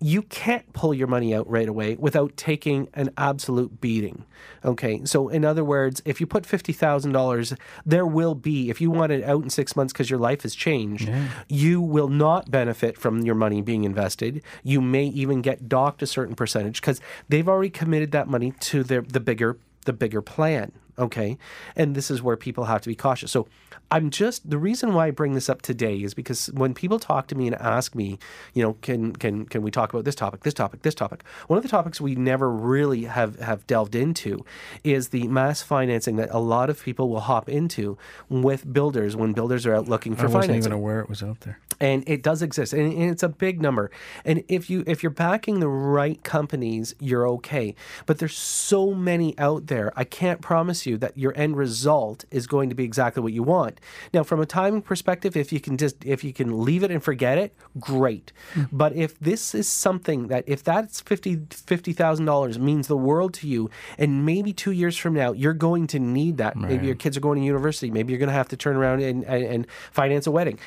you 0.00 0.22
can't 0.22 0.72
pull 0.72 0.94
your 0.94 1.06
money 1.06 1.34
out 1.34 1.48
right 1.48 1.68
away 1.68 1.96
without 1.96 2.36
taking 2.36 2.88
an 2.94 3.10
absolute 3.16 3.80
beating. 3.80 4.24
Okay, 4.64 5.04
so 5.04 5.28
in 5.28 5.44
other 5.44 5.64
words, 5.64 6.02
if 6.04 6.20
you 6.20 6.26
put 6.26 6.46
fifty 6.46 6.72
thousand 6.72 7.12
dollars, 7.12 7.54
there 7.84 8.06
will 8.06 8.34
be 8.34 8.70
if 8.70 8.80
you 8.80 8.90
want 8.90 9.12
it 9.12 9.24
out 9.24 9.42
in 9.42 9.50
six 9.50 9.76
months 9.76 9.92
because 9.92 10.10
your 10.10 10.18
life 10.18 10.42
has 10.42 10.54
changed, 10.54 11.10
you 11.48 11.80
will 11.80 12.08
not 12.08 12.50
benefit 12.50 12.98
from 12.98 13.20
your 13.20 13.34
money 13.34 13.60
being 13.62 13.84
invested. 13.84 14.42
You 14.62 14.80
may 14.80 15.04
even 15.04 15.42
get 15.42 15.68
docked 15.68 16.02
a 16.02 16.06
certain 16.06 16.34
percentage 16.34 16.80
because 16.80 17.00
they've 17.28 17.48
already 17.48 17.70
committed 17.70 18.12
that 18.12 18.28
money 18.28 18.52
to 18.60 18.82
their 18.82 19.02
the 19.02 19.20
bigger 19.20 19.58
the 19.84 19.92
bigger 19.92 20.22
plan. 20.22 20.72
Okay. 20.98 21.38
And 21.74 21.94
this 21.94 22.10
is 22.10 22.22
where 22.22 22.36
people 22.36 22.64
have 22.64 22.82
to 22.82 22.88
be 22.88 22.94
cautious. 22.94 23.32
So 23.32 23.48
I'm 23.92 24.08
just 24.08 24.48
the 24.48 24.56
reason 24.56 24.94
why 24.94 25.08
I 25.08 25.10
bring 25.10 25.34
this 25.34 25.50
up 25.50 25.60
today 25.60 25.98
is 25.98 26.14
because 26.14 26.46
when 26.54 26.72
people 26.72 26.98
talk 26.98 27.26
to 27.28 27.34
me 27.34 27.46
and 27.46 27.54
ask 27.56 27.94
me, 27.94 28.18
you 28.54 28.62
know, 28.62 28.72
can 28.80 29.14
can 29.14 29.44
can 29.44 29.60
we 29.60 29.70
talk 29.70 29.92
about 29.92 30.06
this 30.06 30.14
topic, 30.14 30.44
this 30.44 30.54
topic, 30.54 30.80
this 30.80 30.94
topic? 30.94 31.22
One 31.48 31.58
of 31.58 31.62
the 31.62 31.68
topics 31.68 32.00
we 32.00 32.14
never 32.14 32.50
really 32.50 33.04
have 33.04 33.38
have 33.40 33.66
delved 33.66 33.94
into 33.94 34.46
is 34.82 35.10
the 35.10 35.28
mass 35.28 35.62
financing 35.62 36.16
that 36.16 36.30
a 36.30 36.38
lot 36.38 36.70
of 36.70 36.82
people 36.82 37.10
will 37.10 37.20
hop 37.20 37.50
into 37.50 37.98
with 38.30 38.72
builders 38.72 39.14
when 39.14 39.34
builders 39.34 39.66
are 39.66 39.74
out 39.74 39.88
looking 39.88 40.16
for 40.16 40.26
financing. 40.28 40.32
I 40.32 40.38
wasn't 40.38 40.50
financing 40.52 40.72
even 40.72 40.80
aware 40.80 41.00
it 41.00 41.08
was 41.10 41.22
out 41.22 41.40
there. 41.40 41.58
and 41.78 42.02
it 42.06 42.22
does 42.22 42.40
exist 42.40 42.72
and, 42.72 42.92
and 42.92 43.10
it's 43.10 43.22
a 43.22 43.28
big 43.28 43.60
number 43.60 43.90
and 44.24 44.42
if 44.48 44.70
you 44.70 44.84
if 44.86 45.02
you're 45.02 45.10
backing 45.10 45.60
the 45.60 45.68
right 45.68 46.22
companies 46.22 46.94
you're 47.00 47.28
okay 47.28 47.74
but 48.06 48.18
there's 48.18 48.36
so 48.36 48.94
many 48.94 49.36
out 49.38 49.66
there 49.66 49.92
i 49.96 50.04
can't 50.04 50.40
promise 50.40 50.86
you 50.86 50.96
that 50.96 51.18
your 51.18 51.36
end 51.36 51.56
result 51.56 52.24
is 52.30 52.46
going 52.46 52.68
to 52.70 52.74
be 52.74 52.84
exactly 52.84 53.22
what 53.22 53.32
you 53.32 53.42
want 53.42 53.80
now 54.12 54.22
from 54.22 54.40
a 54.40 54.46
timing 54.46 54.82
perspective 54.82 55.36
if 55.36 55.52
you 55.52 55.60
can 55.60 55.76
just 55.76 56.04
if 56.04 56.24
you 56.24 56.32
can 56.32 56.64
leave 56.64 56.82
it 56.82 56.90
and 56.90 57.02
forget 57.02 57.38
it 57.38 57.54
great. 57.78 58.32
Hmm. 58.54 58.64
But 58.72 58.94
if 58.94 59.18
this 59.18 59.54
is 59.54 59.68
something 59.68 60.28
that 60.28 60.44
if 60.46 60.62
that's 60.62 61.00
50 61.00 61.36
$50000 61.36 62.58
means 62.58 62.88
the 62.88 62.96
world 62.96 63.34
to 63.34 63.48
you 63.48 63.70
and 63.98 64.24
maybe 64.24 64.52
two 64.52 64.72
years 64.72 64.96
from 64.96 65.14
now 65.14 65.32
you're 65.32 65.54
going 65.54 65.86
to 65.88 65.98
need 65.98 66.36
that. 66.38 66.56
Maybe 66.56 66.86
your 66.86 66.94
kids 66.94 67.16
are 67.16 67.20
going 67.20 67.38
to 67.38 67.44
university. 67.44 67.90
Maybe 67.90 68.12
you're 68.12 68.18
going 68.18 68.28
to 68.28 68.34
have 68.34 68.48
to 68.48 68.56
turn 68.56 68.76
around 68.76 69.02
and, 69.02 69.24
and, 69.24 69.44
and 69.44 69.66
finance 69.90 70.26
a 70.26 70.30
wedding. 70.30 70.58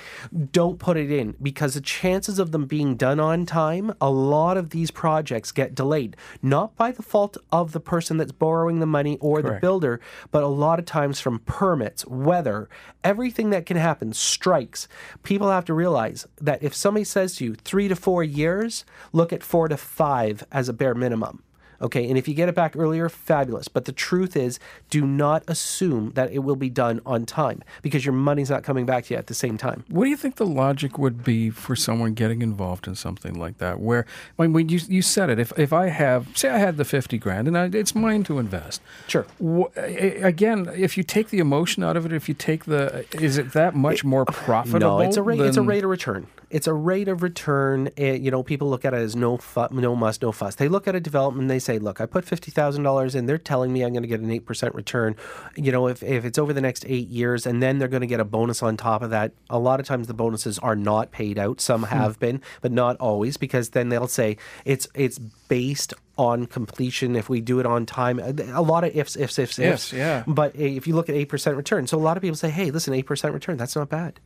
Don't 0.51 0.79
put 0.79 0.97
it 0.97 1.11
in 1.11 1.35
because 1.41 1.73
the 1.73 1.81
chances 1.81 2.39
of 2.39 2.51
them 2.51 2.65
being 2.65 2.95
done 2.95 3.19
on 3.19 3.45
time 3.45 3.93
a 4.01 4.09
lot 4.09 4.57
of 4.57 4.71
these 4.71 4.91
projects 4.91 5.51
get 5.51 5.75
delayed. 5.75 6.15
Not 6.41 6.75
by 6.75 6.91
the 6.91 7.03
fault 7.03 7.37
of 7.51 7.71
the 7.71 7.79
person 7.79 8.17
that's 8.17 8.31
borrowing 8.31 8.79
the 8.79 8.85
money 8.85 9.17
or 9.19 9.41
the 9.41 9.59
builder 9.61 9.99
but 10.31 10.43
a 10.43 10.47
lot 10.47 10.79
of 10.79 10.85
times 10.85 11.19
from 11.19 11.39
permits 11.39 12.05
weather 12.05 12.69
everything 13.05 13.51
that 13.51 13.65
can 13.65 13.77
happen 13.77 14.11
strikes. 14.11 14.87
People 15.23 15.49
have 15.49 15.63
to 15.65 15.73
realize 15.73 16.27
that 16.41 16.61
if 16.61 16.73
somebody 16.73 17.05
says 17.05 17.35
to 17.35 17.45
you 17.45 17.55
three 17.55 17.87
to 17.87 17.95
four 17.95 18.23
years 18.23 18.83
look 19.13 19.31
at 19.31 19.43
four 19.43 19.67
to 19.67 19.77
five 19.77 20.43
as 20.51 20.67
a 20.67 20.73
bare 20.73 20.95
minimum 20.95 21.43
Okay, 21.81 22.07
and 22.07 22.17
if 22.17 22.27
you 22.27 22.33
get 22.33 22.49
it 22.49 22.55
back 22.55 22.75
earlier, 22.75 23.09
fabulous. 23.09 23.67
But 23.67 23.85
the 23.85 23.91
truth 23.91 24.35
is, 24.35 24.59
do 24.89 25.05
not 25.05 25.43
assume 25.47 26.11
that 26.11 26.31
it 26.31 26.39
will 26.39 26.55
be 26.55 26.69
done 26.69 27.01
on 27.05 27.25
time 27.25 27.63
because 27.81 28.05
your 28.05 28.13
money's 28.13 28.49
not 28.49 28.63
coming 28.63 28.85
back 28.85 29.05
to 29.05 29.13
you 29.13 29.17
at 29.17 29.27
the 29.27 29.33
same 29.33 29.57
time. 29.57 29.83
What 29.89 30.05
do 30.05 30.09
you 30.09 30.17
think 30.17 30.35
the 30.35 30.45
logic 30.45 30.97
would 30.97 31.23
be 31.23 31.49
for 31.49 31.75
someone 31.75 32.13
getting 32.13 32.41
involved 32.41 32.87
in 32.87 32.95
something 32.95 33.33
like 33.33 33.57
that? 33.59 33.79
Where, 33.79 34.05
I 34.37 34.43
mean, 34.43 34.53
when 34.53 34.69
you, 34.69 34.79
you 34.87 35.01
said 35.01 35.29
it, 35.29 35.39
if, 35.39 35.57
if 35.57 35.73
I 35.73 35.87
have, 35.87 36.35
say 36.37 36.49
I 36.49 36.57
had 36.57 36.77
the 36.77 36.85
50 36.85 37.17
grand 37.17 37.47
and 37.47 37.57
I, 37.57 37.65
it's 37.65 37.95
mine 37.95 38.23
to 38.25 38.39
invest. 38.39 38.81
Sure. 39.07 39.25
Wh- 39.43 39.75
again, 39.77 40.69
if 40.75 40.97
you 40.97 41.03
take 41.03 41.29
the 41.29 41.39
emotion 41.39 41.83
out 41.83 41.97
of 41.97 42.05
it, 42.05 42.13
if 42.13 42.27
you 42.27 42.35
take 42.35 42.65
the, 42.65 43.05
is 43.11 43.37
it 43.37 43.53
that 43.53 43.75
much 43.75 44.03
more 44.03 44.25
profitable? 44.25 44.79
No, 44.79 44.99
it's 44.99 45.17
a 45.17 45.23
rate. 45.23 45.39
It's 45.39 45.57
a 45.57 45.61
rate 45.61 45.83
of 45.83 45.89
return. 45.89 46.27
It's 46.49 46.67
a 46.67 46.73
rate 46.73 47.07
of 47.07 47.23
return. 47.23 47.89
eh, 47.97 48.13
you 48.13 48.31
know, 48.31 48.43
people 48.43 48.69
look 48.69 48.85
at 48.85 48.93
it 48.93 48.97
as 48.97 49.15
no 49.15 49.37
fu- 49.37 49.67
no 49.71 49.95
must, 49.95 50.21
no 50.21 50.31
fuss. 50.31 50.55
They 50.55 50.67
look 50.67 50.87
at 50.87 50.95
a 50.95 50.99
development 50.99 51.41
and 51.43 51.49
they 51.51 51.59
say, 51.59 51.79
"Look, 51.79 51.99
I 51.99 52.05
put 52.05 52.25
fifty 52.25 52.51
thousand 52.51 52.83
dollars 52.83 53.15
in. 53.15 53.25
They're 53.25 53.37
telling 53.37 53.73
me 53.73 53.83
I'm 53.83 53.93
going 53.93 54.03
to 54.03 54.07
get 54.07 54.19
an 54.19 54.29
eight 54.31 54.45
percent 54.45 54.75
return. 54.75 55.15
You 55.55 55.71
know, 55.71 55.87
if 55.87 56.03
if 56.03 56.25
it's 56.25 56.37
over 56.37 56.53
the 56.53 56.61
next 56.61 56.85
eight 56.87 57.07
years, 57.07 57.45
and 57.45 57.61
then 57.61 57.79
they're 57.79 57.87
going 57.87 58.01
to 58.01 58.07
get 58.07 58.19
a 58.19 58.25
bonus 58.25 58.61
on 58.63 58.77
top 58.77 59.01
of 59.01 59.09
that. 59.09 59.31
A 59.49 59.59
lot 59.59 59.79
of 59.79 59.85
times 59.85 60.07
the 60.07 60.13
bonuses 60.13 60.59
are 60.59 60.75
not 60.75 61.11
paid 61.11 61.37
out. 61.39 61.59
Some 61.61 61.83
have 61.83 62.19
been, 62.19 62.41
but 62.61 62.71
not 62.71 62.97
always, 62.97 63.37
because 63.37 63.69
then 63.69 63.89
they'll 63.89 64.07
say 64.07 64.37
it's 64.65 64.87
it's 64.93 65.17
based 65.19 65.93
on 66.17 66.45
completion. 66.45 67.15
If 67.15 67.27
we 67.29 67.41
do 67.41 67.59
it 67.59 67.65
on 67.65 67.85
time, 67.85 68.19
a 68.19 68.61
lot 68.61 68.83
of 68.83 68.95
ifs, 68.95 69.15
ifs, 69.17 69.37
ifs, 69.37 69.59
Ifs, 69.59 69.59
ifs. 69.59 69.93
yeah. 69.93 70.23
But 70.25 70.55
if 70.55 70.87
you 70.87 70.95
look 70.95 71.09
at 71.09 71.15
eight 71.15 71.29
percent 71.29 71.57
return, 71.57 71.87
so 71.87 71.97
a 71.97 71.99
lot 71.99 72.17
of 72.17 72.21
people 72.21 72.37
say, 72.37 72.49
"Hey, 72.49 72.71
listen, 72.71 72.93
eight 72.93 73.05
percent 73.05 73.33
return. 73.33 73.57
That's 73.57 73.75
not 73.75 73.89
bad." 73.89 74.19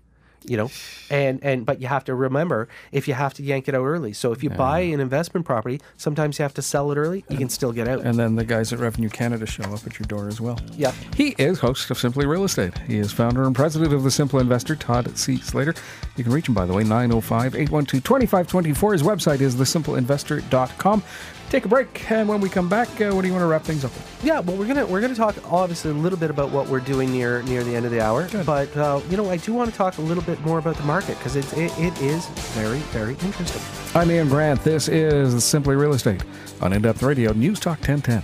You 0.45 0.55
know 0.55 0.69
and 1.09 1.43
and 1.43 1.65
but 1.65 1.81
you 1.81 1.87
have 1.87 2.03
to 2.05 2.15
remember 2.15 2.67
if 2.91 3.07
you 3.07 3.13
have 3.13 3.33
to 3.33 3.43
yank 3.43 3.67
it 3.67 3.75
out 3.75 3.83
early 3.83 4.13
so 4.13 4.31
if 4.31 4.41
you 4.43 4.49
buy 4.49 4.79
an 4.79 4.99
investment 4.99 5.45
property 5.45 5.81
sometimes 5.97 6.39
you 6.39 6.43
have 6.43 6.53
to 6.53 6.61
sell 6.61 6.91
it 6.91 6.97
early 6.97 7.25
you 7.29 7.37
can 7.37 7.49
still 7.49 7.71
get 7.71 7.87
out 7.87 7.99
And 8.01 8.17
then 8.17 8.35
the 8.35 8.45
guys 8.45 8.71
at 8.71 8.79
Revenue 8.79 9.09
Canada 9.09 9.45
show 9.45 9.63
up 9.63 9.85
at 9.85 9.99
your 9.99 10.07
door 10.07 10.27
as 10.27 10.39
well. 10.39 10.57
yeah 10.77 10.93
He 11.15 11.35
is 11.37 11.59
host 11.59 11.91
of 11.91 11.97
Simply 11.97 12.25
Real 12.25 12.43
Estate. 12.45 12.77
He 12.87 12.97
is 12.97 13.11
founder 13.11 13.43
and 13.43 13.53
president 13.55 13.93
of 13.93 14.03
The 14.03 14.11
Simple 14.11 14.39
Investor, 14.39 14.75
Todd 14.75 15.17
C. 15.17 15.37
Slater. 15.37 15.73
You 16.15 16.23
can 16.23 16.33
reach 16.33 16.47
him, 16.47 16.53
by 16.55 16.65
the 16.65 16.73
way, 16.73 16.83
905 16.83 17.55
812 17.55 18.03
2524. 18.03 18.93
His 18.93 19.03
website 19.03 19.41
is 19.41 19.55
thesimpleinvestor.com. 19.55 21.03
Take 21.49 21.65
a 21.65 21.67
break, 21.67 22.11
and 22.11 22.29
when 22.29 22.41
we 22.41 22.47
come 22.49 22.69
back, 22.69 22.87
uh, 23.01 23.11
what 23.11 23.21
do 23.23 23.27
you 23.27 23.33
want 23.33 23.41
to 23.41 23.47
wrap 23.47 23.63
things 23.63 23.83
up 23.83 23.91
with? 23.95 24.09
yeah 24.23 24.39
well 24.41 24.57
we're 24.57 24.67
gonna 24.67 24.85
we're 24.85 24.99
gonna 24.99 25.15
talk 25.15 25.35
obviously 25.49 25.91
a 25.91 25.93
little 25.93 26.19
bit 26.19 26.29
about 26.29 26.51
what 26.51 26.67
we're 26.67 26.81
doing 26.81 27.09
near 27.09 27.41
near 27.43 27.63
the 27.63 27.73
end 27.73 27.85
of 27.85 27.91
the 27.91 28.01
hour 28.01 28.27
Good. 28.27 28.45
but 28.45 28.75
uh, 28.75 28.99
you 29.09 29.15
know 29.15 29.29
i 29.29 29.37
do 29.37 29.53
want 29.53 29.71
to 29.71 29.75
talk 29.77 29.97
a 29.97 30.01
little 30.01 30.23
bit 30.23 30.41
more 30.41 30.59
about 30.59 30.75
the 30.75 30.83
market 30.83 31.17
because 31.17 31.37
it, 31.37 31.45
it, 31.57 31.71
it 31.79 32.01
is 32.01 32.27
very 32.53 32.79
very 32.91 33.13
interesting 33.13 33.61
I'm 33.95 34.11
Ian 34.11 34.27
Grant. 34.27 34.61
This 34.63 34.87
is 34.87 35.43
Simply 35.43 35.75
Real 35.75 35.93
Estate 35.93 36.21
on 36.61 36.73
In 36.73 36.81
Depth 36.83 37.01
Radio, 37.01 37.31
News 37.31 37.59
Talk 37.59 37.79
1010. 37.79 38.21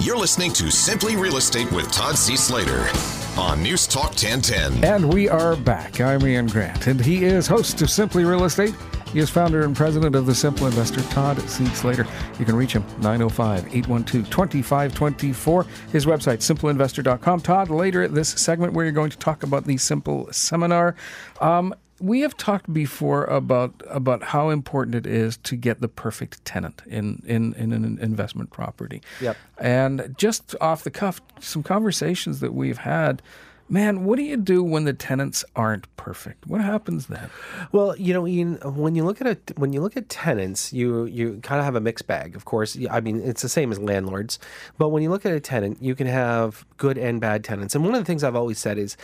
You're 0.00 0.16
listening 0.16 0.52
to 0.54 0.70
Simply 0.70 1.16
Real 1.16 1.36
Estate 1.36 1.70
with 1.70 1.90
Todd 1.92 2.16
C. 2.16 2.34
Slater 2.36 2.88
on 3.36 3.62
News 3.62 3.86
Talk 3.86 4.12
1010. 4.12 4.84
And 4.84 5.12
we 5.12 5.28
are 5.28 5.54
back. 5.54 6.00
I'm 6.00 6.26
Ian 6.26 6.46
Grant, 6.46 6.86
and 6.86 6.98
he 6.98 7.24
is 7.24 7.46
host 7.46 7.82
of 7.82 7.90
Simply 7.90 8.24
Real 8.24 8.44
Estate. 8.44 8.74
He 9.14 9.20
is 9.20 9.30
founder 9.30 9.62
and 9.62 9.76
president 9.76 10.16
of 10.16 10.26
The 10.26 10.34
Simple 10.34 10.66
Investor, 10.66 11.00
Todd 11.02 11.38
C. 11.48 11.64
Slater. 11.66 12.04
You 12.40 12.44
can 12.44 12.56
reach 12.56 12.72
him 12.72 12.84
905 12.98 13.68
812 13.72 14.28
2524. 14.28 15.66
His 15.92 16.04
website, 16.04 16.38
simpleinvestor.com. 16.38 17.40
Todd, 17.42 17.70
later 17.70 18.08
this 18.08 18.30
segment, 18.30 18.72
where 18.72 18.84
you're 18.84 18.90
going 18.90 19.10
to 19.10 19.16
talk 19.16 19.44
about 19.44 19.66
the 19.66 19.76
Simple 19.76 20.26
Seminar. 20.32 20.96
Um, 21.40 21.72
we 22.00 22.22
have 22.22 22.36
talked 22.36 22.72
before 22.72 23.26
about 23.26 23.80
about 23.88 24.24
how 24.24 24.50
important 24.50 24.96
it 24.96 25.06
is 25.06 25.36
to 25.44 25.54
get 25.54 25.80
the 25.80 25.86
perfect 25.86 26.44
tenant 26.44 26.82
in, 26.84 27.22
in, 27.24 27.54
in 27.54 27.72
an 27.72 28.00
investment 28.00 28.50
property. 28.50 29.00
Yep. 29.20 29.36
And 29.58 30.12
just 30.18 30.56
off 30.60 30.82
the 30.82 30.90
cuff, 30.90 31.22
some 31.38 31.62
conversations 31.62 32.40
that 32.40 32.52
we've 32.52 32.78
had. 32.78 33.22
Man, 33.68 34.04
what 34.04 34.16
do 34.16 34.22
you 34.22 34.36
do 34.36 34.62
when 34.62 34.84
the 34.84 34.92
tenants 34.92 35.44
aren't 35.56 35.94
perfect? 35.96 36.46
What 36.46 36.60
happens 36.60 37.06
then? 37.06 37.30
Well, 37.72 37.96
you 37.96 38.12
know, 38.12 38.26
Ian, 38.26 38.56
when 38.62 38.94
you 38.94 39.04
look 39.04 39.22
at 39.22 39.26
it, 39.26 39.52
when 39.56 39.72
you 39.72 39.80
look 39.80 39.96
at 39.96 40.08
tenants, 40.10 40.72
you 40.72 41.06
you 41.06 41.40
kind 41.42 41.58
of 41.58 41.64
have 41.64 41.74
a 41.74 41.80
mixed 41.80 42.06
bag. 42.06 42.36
Of 42.36 42.44
course, 42.44 42.76
I 42.90 43.00
mean, 43.00 43.20
it's 43.20 43.40
the 43.42 43.48
same 43.48 43.72
as 43.72 43.78
landlords, 43.78 44.38
but 44.76 44.90
when 44.90 45.02
you 45.02 45.08
look 45.08 45.24
at 45.24 45.32
a 45.32 45.40
tenant, 45.40 45.82
you 45.82 45.94
can 45.94 46.06
have 46.06 46.66
good 46.76 46.98
and 46.98 47.20
bad 47.20 47.42
tenants. 47.42 47.74
And 47.74 47.84
one 47.84 47.94
of 47.94 48.00
the 48.00 48.04
things 48.04 48.22
I've 48.22 48.36
always 48.36 48.58
said 48.58 48.78
is. 48.78 48.96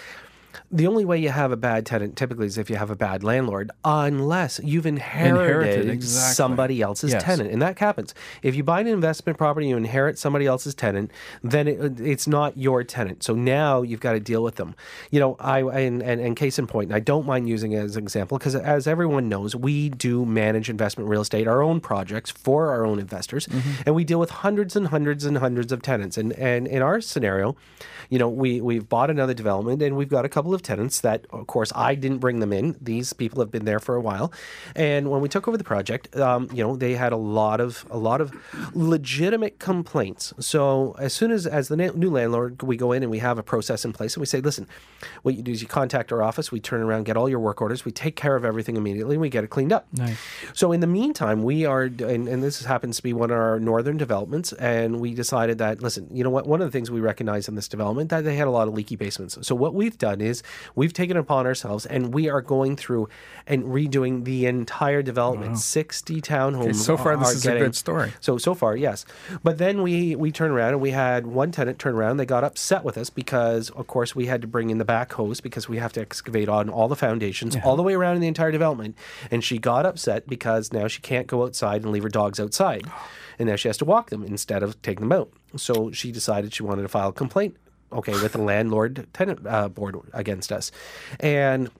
The 0.70 0.86
only 0.86 1.04
way 1.04 1.18
you 1.18 1.30
have 1.30 1.52
a 1.52 1.56
bad 1.56 1.86
tenant 1.86 2.16
typically 2.16 2.46
is 2.46 2.58
if 2.58 2.70
you 2.70 2.76
have 2.76 2.90
a 2.90 2.96
bad 2.96 3.22
landlord, 3.22 3.70
unless 3.84 4.60
you've 4.62 4.86
inherited, 4.86 5.40
Inherited, 5.40 5.90
exactly. 5.90 6.34
somebody 6.34 6.80
else's 6.82 7.12
Yes. 7.12 7.22
tenant, 7.24 7.50
and 7.50 7.60
that 7.62 7.78
happens. 7.78 8.14
If 8.42 8.54
you 8.54 8.62
buy 8.64 8.80
an 8.80 8.86
investment 8.86 9.38
property, 9.38 9.68
you 9.68 9.76
inherit 9.76 10.18
somebody 10.18 10.46
else's 10.46 10.74
tenant, 10.74 11.10
then 11.42 11.68
it, 11.68 12.00
it's 12.00 12.26
not 12.26 12.56
your 12.56 12.84
tenant. 12.84 13.22
So 13.22 13.34
now 13.34 13.82
you've 13.82 14.00
got 14.00 14.12
to 14.12 14.20
deal 14.20 14.42
with 14.42 14.56
them. 14.56 14.74
You 15.10 15.20
know, 15.20 15.36
I 15.40 15.60
and, 15.60 16.02
and, 16.02 16.20
and 16.20 16.36
case 16.36 16.58
in 16.58 16.66
point, 16.66 16.88
and 16.90 16.96
I 16.96 17.00
don't 17.00 17.26
mind 17.26 17.48
using 17.48 17.72
it 17.72 17.78
as 17.78 17.96
an 17.96 18.02
example 18.02 18.38
because 18.38 18.54
as 18.54 18.86
everyone 18.86 19.28
knows, 19.28 19.54
we 19.56 19.88
do 19.88 20.24
manage 20.24 20.68
investment 20.70 21.08
real 21.08 21.20
estate, 21.22 21.46
our 21.48 21.62
own 21.62 21.80
projects 21.80 22.30
for 22.30 22.70
our 22.70 22.84
own 22.84 22.98
investors, 22.98 23.46
mm-hmm. 23.46 23.82
and 23.86 23.94
we 23.94 24.04
deal 24.04 24.18
with 24.20 24.30
hundreds 24.30 24.76
and 24.76 24.88
hundreds 24.88 25.24
and 25.24 25.38
hundreds 25.38 25.72
of 25.72 25.82
tenants. 25.82 26.16
And 26.16 26.32
and 26.34 26.66
in 26.66 26.82
our 26.82 27.00
scenario, 27.00 27.56
you 28.10 28.18
know, 28.18 28.28
we 28.28 28.60
we've 28.60 28.88
bought 28.88 29.08
another 29.08 29.32
development 29.34 29.80
and 29.80 29.96
we've 29.96 30.08
got 30.08 30.24
a 30.24 30.28
couple 30.28 30.52
of 30.52 30.62
tenants 30.62 31.00
that, 31.00 31.26
of 31.30 31.46
course, 31.46 31.72
I 31.74 31.94
didn't 31.94 32.18
bring 32.18 32.40
them 32.40 32.52
in. 32.52 32.76
These 32.80 33.12
people 33.12 33.40
have 33.40 33.50
been 33.50 33.64
there 33.64 33.78
for 33.78 33.94
a 33.94 34.00
while, 34.00 34.32
and 34.74 35.10
when 35.10 35.20
we 35.20 35.28
took 35.28 35.46
over 35.46 35.56
the 35.56 35.64
project, 35.64 36.14
um, 36.16 36.48
you 36.52 36.62
know, 36.62 36.76
they 36.76 36.94
had 36.94 37.12
a 37.12 37.16
lot 37.16 37.60
of 37.60 37.86
a 37.88 37.96
lot 37.96 38.20
of 38.20 38.34
legitimate 38.74 39.58
complaints. 39.60 40.34
So 40.40 40.96
as 40.98 41.12
soon 41.14 41.30
as 41.30 41.46
as 41.46 41.68
the 41.68 41.76
na- 41.76 41.92
new 41.94 42.10
landlord, 42.10 42.62
we 42.62 42.76
go 42.76 42.92
in 42.92 43.02
and 43.02 43.10
we 43.10 43.20
have 43.20 43.38
a 43.38 43.42
process 43.42 43.84
in 43.84 43.92
place, 43.92 44.14
and 44.16 44.20
we 44.20 44.26
say, 44.26 44.40
listen, 44.40 44.66
what 45.22 45.36
you 45.36 45.42
do 45.42 45.52
is 45.52 45.62
you 45.62 45.68
contact 45.68 46.10
our 46.10 46.22
office, 46.22 46.50
we 46.50 46.58
turn 46.58 46.80
around, 46.80 47.04
get 47.04 47.16
all 47.16 47.28
your 47.28 47.38
work 47.38 47.62
orders, 47.62 47.84
we 47.84 47.92
take 47.92 48.16
care 48.16 48.34
of 48.34 48.44
everything 48.44 48.76
immediately, 48.76 49.14
and 49.14 49.22
we 49.22 49.28
get 49.28 49.44
it 49.44 49.50
cleaned 49.50 49.72
up. 49.72 49.86
Nice. 49.92 50.18
So 50.52 50.72
in 50.72 50.80
the 50.80 50.88
meantime, 50.88 51.44
we 51.44 51.64
are, 51.64 51.82
and, 51.82 52.26
and 52.26 52.42
this 52.42 52.64
happens 52.64 52.96
to 52.96 53.02
be 53.04 53.12
one 53.12 53.30
of 53.30 53.36
our 53.36 53.60
northern 53.60 53.96
developments, 53.96 54.52
and 54.54 54.98
we 54.98 55.14
decided 55.14 55.58
that 55.58 55.80
listen, 55.80 56.08
you 56.12 56.24
know 56.24 56.30
what? 56.30 56.46
One 56.48 56.60
of 56.60 56.66
the 56.66 56.72
things 56.72 56.90
we 56.90 57.00
recognize 57.00 57.46
in 57.46 57.54
this 57.54 57.68
development 57.68 57.99
that 58.08 58.24
they 58.24 58.36
had 58.36 58.46
a 58.46 58.50
lot 58.50 58.66
of 58.66 58.74
leaky 58.74 58.96
basements. 58.96 59.38
So 59.42 59.54
what 59.54 59.74
we've 59.74 59.98
done 59.98 60.20
is 60.20 60.42
we've 60.74 60.92
taken 60.92 61.16
it 61.16 61.20
upon 61.20 61.46
ourselves, 61.46 61.86
and 61.86 62.14
we 62.14 62.28
are 62.28 62.40
going 62.40 62.76
through 62.76 63.08
and 63.46 63.64
redoing 63.64 64.24
the 64.24 64.46
entire 64.46 65.02
development. 65.02 65.58
Sixty 65.58 66.20
townhomes. 66.20 66.76
so 66.76 66.96
far, 66.96 67.16
this 67.16 67.32
is 67.32 67.46
a 67.46 67.58
good 67.58 67.76
story. 67.76 68.12
So 68.20 68.38
so 68.38 68.54
far, 68.54 68.76
yes. 68.76 69.04
But 69.42 69.58
then 69.58 69.82
we 69.82 70.16
we 70.16 70.32
turned 70.32 70.52
around 70.52 70.72
and 70.72 70.80
we 70.80 70.90
had 70.90 71.26
one 71.26 71.52
tenant 71.52 71.78
turn 71.78 71.94
around. 71.94 72.16
They 72.16 72.26
got 72.26 72.44
upset 72.44 72.84
with 72.84 72.96
us 72.96 73.10
because, 73.10 73.70
of 73.70 73.86
course, 73.86 74.14
we 74.16 74.26
had 74.26 74.40
to 74.42 74.48
bring 74.48 74.70
in 74.70 74.78
the 74.78 74.84
backhoes 74.84 75.42
because 75.42 75.68
we 75.68 75.78
have 75.78 75.92
to 75.94 76.00
excavate 76.00 76.48
on 76.48 76.68
all 76.68 76.88
the 76.88 76.96
foundations 76.96 77.56
all 77.64 77.76
the 77.76 77.82
way 77.82 77.94
around 77.94 78.14
in 78.16 78.20
the 78.20 78.28
entire 78.28 78.52
development. 78.52 78.96
And 79.30 79.44
she 79.44 79.58
got 79.58 79.86
upset 79.86 80.26
because 80.26 80.72
now 80.72 80.88
she 80.88 81.00
can't 81.00 81.26
go 81.26 81.44
outside 81.44 81.82
and 81.82 81.92
leave 81.92 82.02
her 82.02 82.08
dogs 82.08 82.40
outside, 82.40 82.86
and 83.38 83.48
now 83.48 83.56
she 83.56 83.68
has 83.68 83.76
to 83.78 83.84
walk 83.84 84.10
them 84.10 84.22
instead 84.24 84.62
of 84.62 84.80
taking 84.82 85.08
them 85.08 85.18
out. 85.18 85.30
So 85.56 85.90
she 85.90 86.12
decided 86.12 86.54
she 86.54 86.62
wanted 86.62 86.82
to 86.82 86.88
file 86.88 87.08
a 87.08 87.12
complaint. 87.12 87.56
Okay, 87.92 88.12
with 88.12 88.32
the 88.32 88.40
landlord 88.42 89.06
tenant 89.12 89.46
uh, 89.46 89.68
board 89.68 89.96
against 90.12 90.52
us, 90.52 90.70
and. 91.18 91.70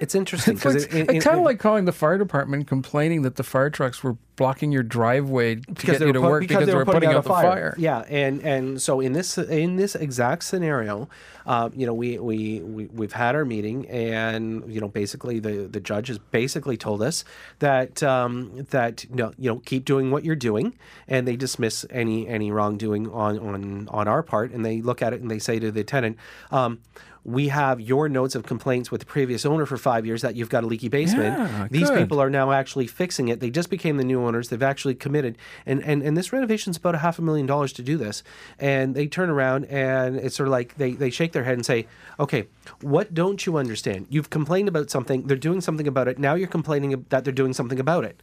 It's 0.00 0.14
interesting 0.14 0.54
It's, 0.54 0.62
because 0.62 0.92
like, 0.92 1.08
it's 1.10 1.24
kind 1.24 1.38
of 1.38 1.44
like 1.44 1.58
calling 1.58 1.84
the 1.84 1.92
fire 1.92 2.18
department 2.18 2.66
complaining 2.66 3.22
that 3.22 3.36
the 3.36 3.42
fire 3.42 3.70
trucks 3.70 4.02
were 4.02 4.16
blocking 4.36 4.70
your 4.70 4.84
driveway 4.84 5.56
to 5.56 5.86
get 5.86 6.00
you 6.00 6.12
to 6.12 6.20
put- 6.20 6.22
work 6.22 6.42
because, 6.42 6.66
they 6.66 6.74
were 6.74 6.84
putting, 6.84 7.10
out, 7.10 7.24
the 7.24 7.28
fire. 7.28 7.74
Yeah, 7.76 8.04
and 8.08 8.40
and 8.42 8.80
so 8.80 9.00
in 9.00 9.12
this 9.12 9.36
in 9.36 9.76
this 9.76 9.94
exact 9.94 10.44
scenario, 10.44 11.08
uh, 11.44 11.70
you 11.74 11.86
know, 11.86 11.92
we 11.94 12.18
we 12.18 12.60
we 12.60 12.86
we've 12.86 13.12
had 13.12 13.34
our 13.34 13.44
meeting, 13.44 13.88
and 13.88 14.72
you 14.72 14.80
know, 14.80 14.88
basically 14.88 15.40
the 15.40 15.68
the 15.70 15.80
judge 15.80 16.08
has 16.08 16.18
basically 16.18 16.76
told 16.76 17.02
us 17.02 17.24
that 17.58 18.02
um, 18.02 18.66
that 18.70 19.04
you 19.04 19.16
know, 19.16 19.32
you 19.38 19.50
know 19.50 19.58
keep 19.64 19.84
doing 19.84 20.10
what 20.10 20.24
you're 20.24 20.36
doing, 20.36 20.74
and 21.08 21.26
they 21.26 21.36
dismiss 21.36 21.84
any 21.90 22.28
any 22.28 22.50
wrongdoing 22.52 23.10
on 23.10 23.38
on 23.38 23.88
on 23.88 24.08
our 24.08 24.22
part, 24.22 24.52
and 24.52 24.64
they 24.64 24.80
look 24.80 25.02
at 25.02 25.12
it 25.12 25.20
and 25.20 25.30
they 25.30 25.40
say 25.40 25.58
to 25.58 25.72
the 25.72 25.84
tenant. 25.84 26.16
Um, 26.50 26.80
we 27.24 27.48
have 27.48 27.80
your 27.80 28.08
notes 28.08 28.34
of 28.34 28.44
complaints 28.44 28.90
with 28.90 29.00
the 29.00 29.06
previous 29.06 29.44
owner 29.44 29.66
for 29.66 29.76
five 29.76 30.06
years 30.06 30.22
that 30.22 30.36
you've 30.36 30.48
got 30.48 30.64
a 30.64 30.66
leaky 30.66 30.88
basement. 30.88 31.36
Yeah, 31.38 31.68
These 31.70 31.90
good. 31.90 31.98
people 31.98 32.20
are 32.20 32.30
now 32.30 32.52
actually 32.52 32.86
fixing 32.86 33.28
it. 33.28 33.40
They 33.40 33.50
just 33.50 33.70
became 33.70 33.96
the 33.96 34.04
new 34.04 34.22
owners. 34.22 34.48
They've 34.48 34.62
actually 34.62 34.94
committed, 34.94 35.36
and 35.66 35.82
and 35.84 36.02
and 36.02 36.16
this 36.16 36.32
renovation's 36.32 36.76
about 36.76 36.94
a 36.94 36.98
half 36.98 37.18
a 37.18 37.22
million 37.22 37.46
dollars 37.46 37.72
to 37.74 37.82
do 37.82 37.96
this. 37.96 38.22
And 38.58 38.94
they 38.94 39.06
turn 39.06 39.30
around 39.30 39.66
and 39.66 40.16
it's 40.16 40.36
sort 40.36 40.48
of 40.48 40.52
like 40.52 40.76
they 40.76 40.92
they 40.92 41.10
shake 41.10 41.32
their 41.32 41.44
head 41.44 41.54
and 41.54 41.66
say, 41.66 41.86
"Okay, 42.18 42.46
what 42.80 43.14
don't 43.14 43.44
you 43.44 43.56
understand? 43.56 44.06
You've 44.08 44.30
complained 44.30 44.68
about 44.68 44.90
something. 44.90 45.26
They're 45.26 45.36
doing 45.36 45.60
something 45.60 45.86
about 45.86 46.08
it. 46.08 46.18
Now 46.18 46.34
you're 46.34 46.48
complaining 46.48 47.04
that 47.08 47.24
they're 47.24 47.32
doing 47.32 47.52
something 47.52 47.80
about 47.80 48.04
it. 48.04 48.22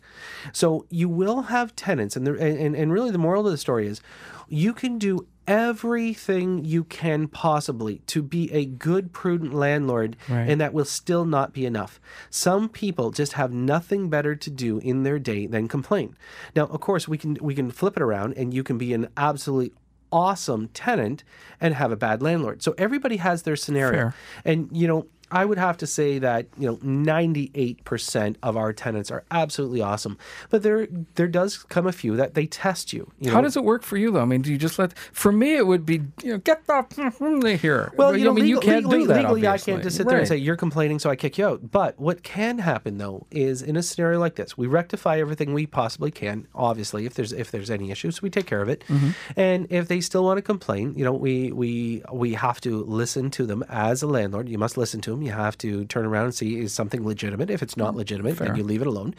So 0.53 0.85
you 0.89 1.09
will 1.09 1.43
have 1.43 1.75
tenants, 1.75 2.15
and 2.15 2.25
the, 2.25 2.33
and 2.39 2.75
and 2.75 2.91
really 2.91 3.11
the 3.11 3.17
moral 3.17 3.45
of 3.45 3.51
the 3.51 3.57
story 3.57 3.87
is, 3.87 4.01
you 4.47 4.73
can 4.73 4.97
do 4.97 5.27
everything 5.47 6.63
you 6.65 6.83
can 6.83 7.27
possibly 7.27 7.99
to 8.07 8.21
be 8.21 8.51
a 8.51 8.65
good, 8.65 9.11
prudent 9.13 9.53
landlord, 9.53 10.15
Right. 10.29 10.49
and 10.49 10.59
that 10.61 10.73
will 10.73 10.85
still 10.85 11.25
not 11.25 11.53
be 11.53 11.65
enough. 11.65 11.99
Some 12.29 12.69
people 12.69 13.11
just 13.11 13.33
have 13.33 13.51
nothing 13.53 14.09
better 14.09 14.35
to 14.35 14.49
do 14.49 14.79
in 14.79 15.03
their 15.03 15.19
day 15.19 15.47
than 15.47 15.67
complain. 15.67 16.15
Now, 16.55 16.63
of 16.67 16.79
course, 16.81 17.07
we 17.07 17.17
can 17.17 17.37
we 17.41 17.55
can 17.55 17.71
flip 17.71 17.95
it 17.97 18.01
around, 18.03 18.33
and 18.33 18.53
you 18.53 18.63
can 18.63 18.77
be 18.77 18.93
an 18.93 19.07
absolutely 19.17 19.73
awesome 20.11 20.67
tenant 20.69 21.23
and 21.59 21.73
have 21.73 21.91
a 21.91 21.95
bad 21.97 22.21
landlord. 22.21 22.61
So 22.63 22.73
everybody 22.77 23.17
has 23.17 23.43
their 23.43 23.55
scenario, 23.55 23.91
Fair. 23.99 24.15
and 24.45 24.69
you 24.71 24.87
know. 24.87 25.07
I 25.35 25.43
would 25.43 25.57
have 25.57 25.75
to 25.77 25.87
say 25.87 26.17
that 26.19 26.47
you 26.57 26.65
know 26.67 26.77
98% 26.77 28.35
of 28.41 28.55
our 28.57 28.71
tenants 28.73 29.11
are 29.11 29.23
absolutely 29.31 29.81
awesome, 29.81 30.17
but 30.49 30.63
there 30.63 30.87
there 31.15 31.27
does 31.27 31.57
come 31.57 31.85
a 31.87 31.91
few 31.91 32.15
that 32.15 32.33
they 32.35 32.45
test 32.45 32.93
you. 32.93 33.11
you 33.19 33.31
How 33.31 33.37
know? 33.37 33.43
does 33.43 33.57
it 33.57 33.63
work 33.63 33.83
for 33.83 33.97
you 33.97 34.11
though? 34.11 34.21
I 34.21 34.25
mean, 34.25 34.41
do 34.41 34.51
you 34.51 34.57
just 34.57 34.79
let? 34.79 34.97
For 34.97 35.31
me, 35.31 35.55
it 35.57 35.67
would 35.67 35.85
be 35.85 36.01
you 36.23 36.31
know 36.33 36.37
get 36.37 36.65
the 36.67 37.57
here. 37.61 37.91
Well, 37.97 38.11
But, 38.11 38.19
you 38.19 38.25
know, 38.25 38.31
I 38.31 38.33
mean, 38.35 38.45
you 38.45 38.59
can't 38.59 38.85
legally, 38.85 38.99
do 39.01 39.07
that. 39.07 39.17
legally 39.23 39.47
I 39.47 39.57
can't 39.57 39.83
just 39.83 39.97
sit 39.97 40.07
there 40.07 40.19
and 40.19 40.27
say 40.27 40.37
you're 40.37 40.55
complaining, 40.55 40.99
so 40.99 41.09
I 41.09 41.15
kick 41.15 41.37
you 41.37 41.45
out. 41.45 41.71
But 41.71 41.99
what 41.99 42.23
can 42.23 42.59
happen 42.59 42.97
though 42.97 43.27
is 43.31 43.61
in 43.61 43.75
a 43.75 43.83
scenario 43.83 44.19
like 44.19 44.35
this, 44.35 44.57
we 44.57 44.67
rectify 44.67 45.19
everything 45.19 45.53
we 45.53 45.65
possibly 45.65 46.11
can. 46.11 46.47
Obviously, 46.55 47.05
if 47.05 47.13
there's 47.13 47.33
if 47.33 47.51
there's 47.51 47.69
any 47.69 47.91
issues, 47.91 48.21
we 48.21 48.29
take 48.29 48.45
care 48.45 48.61
of 48.61 48.69
it. 48.69 48.83
Mm-hmm. 48.87 49.09
And 49.35 49.67
if 49.69 49.87
they 49.87 49.99
still 50.01 50.23
want 50.23 50.37
to 50.37 50.41
complain, 50.41 50.93
you 50.95 51.03
know, 51.03 51.13
we 51.13 51.51
we 51.51 52.03
we 52.11 52.33
have 52.33 52.61
to 52.61 52.83
listen 52.83 53.29
to 53.31 53.45
them 53.45 53.63
as 53.69 54.01
a 54.01 54.07
landlord. 54.07 54.47
You 54.49 54.57
must 54.57 54.77
listen 54.77 55.01
to 55.01 55.11
them. 55.11 55.24
You 55.25 55.31
have 55.31 55.57
to 55.59 55.85
turn 55.85 56.05
around 56.05 56.25
and 56.25 56.35
see 56.35 56.59
is 56.59 56.73
something 56.73 57.05
legitimate. 57.05 57.49
If 57.49 57.63
it's 57.63 57.75
not 57.75 57.93
mm, 57.93 57.97
legitimate, 57.97 58.37
then 58.37 58.55
you 58.55 58.63
leave 58.63 58.81
it 58.81 58.87
alone. 58.87 59.15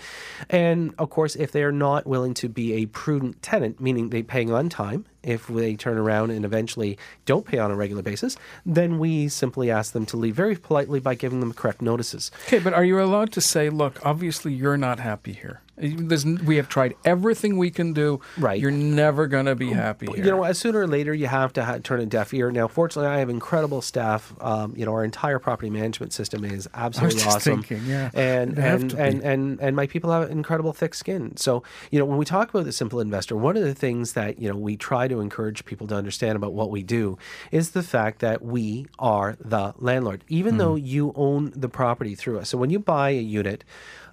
And 0.49 0.95
of 0.99 1.11
course, 1.11 1.37
if 1.37 1.53
they 1.53 1.63
are 1.63 1.73
not 1.73 2.07
willing 2.07 2.35
to 2.35 2.49
be 2.49 2.75
a 2.75 2.87
prudent 2.87 3.43
tenant, 3.43 3.81
meaning 3.81 4.11
they 4.11 4.23
paying 4.23 4.53
on 4.53 4.69
time, 4.69 5.05
if 5.23 5.49
they 5.49 5.75
turn 5.75 5.99
around 5.99 6.31
and 6.31 6.45
eventually 6.45 6.97
don't 7.25 7.45
pay 7.45 7.59
on 7.59 7.71
a 7.71 7.75
regular 7.75 8.03
basis, 8.03 8.37
then 8.65 8.99
we 8.99 9.29
simply 9.29 9.71
ask 9.71 9.93
them 9.93 10.07
to 10.07 10.17
leave 10.17 10.37
very 10.37 10.57
politely 10.57 11.01
by 11.01 11.15
giving 11.15 11.41
them 11.41 11.53
correct 11.53 11.83
notices. 11.83 12.31
Okay, 12.47 12.61
but 12.61 12.73
are 12.73 12.85
you 12.85 13.01
allowed 13.01 13.33
to 13.33 13.41
say, 13.41 13.69
look, 13.69 13.99
obviously 14.07 14.53
you're 14.53 14.77
not 14.77 15.01
happy 15.01 15.33
here. 15.33 15.61
There's, 15.79 16.25
we 16.25 16.57
have 16.57 16.69
tried 16.69 16.95
everything 17.05 17.59
we 17.59 17.71
can 17.71 17.93
do. 17.93 18.21
Right. 18.39 18.61
You're 18.61 18.71
never 18.71 19.27
going 19.27 19.47
to 19.47 19.55
be 19.55 19.71
happy 19.73 20.07
here. 20.07 20.25
You 20.25 20.31
know, 20.31 20.43
as 20.45 20.59
sooner 20.59 20.81
or 20.81 20.87
later, 20.87 21.13
you 21.13 21.27
have 21.27 21.53
to 21.55 21.65
ha- 21.65 21.79
turn 21.83 22.01
a 22.01 22.07
deaf 22.07 22.33
ear. 22.33 22.51
Now, 22.51 22.67
fortunately, 22.67 23.11
I 23.11 23.19
have 23.19 23.29
incredible 23.29 23.83
staff. 23.83 24.35
Um, 24.41 24.75
you 24.77 24.87
know, 24.87 24.93
our 24.93 25.05
entire 25.05 25.39
property 25.39 25.69
management 25.71 26.13
system 26.13 26.45
is 26.45 26.69
absolutely 26.75 27.21
just 27.21 27.37
awesome. 27.37 27.63
thinking, 27.63 27.87
yeah, 27.87 28.11
and 28.15 28.59
and, 28.59 28.93
and 28.95 29.23
and 29.23 29.61
and 29.61 29.77
my 29.77 29.87
people 29.87 30.11
have 30.13 30.31
incredible 30.31 30.73
thick 30.73 30.95
skin. 30.95 31.37
So, 31.37 31.63
you 31.91 31.99
know, 31.99 32.05
when 32.07 32.17
we 32.19 32.25
talk 32.25 32.49
about 32.51 32.65
the 32.65 32.73
simple 32.73 32.99
investor, 33.01 33.37
one 33.37 33.57
of 33.57 33.63
the 33.63 33.75
things 33.75 34.15
that 34.15 34.41
you 34.41 34.49
know 34.49 34.57
we 34.57 34.77
try 34.77 35.09
to 35.09 35.21
encourage 35.21 35.65
people 35.67 35.87
to 35.89 35.95
understand 35.95 36.37
about 36.37 36.55
what 36.55 36.71
we 36.71 36.83
do 36.83 37.19
is 37.53 37.73
the 37.73 37.83
fact 37.83 38.21
that 38.21 38.43
we 38.43 38.87
are 38.99 39.37
the 39.41 39.75
landlord, 39.79 40.25
even 40.29 40.55
Hmm. 40.55 40.59
though 40.59 40.75
you 40.75 41.13
own 41.17 41.53
the 41.55 41.69
property 41.69 42.15
through 42.15 42.39
us. 42.39 42.49
So 42.49 42.57
when 42.57 42.71
you 42.71 42.79
buy 42.79 43.11
a 43.11 43.21
unit. 43.21 43.63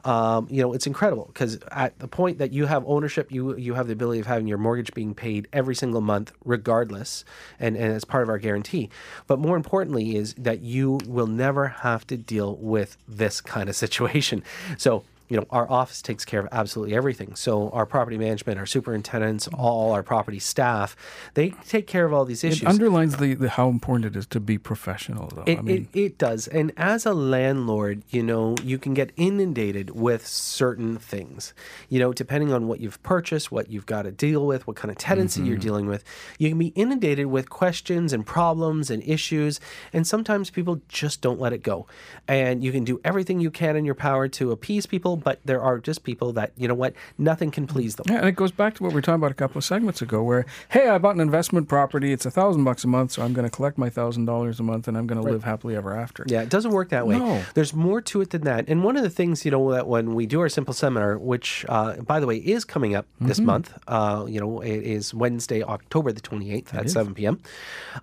Um, 0.06 0.48
you 0.50 0.62
know 0.62 0.74
it's 0.74 0.86
incredible 0.86 1.26
because 1.28 1.60
at 1.72 1.98
the 2.00 2.08
point 2.08 2.38
that 2.40 2.52
you 2.52 2.66
have 2.66 2.84
ownership, 2.86 3.32
you 3.32 3.56
you 3.56 3.74
have 3.74 3.88
the 3.88 3.94
ability 3.94 4.20
of 4.20 4.28
having 4.28 4.48
your 4.48 4.58
mortgage 4.58 4.94
being 4.94 5.16
paid 5.16 5.48
every 5.54 5.76
single 5.76 6.02
month, 6.02 6.34
regardless, 6.44 7.24
and 7.60 7.78
and 7.78 7.94
as 7.94 8.04
part 8.04 8.24
of 8.24 8.30
our 8.30 8.38
guarantee. 8.38 8.90
But 9.28 9.40
more 9.40 9.56
importantly, 9.56 10.16
is 10.16 10.34
that 10.36 10.62
you 10.62 11.00
will 11.08 11.28
never 11.28 11.68
have 11.68 12.06
to 12.08 12.18
deal 12.18 12.56
with 12.58 12.98
this 13.08 13.40
kind 13.42 13.70
of 13.70 13.76
situation. 13.76 14.44
So 14.78 15.04
you 15.34 15.40
know, 15.40 15.48
our 15.50 15.68
office 15.72 16.04
takes 16.04 16.24
care 16.26 16.42
of 16.42 16.48
absolutely 16.52 16.96
everything. 16.96 17.34
So 17.36 17.72
our 17.72 17.88
property 17.88 18.20
management, 18.20 18.60
our 18.60 18.68
superintendents, 18.68 19.48
all 19.48 19.92
our 19.92 20.04
property 20.04 20.38
staff, 20.38 20.96
they 21.34 21.56
take 21.68 21.88
care 21.88 22.06
of 22.06 22.14
all 22.14 22.24
these 22.24 22.44
issues. 22.44 22.62
it 22.62 22.68
underlines 22.68 23.18
the, 23.18 23.34
the 23.34 23.50
how 23.50 23.68
important 23.70 24.06
it 24.06 24.16
is 24.16 24.28
to 24.28 24.40
be 24.40 24.60
professional, 24.60 25.32
though. 25.34 25.44
It, 25.48 25.58
I 25.58 25.62
mean, 25.64 25.90
it, 25.92 26.00
it 26.00 26.18
does. 26.20 26.48
And 26.48 26.72
as 26.78 27.08
a 27.08 27.16
landlord, 27.16 28.04
you 28.10 28.22
know, 28.22 28.54
you 28.62 28.78
can 28.78 28.94
get 28.94 29.12
inundated 29.16 29.90
with 29.90 30.28
certain 30.28 30.98
things. 31.00 31.56
You 31.90 31.98
know, 31.98 32.14
depending 32.14 32.54
on 32.54 32.68
what 32.68 32.80
you've 32.80 33.02
purchased, 33.02 33.52
what 33.52 33.72
you've 33.72 33.88
got 33.88 34.04
to 34.04 34.12
deal 34.12 34.46
with, 34.46 34.68
what 34.68 34.76
kind 34.76 34.92
of 34.92 34.98
tenancy 35.00 35.34
Mm-hmm. 35.34 35.50
you're 35.50 35.58
dealing 35.58 35.88
with, 35.88 36.04
you 36.38 36.50
can 36.50 36.60
be 36.60 36.68
inundated 36.68 37.26
with 37.26 37.50
questions 37.50 38.14
and 38.14 38.24
problems 38.24 38.92
and 38.92 39.02
issues. 39.02 39.60
And 39.92 40.06
sometimes 40.06 40.52
people 40.52 40.80
just 40.88 41.22
don't 41.22 41.40
let 41.40 41.54
it 41.54 41.64
go. 41.64 41.88
And 42.28 42.64
you 42.64 42.72
can 42.72 42.84
do 42.84 43.02
everything 43.04 43.40
you 43.40 43.50
can 43.50 43.76
in 43.76 43.84
your 43.84 43.96
power 43.96 44.28
to 44.28 44.52
appease 44.52 44.86
people, 44.86 45.18
but 45.24 45.40
there 45.46 45.62
are 45.62 45.80
just 45.80 46.04
people 46.04 46.34
that, 46.34 46.52
you 46.58 46.68
know 46.68 46.74
what, 46.74 46.94
nothing 47.18 47.52
can 47.52 47.68
please 47.68 47.96
them. 47.96 48.06
Yeah, 48.10 48.18
and 48.20 48.28
it 48.28 48.36
goes 48.36 48.52
back 48.52 48.76
to 48.76 48.84
what 48.84 48.90
we 48.90 48.96
were 48.96 49.02
talking 49.02 49.16
about 49.22 49.32
a 49.32 49.36
couple 49.36 49.58
of 49.58 49.64
segments 49.64 50.02
ago, 50.02 50.22
where 50.24 50.46
hey, 50.70 50.88
I 50.90 50.98
bought 50.98 51.16
an 51.16 51.22
investment 51.22 51.68
property. 51.68 52.12
It's 52.12 52.26
a 52.26 52.32
thousand 52.32 52.64
bucks 52.64 52.84
a 52.84 52.88
month, 52.88 53.12
so 53.14 53.22
I'm 53.24 53.34
going 53.34 53.50
to 53.50 53.56
collect 53.56 53.78
my 53.78 53.90
thousand 53.90 54.26
dollars 54.26 54.60
a 54.60 54.64
month, 54.64 54.88
and 54.88 54.98
I'm 54.98 55.08
going 55.08 55.22
to 55.24 55.28
live 55.30 55.44
happily 55.44 55.76
ever 55.76 55.96
after. 55.96 56.24
Yeah, 56.28 56.42
it 56.42 56.50
doesn't 56.50 56.72
work 56.72 56.90
that 56.90 57.08
way. 57.08 57.18
No. 57.18 57.44
There's 57.54 57.74
more 57.74 58.02
to 58.02 58.22
it 58.22 58.30
than 58.32 58.42
that. 58.42 58.66
And 58.68 58.84
one 58.84 58.98
of 58.98 59.04
the 59.04 59.10
things, 59.10 59.46
you 59.46 59.52
know, 59.52 59.72
that 59.72 59.88
when 59.88 60.14
we 60.16 60.26
do 60.26 60.42
our 60.42 60.50
simple 60.50 60.74
seminar, 60.74 61.18
which, 61.18 61.66
uh, 61.70 61.98
by 61.98 62.20
the 62.20 62.28
way, 62.28 62.38
is 62.38 62.66
coming 62.66 62.96
up 62.96 63.06
this 63.20 63.38
Mm-hmm. 63.38 63.46
month, 63.48 63.74
uh, 63.88 64.26
you 64.28 64.40
know, 64.40 64.62
it 64.62 64.84
is 64.84 65.14
Wednesday, 65.14 65.64
October 65.64 66.12
the 66.12 66.22
28th 66.22 66.74
at 66.74 66.90
7 66.90 67.14
p.m. 67.14 67.40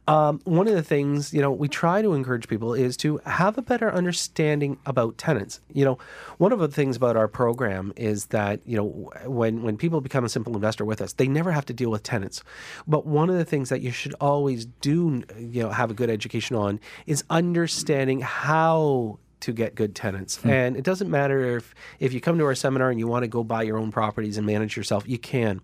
Um, 0.09 0.41
one 0.45 0.68
of 0.68 0.75
the 0.75 0.83
things, 0.83 1.33
you 1.33 1.41
know, 1.41 1.51
we 1.51 1.68
try 1.68 2.03
to 2.03 2.12
encourage 2.14 2.49
people 2.49 2.75
is 2.75 2.97
to 2.99 3.18
have 3.27 3.57
a 3.59 3.62
better 3.62 3.93
understanding 3.93 4.79
about 4.87 5.18
tenants. 5.18 5.61
You 5.73 5.85
know, 5.85 5.99
one 6.39 6.53
of 6.53 6.59
the 6.59 6.68
things 6.68 6.97
about 6.97 7.09
our 7.16 7.28
program 7.28 7.92
is 7.96 8.26
that, 8.26 8.61
you 8.64 8.76
know, 8.76 9.11
when, 9.26 9.62
when 9.62 9.76
people 9.76 10.00
become 10.00 10.24
a 10.24 10.28
simple 10.28 10.54
investor 10.54 10.84
with 10.84 11.00
us, 11.00 11.12
they 11.14 11.28
never 11.28 11.52
have 11.52 11.66
to 11.66 11.72
deal 11.72 11.90
with 11.90 12.02
tenants. 12.02 12.42
But 12.86 13.06
one 13.06 13.30
of 13.30 13.36
the 13.36 13.44
things 13.44 13.68
that 13.68 13.80
you 13.80 13.90
should 13.90 14.14
always 14.20 14.66
do, 14.66 15.22
you 15.38 15.62
know, 15.62 15.70
have 15.70 15.90
a 15.90 15.94
good 15.94 16.11
education 16.11 16.56
on 16.56 16.80
is 17.06 17.24
understanding 17.30 18.20
how 18.20 19.18
to 19.40 19.52
get 19.52 19.74
good 19.74 19.94
tenants. 19.94 20.36
Hmm. 20.36 20.50
And 20.50 20.76
it 20.76 20.84
doesn't 20.84 21.11
matter 21.11 21.56
if 21.56 21.74
if 21.98 22.12
you 22.12 22.20
come 22.20 22.38
to 22.38 22.44
our 22.44 22.54
seminar 22.54 22.90
and 22.90 22.98
you 22.98 23.06
want 23.06 23.22
to 23.22 23.28
go 23.28 23.42
buy 23.42 23.62
your 23.62 23.78
own 23.78 23.90
properties 23.90 24.36
and 24.36 24.46
manage 24.46 24.76
yourself, 24.76 25.08
you 25.08 25.18
can. 25.18 25.61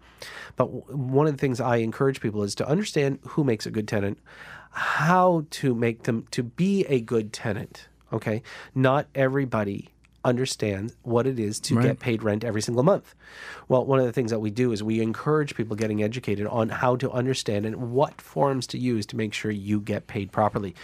But 0.56 0.66
w- 0.66 0.84
one 0.88 1.26
of 1.26 1.32
the 1.32 1.38
things 1.38 1.60
I 1.60 1.76
encourage 1.76 2.20
people 2.20 2.42
is 2.42 2.54
to 2.56 2.66
understand 2.66 3.18
who 3.28 3.44
makes 3.44 3.66
a 3.66 3.70
good 3.70 3.86
tenant, 3.86 4.18
how 4.70 5.44
to 5.50 5.74
make 5.74 6.04
them 6.04 6.26
to 6.32 6.42
be 6.42 6.84
a 6.86 7.00
good 7.00 7.32
tenant, 7.32 7.88
okay? 8.12 8.42
Not 8.74 9.08
everybody 9.14 9.90
understands 10.26 10.96
what 11.02 11.26
it 11.26 11.38
is 11.38 11.60
to 11.60 11.80
get 11.80 12.00
paid 12.00 12.22
rent 12.22 12.44
every 12.44 12.60
single 12.60 12.82
month. 12.82 13.14
Well, 13.68 13.86
one 13.86 14.00
of 14.00 14.04
the 14.04 14.12
things 14.12 14.30
that 14.32 14.40
we 14.40 14.50
do 14.50 14.72
is 14.72 14.82
we 14.82 15.00
encourage 15.00 15.54
people 15.54 15.76
getting 15.76 16.02
educated 16.02 16.46
on 16.48 16.68
how 16.68 16.96
to 16.96 17.10
understand 17.12 17.64
and 17.64 17.92
what 17.92 18.20
forms 18.20 18.66
to 18.68 18.78
use 18.78 19.06
to 19.06 19.16
make 19.16 19.32
sure 19.32 19.50
you 19.50 19.80
get 19.80 20.08
paid 20.08 20.32
properly. 20.32 20.74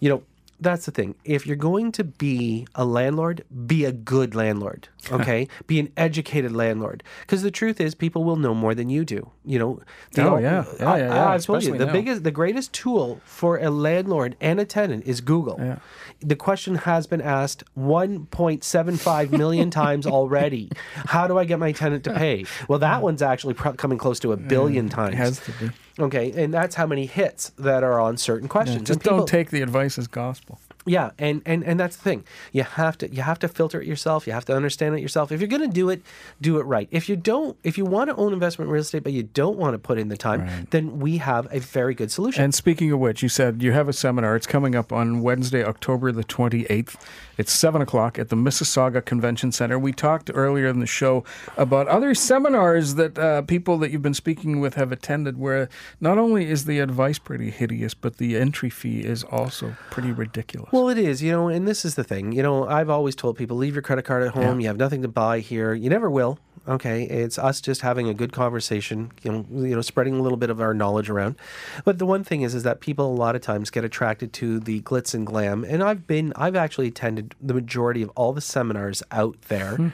You 0.00 0.08
know, 0.10 0.22
that's 0.60 0.86
the 0.86 0.90
thing. 0.90 1.14
If 1.24 1.46
you're 1.46 1.56
going 1.56 1.92
to 1.92 2.04
be 2.04 2.66
a 2.74 2.84
landlord, 2.84 3.44
be 3.66 3.84
a 3.84 3.92
good 3.92 4.34
landlord. 4.34 4.88
Okay, 5.12 5.48
be 5.66 5.78
an 5.80 5.90
educated 5.96 6.52
landlord. 6.52 7.02
Because 7.22 7.42
the 7.42 7.50
truth 7.50 7.80
is, 7.80 7.94
people 7.94 8.24
will 8.24 8.36
know 8.36 8.54
more 8.54 8.74
than 8.74 8.90
you 8.90 9.04
do. 9.04 9.30
You 9.44 9.58
know. 9.58 9.80
the 10.12 10.22
Oh, 10.28 10.36
yeah. 10.36 10.64
Yeah, 10.78 10.96
yeah, 10.96 11.14
yeah. 11.14 11.30
I 11.30 11.38
told 11.38 11.62
you 11.64 11.78
the 11.78 11.86
now. 11.86 11.92
biggest, 11.92 12.24
the 12.24 12.30
greatest 12.30 12.72
tool 12.72 13.20
for 13.24 13.58
a 13.58 13.70
landlord 13.70 14.36
and 14.40 14.60
a 14.60 14.64
tenant 14.64 15.04
is 15.06 15.20
Google. 15.20 15.56
Yeah. 15.58 15.78
The 16.20 16.36
question 16.36 16.74
has 16.74 17.06
been 17.06 17.20
asked 17.22 17.62
1.75 17.78 19.30
million 19.30 19.70
times 19.70 20.06
already. 20.16 20.70
How 20.94 21.26
do 21.26 21.38
I 21.38 21.44
get 21.44 21.58
my 21.58 21.72
tenant 21.72 22.04
to 22.04 22.14
pay? 22.14 22.44
Well, 22.68 22.78
that 22.80 23.02
one's 23.02 23.22
actually 23.22 23.54
pro- 23.54 23.72
coming 23.74 23.98
close 23.98 24.18
to 24.20 24.32
a 24.32 24.36
billion 24.36 24.88
times. 24.88 25.14
It 25.14 25.16
has 25.18 25.40
to 25.40 25.52
be. 25.52 25.70
Okay, 26.00 26.30
and 26.42 26.52
that's 26.54 26.74
how 26.76 26.86
many 26.86 27.06
hits 27.06 27.50
that 27.58 27.82
are 27.82 27.98
on 27.98 28.16
certain 28.16 28.48
questions. 28.48 28.86
Just 28.86 29.00
people- 29.00 29.18
don't 29.18 29.28
take 29.28 29.50
the 29.50 29.62
advice 29.62 29.98
as 29.98 30.06
gospel. 30.06 30.60
Yeah, 30.88 31.10
and, 31.18 31.42
and 31.46 31.62
and 31.64 31.78
that's 31.78 31.96
the 31.96 32.02
thing. 32.02 32.24
You 32.52 32.64
have 32.64 32.98
to 32.98 33.14
you 33.14 33.22
have 33.22 33.38
to 33.40 33.48
filter 33.48 33.80
it 33.80 33.86
yourself. 33.86 34.26
You 34.26 34.32
have 34.32 34.44
to 34.46 34.54
understand 34.54 34.96
it 34.96 35.00
yourself. 35.00 35.30
If 35.30 35.40
you're 35.40 35.48
going 35.48 35.62
to 35.62 35.68
do 35.68 35.90
it, 35.90 36.02
do 36.40 36.58
it 36.58 36.62
right. 36.62 36.88
If 36.90 37.08
you 37.08 37.16
don't, 37.16 37.56
if 37.62 37.78
you 37.78 37.84
want 37.84 38.10
to 38.10 38.16
own 38.16 38.32
investment 38.32 38.70
real 38.70 38.80
estate 38.80 39.04
but 39.04 39.12
you 39.12 39.22
don't 39.22 39.58
want 39.58 39.74
to 39.74 39.78
put 39.78 39.98
in 39.98 40.08
the 40.08 40.16
time, 40.16 40.66
then 40.70 40.98
we 40.98 41.18
have 41.18 41.46
a 41.52 41.60
very 41.60 41.94
good 41.94 42.10
solution. 42.10 42.42
And 42.42 42.54
speaking 42.54 42.90
of 42.92 42.98
which, 42.98 43.22
you 43.22 43.28
said 43.28 43.62
you 43.62 43.72
have 43.72 43.88
a 43.88 43.92
seminar. 43.92 44.36
It's 44.36 44.46
coming 44.46 44.74
up 44.74 44.92
on 44.92 45.22
Wednesday, 45.22 45.64
October 45.64 46.12
the 46.12 46.24
28th. 46.24 46.96
It's 47.36 47.52
7 47.52 47.80
o'clock 47.80 48.18
at 48.18 48.30
the 48.30 48.36
Mississauga 48.36 49.04
Convention 49.04 49.52
Center. 49.52 49.78
We 49.78 49.92
talked 49.92 50.30
earlier 50.34 50.66
in 50.66 50.80
the 50.80 50.86
show 50.86 51.24
about 51.56 51.86
other 51.86 52.14
seminars 52.14 52.96
that 52.96 53.16
uh, 53.16 53.42
people 53.42 53.78
that 53.78 53.90
you've 53.92 54.02
been 54.02 54.14
speaking 54.14 54.58
with 54.58 54.74
have 54.74 54.90
attended, 54.90 55.38
where 55.38 55.68
not 56.00 56.18
only 56.18 56.50
is 56.50 56.64
the 56.64 56.80
advice 56.80 57.18
pretty 57.18 57.50
hideous, 57.50 57.94
but 57.94 58.16
the 58.16 58.36
entry 58.36 58.70
fee 58.70 59.00
is 59.00 59.22
also 59.24 59.76
pretty 59.90 60.10
ridiculous. 60.10 60.70
Well, 60.72 60.77
it 60.86 60.98
is, 60.98 61.20
you 61.20 61.32
know, 61.32 61.48
and 61.48 61.66
this 61.66 61.84
is 61.84 61.96
the 61.96 62.04
thing. 62.04 62.30
You 62.30 62.44
know, 62.44 62.68
I've 62.68 62.88
always 62.88 63.16
told 63.16 63.36
people 63.36 63.56
leave 63.56 63.74
your 63.74 63.82
credit 63.82 64.04
card 64.04 64.22
at 64.22 64.34
home. 64.34 64.60
You 64.60 64.68
have 64.68 64.76
nothing 64.76 65.02
to 65.02 65.08
buy 65.08 65.40
here. 65.40 65.74
You 65.74 65.90
never 65.90 66.08
will. 66.08 66.38
Okay, 66.68 67.04
it's 67.04 67.38
us 67.38 67.60
just 67.60 67.80
having 67.80 68.08
a 68.08 68.14
good 68.14 68.30
conversation. 68.30 69.10
You 69.22 69.32
know, 69.32 69.46
you 69.50 69.74
know, 69.74 69.80
spreading 69.80 70.18
a 70.18 70.22
little 70.22 70.36
bit 70.36 70.50
of 70.50 70.60
our 70.60 70.74
knowledge 70.74 71.08
around. 71.08 71.36
But 71.84 71.98
the 71.98 72.06
one 72.06 72.22
thing 72.22 72.42
is, 72.42 72.54
is 72.54 72.62
that 72.62 72.80
people 72.80 73.10
a 73.10 73.16
lot 73.16 73.34
of 73.34 73.40
times 73.40 73.70
get 73.70 73.84
attracted 73.84 74.32
to 74.34 74.60
the 74.60 74.82
glitz 74.82 75.14
and 75.14 75.26
glam. 75.26 75.64
And 75.64 75.82
I've 75.82 76.06
been, 76.06 76.32
I've 76.36 76.56
actually 76.56 76.88
attended 76.88 77.34
the 77.40 77.54
majority 77.54 78.02
of 78.02 78.10
all 78.10 78.32
the 78.32 78.42
seminars 78.42 79.02
out 79.10 79.40
there. 79.48 79.76
Hmm. 79.76 79.88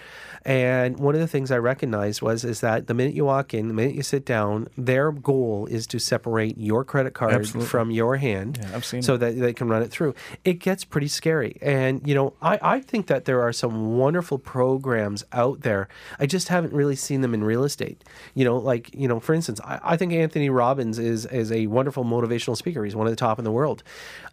And 0.44 0.98
one 0.98 1.14
of 1.14 1.20
the 1.20 1.26
things 1.26 1.50
I 1.50 1.56
recognized 1.56 2.20
was 2.20 2.44
is 2.44 2.60
that 2.60 2.86
the 2.86 2.94
minute 2.94 3.14
you 3.14 3.24
walk 3.24 3.54
in, 3.54 3.68
the 3.68 3.74
minute 3.74 3.94
you 3.94 4.02
sit 4.02 4.26
down, 4.26 4.68
their 4.76 5.10
goal 5.10 5.66
is 5.70 5.86
to 5.88 5.98
separate 5.98 6.58
your 6.58 6.84
credit 6.84 7.14
card 7.14 7.32
Absolutely. 7.32 7.68
from 7.68 7.90
your 7.90 8.16
hand 8.16 8.58
Yeah, 8.60 8.72
I've 8.74 8.84
seen 8.84 9.02
so 9.02 9.16
that 9.16 9.38
they 9.38 9.54
can 9.54 9.68
run 9.68 9.82
it 9.82 9.90
through. 9.90 10.14
It 10.44 10.54
gets 10.54 10.84
pretty 10.84 11.08
scary. 11.08 11.56
And, 11.62 12.06
you 12.06 12.14
know, 12.14 12.34
I, 12.42 12.58
I 12.60 12.80
think 12.80 13.06
that 13.06 13.24
there 13.24 13.40
are 13.40 13.52
some 13.52 13.96
wonderful 13.96 14.38
programs 14.38 15.24
out 15.32 15.62
there. 15.62 15.88
I 16.18 16.26
just 16.26 16.48
haven't 16.48 16.74
really 16.74 16.96
seen 16.96 17.22
them 17.22 17.32
in 17.32 17.42
real 17.42 17.64
estate. 17.64 18.04
You 18.34 18.44
know, 18.44 18.58
like, 18.58 18.94
you 18.94 19.08
know, 19.08 19.20
for 19.20 19.34
instance, 19.34 19.60
I, 19.62 19.80
I 19.82 19.96
think 19.96 20.12
Anthony 20.12 20.50
Robbins 20.50 20.98
is, 20.98 21.24
is 21.26 21.50
a 21.52 21.68
wonderful 21.68 22.04
motivational 22.04 22.56
speaker. 22.56 22.84
He's 22.84 22.96
one 22.96 23.06
of 23.06 23.12
the 23.12 23.16
top 23.16 23.38
in 23.38 23.44
the 23.44 23.52
world. 23.52 23.82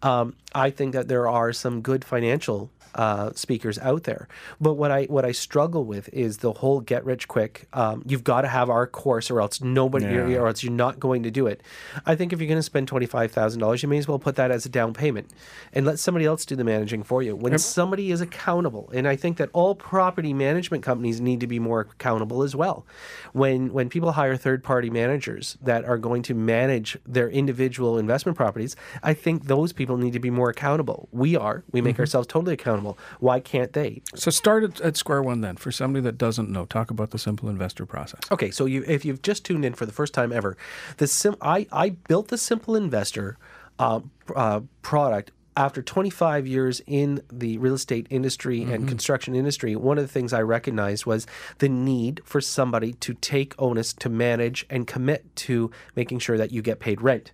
Um, 0.03 0.35
I 0.53 0.71
think 0.71 0.93
that 0.93 1.07
there 1.07 1.29
are 1.29 1.53
some 1.53 1.81
good 1.81 2.03
financial 2.03 2.69
uh, 2.95 3.31
speakers 3.33 3.77
out 3.79 4.03
there. 4.03 4.27
But 4.59 4.73
what 4.75 4.91
I 4.91 5.05
what 5.05 5.25
I 5.25 5.31
struggle 5.31 5.85
with 5.85 6.09
is 6.13 6.37
the 6.37 6.53
whole 6.53 6.81
get 6.81 7.05
rich 7.05 7.27
quick. 7.27 7.67
Um, 7.73 8.03
you've 8.05 8.23
got 8.23 8.41
to 8.41 8.47
have 8.47 8.69
our 8.69 8.87
course, 8.87 9.29
or 9.31 9.41
else 9.41 9.61
nobody, 9.61 10.05
Yeah. 10.05 10.37
or 10.39 10.47
else 10.47 10.63
you're 10.63 10.71
not 10.73 10.99
going 10.99 11.23
to 11.23 11.31
do 11.31 11.47
it. 11.47 11.61
I 12.05 12.15
think 12.15 12.33
if 12.33 12.39
you're 12.39 12.47
going 12.47 12.57
to 12.57 12.63
spend 12.63 12.87
twenty 12.87 13.05
five 13.05 13.31
thousand 13.31 13.59
dollars, 13.59 13.83
you 13.83 13.89
may 13.89 13.97
as 13.97 14.07
well 14.07 14.19
put 14.19 14.35
that 14.35 14.51
as 14.51 14.65
a 14.65 14.69
down 14.69 14.93
payment, 14.93 15.29
and 15.73 15.85
let 15.85 15.99
somebody 15.99 16.25
else 16.25 16.45
do 16.45 16.55
the 16.55 16.63
managing 16.63 17.03
for 17.03 17.21
you. 17.23 17.35
When 17.35 17.57
somebody 17.59 18.11
is 18.11 18.21
accountable, 18.21 18.89
and 18.93 19.07
I 19.07 19.15
think 19.15 19.37
that 19.37 19.49
all 19.53 19.75
property 19.75 20.33
management 20.33 20.83
companies 20.83 21.21
need 21.21 21.39
to 21.41 21.47
be 21.47 21.59
more 21.59 21.81
accountable 21.81 22.43
as 22.43 22.55
well. 22.55 22.85
When 23.33 23.71
when 23.73 23.89
people 23.89 24.11
hire 24.13 24.35
third 24.35 24.63
party 24.63 24.89
managers 24.89 25.57
that 25.61 25.85
are 25.85 25.97
going 25.97 26.23
to 26.23 26.33
manage 26.33 26.97
their 27.05 27.29
individual 27.29 27.97
investment 27.97 28.37
properties, 28.37 28.75
I 29.03 29.13
think 29.13 29.45
those 29.45 29.71
people 29.73 29.97
need 29.97 30.13
to 30.13 30.19
be 30.19 30.29
more 30.29 30.49
accountable. 30.49 31.07
We 31.11 31.35
are. 31.35 31.63
We 31.71 31.81
make 31.81 31.99
ourselves 31.99 32.27
totally 32.27 32.53
accountable. 32.53 32.80
Why 33.19 33.39
can't 33.39 33.73
they? 33.73 34.01
So 34.15 34.31
start 34.31 34.63
at, 34.63 34.81
at 34.81 34.97
square 34.97 35.21
one 35.21 35.41
then. 35.41 35.55
For 35.57 35.71
somebody 35.71 36.03
that 36.03 36.17
doesn't 36.17 36.49
know, 36.49 36.65
talk 36.65 36.91
about 36.91 37.11
the 37.11 37.19
simple 37.19 37.49
investor 37.49 37.85
process. 37.85 38.21
Okay, 38.31 38.51
so 38.51 38.65
you 38.65 38.83
if 38.87 39.05
you've 39.05 39.21
just 39.21 39.45
tuned 39.45 39.65
in 39.65 39.73
for 39.73 39.85
the 39.85 39.91
first 39.93 40.13
time 40.13 40.31
ever, 40.31 40.57
the 40.97 41.07
sim 41.07 41.35
I 41.41 41.67
I 41.71 41.89
built 41.89 42.27
the 42.27 42.37
Simple 42.37 42.75
Investor 42.75 43.37
uh, 43.79 44.01
uh, 44.35 44.61
product 44.81 45.31
after 45.55 45.81
25 45.81 46.47
years 46.47 46.81
in 46.87 47.21
the 47.31 47.57
real 47.57 47.73
estate 47.73 48.07
industry 48.09 48.61
and 48.61 48.71
mm-hmm. 48.71 48.87
construction 48.87 49.35
industry. 49.35 49.75
One 49.75 49.97
of 49.97 50.03
the 50.03 50.11
things 50.11 50.33
I 50.33 50.41
recognized 50.41 51.05
was 51.05 51.27
the 51.57 51.69
need 51.69 52.21
for 52.23 52.39
somebody 52.39 52.93
to 52.93 53.13
take 53.15 53.53
onus 53.59 53.93
to 53.93 54.09
manage 54.09 54.65
and 54.69 54.87
commit 54.87 55.35
to 55.37 55.71
making 55.95 56.19
sure 56.19 56.37
that 56.37 56.51
you 56.51 56.61
get 56.61 56.79
paid 56.79 57.01
rent. 57.01 57.31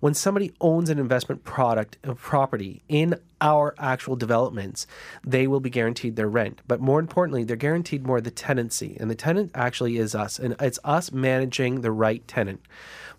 When 0.00 0.14
somebody 0.14 0.52
owns 0.60 0.88
an 0.90 0.98
investment 0.98 1.44
product 1.44 1.98
of 2.04 2.18
property 2.18 2.82
in 2.88 3.16
our 3.40 3.74
actual 3.78 4.16
developments, 4.16 4.86
they 5.24 5.46
will 5.46 5.60
be 5.60 5.70
guaranteed 5.70 6.16
their 6.16 6.28
rent. 6.28 6.60
But 6.66 6.80
more 6.80 7.00
importantly, 7.00 7.44
they're 7.44 7.56
guaranteed 7.56 8.06
more 8.06 8.20
the 8.20 8.30
tenancy. 8.30 8.96
And 8.98 9.10
the 9.10 9.14
tenant 9.14 9.50
actually 9.54 9.98
is 9.98 10.14
us. 10.14 10.38
And 10.38 10.56
it's 10.60 10.78
us 10.84 11.12
managing 11.12 11.82
the 11.82 11.92
right 11.92 12.26
tenant. 12.26 12.60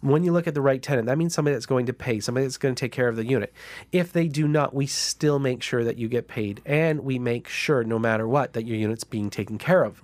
When 0.01 0.23
you 0.23 0.31
look 0.31 0.47
at 0.47 0.53
the 0.53 0.61
right 0.61 0.81
tenant, 0.81 1.07
that 1.07 1.17
means 1.17 1.33
somebody 1.33 1.55
that's 1.55 1.65
going 1.65 1.85
to 1.87 1.93
pay, 1.93 2.19
somebody 2.19 2.45
that's 2.45 2.57
going 2.57 2.73
to 2.75 2.79
take 2.79 2.91
care 2.91 3.07
of 3.09 3.15
the 3.15 3.25
unit. 3.25 3.53
If 3.91 4.13
they 4.13 4.27
do 4.27 4.47
not, 4.47 4.73
we 4.73 4.85
still 4.87 5.39
make 5.39 5.61
sure 5.61 5.83
that 5.83 5.97
you 5.97 6.07
get 6.07 6.27
paid 6.27 6.61
and 6.65 7.01
we 7.01 7.19
make 7.19 7.47
sure 7.47 7.83
no 7.83 7.99
matter 7.99 8.27
what 8.27 8.53
that 8.53 8.65
your 8.65 8.77
unit's 8.77 9.03
being 9.03 9.29
taken 9.29 9.57
care 9.57 9.83
of. 9.83 10.01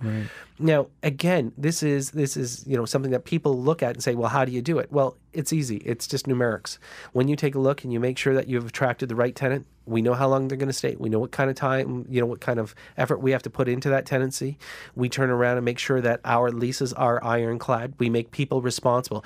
Now, 0.58 0.88
again, 1.02 1.52
this 1.58 1.82
is 1.82 2.10
this 2.12 2.36
is, 2.36 2.66
you 2.66 2.76
know, 2.76 2.84
something 2.86 3.10
that 3.10 3.24
people 3.24 3.60
look 3.60 3.82
at 3.82 3.94
and 3.94 4.02
say, 4.02 4.14
"Well, 4.14 4.30
how 4.30 4.44
do 4.44 4.52
you 4.52 4.62
do 4.62 4.78
it?" 4.78 4.90
Well, 4.90 5.16
it's 5.36 5.52
easy. 5.52 5.76
It's 5.78 6.06
just 6.06 6.26
numerics. 6.26 6.78
When 7.12 7.28
you 7.28 7.36
take 7.36 7.54
a 7.54 7.58
look 7.58 7.84
and 7.84 7.92
you 7.92 8.00
make 8.00 8.18
sure 8.18 8.34
that 8.34 8.48
you've 8.48 8.66
attracted 8.66 9.08
the 9.08 9.14
right 9.14 9.34
tenant, 9.34 9.66
we 9.86 10.02
know 10.02 10.14
how 10.14 10.28
long 10.28 10.48
they're 10.48 10.58
going 10.58 10.68
to 10.68 10.72
stay. 10.72 10.96
We 10.98 11.08
know 11.08 11.20
what 11.20 11.30
kind 11.30 11.48
of 11.48 11.56
time, 11.56 12.06
you 12.10 12.20
know, 12.20 12.26
what 12.26 12.40
kind 12.40 12.58
of 12.58 12.74
effort 12.96 13.18
we 13.18 13.30
have 13.30 13.42
to 13.42 13.50
put 13.50 13.68
into 13.68 13.88
that 13.90 14.04
tenancy. 14.04 14.58
We 14.96 15.08
turn 15.08 15.30
around 15.30 15.58
and 15.58 15.64
make 15.64 15.78
sure 15.78 16.00
that 16.00 16.20
our 16.24 16.50
leases 16.50 16.92
are 16.92 17.22
ironclad. 17.22 17.94
We 17.98 18.10
make 18.10 18.32
people 18.32 18.60
responsible. 18.60 19.24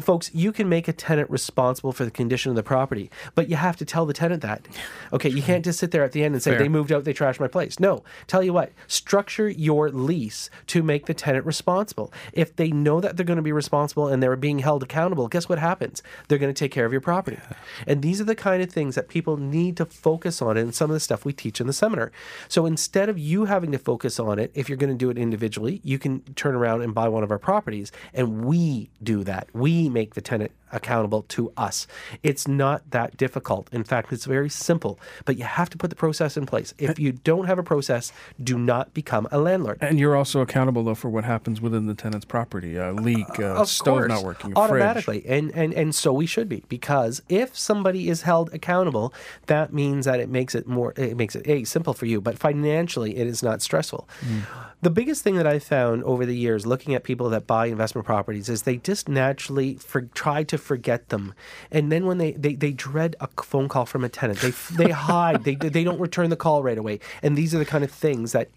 Folks, 0.00 0.32
you 0.32 0.52
can 0.52 0.68
make 0.68 0.86
a 0.86 0.92
tenant 0.92 1.28
responsible 1.28 1.92
for 1.92 2.04
the 2.04 2.10
condition 2.10 2.50
of 2.50 2.56
the 2.56 2.62
property, 2.62 3.10
but 3.34 3.48
you 3.48 3.56
have 3.56 3.76
to 3.78 3.84
tell 3.84 4.06
the 4.06 4.12
tenant 4.12 4.42
that. 4.42 4.66
Okay, 5.12 5.28
you 5.28 5.42
can't 5.42 5.64
just 5.64 5.80
sit 5.80 5.90
there 5.90 6.04
at 6.04 6.12
the 6.12 6.22
end 6.22 6.34
and 6.34 6.42
say 6.42 6.52
Fair. 6.52 6.60
they 6.60 6.68
moved 6.68 6.92
out, 6.92 7.02
they 7.02 7.12
trashed 7.12 7.40
my 7.40 7.48
place. 7.48 7.80
No, 7.80 8.04
tell 8.28 8.42
you 8.42 8.52
what, 8.52 8.70
structure 8.86 9.48
your 9.48 9.90
lease 9.90 10.50
to 10.68 10.84
make 10.84 11.06
the 11.06 11.14
tenant 11.14 11.44
responsible. 11.44 12.12
If 12.32 12.54
they 12.54 12.70
know 12.70 13.00
that 13.00 13.16
they're 13.16 13.26
going 13.26 13.38
to 13.38 13.42
be 13.42 13.50
responsible 13.50 14.06
and 14.06 14.22
they're 14.22 14.36
being 14.36 14.60
held 14.60 14.84
accountable, 14.84 15.26
guess 15.26 15.47
what 15.48 15.58
happens? 15.58 16.02
They're 16.28 16.38
going 16.38 16.52
to 16.52 16.58
take 16.58 16.72
care 16.72 16.84
of 16.84 16.92
your 16.92 17.00
property. 17.00 17.38
And 17.86 18.02
these 18.02 18.20
are 18.20 18.24
the 18.24 18.34
kind 18.34 18.62
of 18.62 18.70
things 18.70 18.94
that 18.94 19.08
people 19.08 19.36
need 19.36 19.76
to 19.78 19.86
focus 19.86 20.40
on 20.42 20.56
and 20.56 20.74
some 20.74 20.90
of 20.90 20.94
the 20.94 21.00
stuff 21.00 21.24
we 21.24 21.32
teach 21.32 21.60
in 21.60 21.66
the 21.66 21.72
seminar. 21.72 22.12
So 22.48 22.66
instead 22.66 23.08
of 23.08 23.18
you 23.18 23.46
having 23.46 23.72
to 23.72 23.78
focus 23.78 24.18
on 24.18 24.38
it, 24.38 24.50
if 24.54 24.68
you're 24.68 24.78
going 24.78 24.92
to 24.92 24.96
do 24.96 25.10
it 25.10 25.18
individually, 25.18 25.80
you 25.84 25.98
can 25.98 26.20
turn 26.34 26.54
around 26.54 26.82
and 26.82 26.94
buy 26.94 27.08
one 27.08 27.22
of 27.22 27.30
our 27.30 27.38
properties 27.38 27.92
and 28.14 28.44
we 28.44 28.90
do 29.02 29.24
that. 29.24 29.48
We 29.52 29.88
make 29.88 30.14
the 30.14 30.20
tenant 30.20 30.52
accountable 30.72 31.22
to 31.22 31.52
us. 31.56 31.86
It's 32.22 32.46
not 32.48 32.90
that 32.90 33.16
difficult. 33.16 33.68
In 33.72 33.84
fact, 33.84 34.12
it's 34.12 34.24
very 34.24 34.48
simple, 34.48 34.98
but 35.24 35.36
you 35.36 35.44
have 35.44 35.70
to 35.70 35.78
put 35.78 35.90
the 35.90 35.96
process 35.96 36.36
in 36.36 36.46
place. 36.46 36.74
If 36.78 36.98
you 36.98 37.12
don't 37.12 37.46
have 37.46 37.58
a 37.58 37.62
process, 37.62 38.12
do 38.42 38.58
not 38.58 38.94
become 38.94 39.28
a 39.30 39.38
landlord. 39.38 39.78
And 39.80 39.98
you're 39.98 40.16
also 40.16 40.40
accountable 40.40 40.84
though 40.84 40.94
for 40.94 41.08
what 41.08 41.24
happens 41.24 41.60
within 41.60 41.86
the 41.86 41.94
tenant's 41.94 42.24
property, 42.24 42.76
a 42.76 42.92
leak, 42.92 43.38
a 43.38 43.46
of 43.46 43.68
stove 43.68 43.98
course, 43.98 44.08
not 44.08 44.24
working, 44.24 44.52
fridge. 44.52 44.58
automatically, 44.58 45.24
and 45.26 45.50
and 45.54 45.72
and 45.74 45.94
so 45.94 46.12
we 46.12 46.26
should 46.26 46.48
be 46.48 46.62
because 46.68 47.22
if 47.28 47.56
somebody 47.56 48.08
is 48.08 48.22
held 48.22 48.52
accountable, 48.52 49.12
that 49.46 49.72
means 49.72 50.04
that 50.04 50.20
it 50.20 50.28
makes 50.28 50.54
it 50.54 50.66
more 50.66 50.92
it 50.96 51.16
makes 51.16 51.34
it 51.36 51.46
a 51.48 51.64
simple 51.64 51.94
for 51.94 52.06
you, 52.06 52.20
but 52.20 52.38
financially 52.38 53.16
it 53.16 53.26
is 53.26 53.42
not 53.42 53.62
stressful. 53.62 54.08
Mm. 54.20 54.42
The 54.80 54.90
biggest 54.90 55.24
thing 55.24 55.34
that 55.36 55.46
I 55.46 55.58
found 55.58 56.04
over 56.04 56.24
the 56.24 56.36
years, 56.36 56.64
looking 56.64 56.94
at 56.94 57.02
people 57.02 57.28
that 57.30 57.48
buy 57.48 57.66
investment 57.66 58.06
properties, 58.06 58.48
is 58.48 58.62
they 58.62 58.76
just 58.76 59.08
naturally 59.08 59.74
for, 59.74 60.02
try 60.02 60.44
to 60.44 60.57
forget 60.58 61.08
them, 61.08 61.34
and 61.70 61.90
then 61.90 62.06
when 62.06 62.18
they, 62.18 62.32
they, 62.32 62.54
they 62.54 62.72
dread 62.72 63.16
a 63.20 63.28
phone 63.42 63.68
call 63.68 63.86
from 63.86 64.04
a 64.04 64.08
tenant, 64.08 64.40
they 64.40 64.52
they 64.76 64.90
hide, 64.90 65.44
they 65.44 65.54
they 65.54 65.84
don't 65.84 66.00
return 66.00 66.30
the 66.30 66.36
call 66.36 66.62
right 66.62 66.78
away, 66.78 67.00
and 67.22 67.36
these 67.36 67.54
are 67.54 67.58
the 67.58 67.64
kind 67.64 67.84
of 67.84 67.90
things 67.90 68.32
that. 68.32 68.48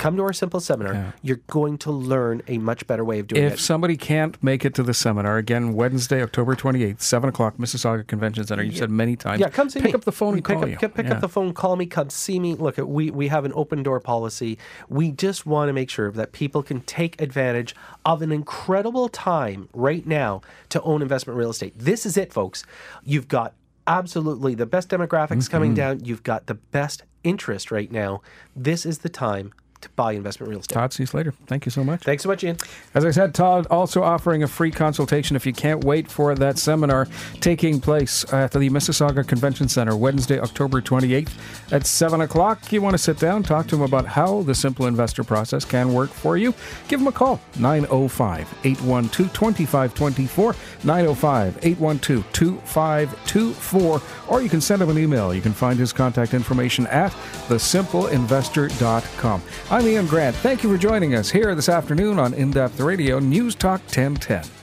Come 0.00 0.16
to 0.16 0.22
our 0.22 0.32
simple 0.32 0.60
seminar. 0.60 1.14
You're 1.22 1.40
going 1.46 1.76
to 1.78 1.90
learn 1.90 2.40
a 2.48 2.56
much 2.58 2.86
better 2.86 3.04
way 3.04 3.18
of 3.18 3.26
doing 3.26 3.44
If 3.44 3.50
it. 3.52 3.54
If 3.54 3.60
somebody 3.60 3.96
can't 3.98 4.42
make 4.42 4.64
it 4.64 4.74
to 4.76 4.82
the 4.82 4.94
seminar, 4.94 5.36
again, 5.36 5.74
Wednesday, 5.74 6.22
October 6.22 6.56
28th, 6.56 7.02
7 7.02 7.28
o'clock, 7.28 7.58
Mississauga 7.58 8.06
Convention 8.06 8.46
Center. 8.46 8.62
You've 8.62 8.78
said 8.78 8.90
many 8.90 9.14
times. 9.14 9.40
Yeah, 9.40 9.50
come 9.50 9.68
see 9.68 9.80
Pick 9.80 9.90
me. 9.90 9.94
up 9.94 10.04
the 10.04 10.12
phone 10.12 10.34
and 10.34 10.44
pick 10.44 10.54
call 10.54 10.62
up, 10.64 10.70
you. 10.70 10.76
Pick 10.88 11.04
Yeah. 11.06 11.12
up 11.14 11.20
the 11.20 11.28
phone, 11.28 11.52
call 11.52 11.76
me, 11.76 11.84
come 11.86 12.08
see 12.08 12.40
me. 12.40 12.54
Look, 12.54 12.78
we 12.78 13.10
we 13.10 13.28
have 13.28 13.44
an 13.44 13.52
open 13.54 13.82
door 13.82 14.00
policy. 14.00 14.58
We 14.88 15.12
just 15.12 15.44
want 15.44 15.68
to 15.68 15.74
make 15.74 15.90
sure 15.90 16.10
that 16.12 16.32
people 16.32 16.62
can 16.62 16.80
take 16.80 17.20
advantage 17.20 17.74
of 18.06 18.22
an 18.22 18.32
incredible 18.32 19.08
time 19.10 19.68
right 19.74 20.06
now 20.06 20.40
to 20.70 20.80
own 20.82 21.02
investment 21.02 21.38
real 21.38 21.50
estate. 21.50 21.74
This 21.78 22.06
is 22.06 22.16
it, 22.16 22.32
folks. 22.32 22.64
You've 23.04 23.28
got 23.28 23.52
absolutely 23.86 24.54
the 24.54 24.66
best 24.66 24.88
demographics 24.88 25.28
Mm-hmm. 25.44 25.50
coming 25.52 25.74
down. 25.74 26.04
You've 26.06 26.22
got 26.22 26.46
the 26.46 26.54
best 26.54 27.02
interest 27.22 27.70
right 27.70 27.92
now. 27.92 28.22
This 28.56 28.86
is 28.86 28.98
the 28.98 29.08
time 29.10 29.52
to 29.80 29.88
buy 29.90 30.12
investment 30.12 30.50
real 30.50 30.60
estate. 30.60 30.74
Todd 30.74 30.92
C. 30.92 31.04
Slater, 31.04 31.32
thank 31.46 31.66
you 31.66 31.70
so 31.70 31.82
much. 31.82 32.02
Thanks 32.02 32.22
so 32.22 32.28
much, 32.28 32.44
Ian. 32.44 32.56
As 32.94 33.04
I 33.04 33.10
said, 33.10 33.34
Todd 33.34 33.66
also 33.70 34.02
offering 34.02 34.42
a 34.42 34.48
free 34.48 34.70
consultation 34.70 35.36
if 35.36 35.46
you 35.46 35.52
can't 35.52 35.84
wait 35.84 36.10
for 36.10 36.34
that 36.34 36.58
seminar 36.58 37.08
taking 37.40 37.80
place 37.80 38.30
at 38.32 38.52
the 38.52 38.68
Mississauga 38.70 39.26
Convention 39.26 39.68
Center 39.68 39.96
Wednesday, 39.96 40.38
October 40.38 40.80
28th 40.80 41.32
at 41.72 41.86
7 41.86 42.20
o'clock. 42.20 42.72
You 42.72 42.82
want 42.82 42.94
to 42.94 42.98
sit 42.98 43.18
down, 43.18 43.42
talk 43.42 43.66
to 43.68 43.76
him 43.76 43.82
about 43.82 44.06
how 44.06 44.42
the 44.42 44.54
simple 44.54 44.86
investor 44.86 45.24
process 45.24 45.64
can 45.64 45.92
work 45.92 46.10
for 46.10 46.36
you. 46.36 46.54
Give 46.88 47.00
him 47.00 47.06
a 47.06 47.12
call, 47.12 47.40
905 47.58 48.54
812 48.64 49.32
2524, 49.32 50.54
905 50.84 51.58
812 51.62 52.32
2524, 52.32 54.02
or 54.28 54.42
you 54.42 54.48
can 54.48 54.60
send 54.60 54.82
him 54.82 54.90
an 54.90 54.98
email. 54.98 55.34
You 55.34 55.40
can 55.40 55.52
find 55.52 55.78
his 55.78 55.92
contact 55.92 56.34
information 56.34 56.86
at 56.88 57.12
thesimpleinvestor.com. 57.48 59.42
I'm 59.72 59.86
Ian 59.86 60.08
Grant. 60.08 60.34
Thank 60.34 60.64
you 60.64 60.72
for 60.72 60.76
joining 60.76 61.14
us 61.14 61.30
here 61.30 61.54
this 61.54 61.68
afternoon 61.68 62.18
on 62.18 62.34
In 62.34 62.50
Depth 62.50 62.80
Radio 62.80 63.20
News 63.20 63.54
Talk 63.54 63.80
1010. 63.82 64.59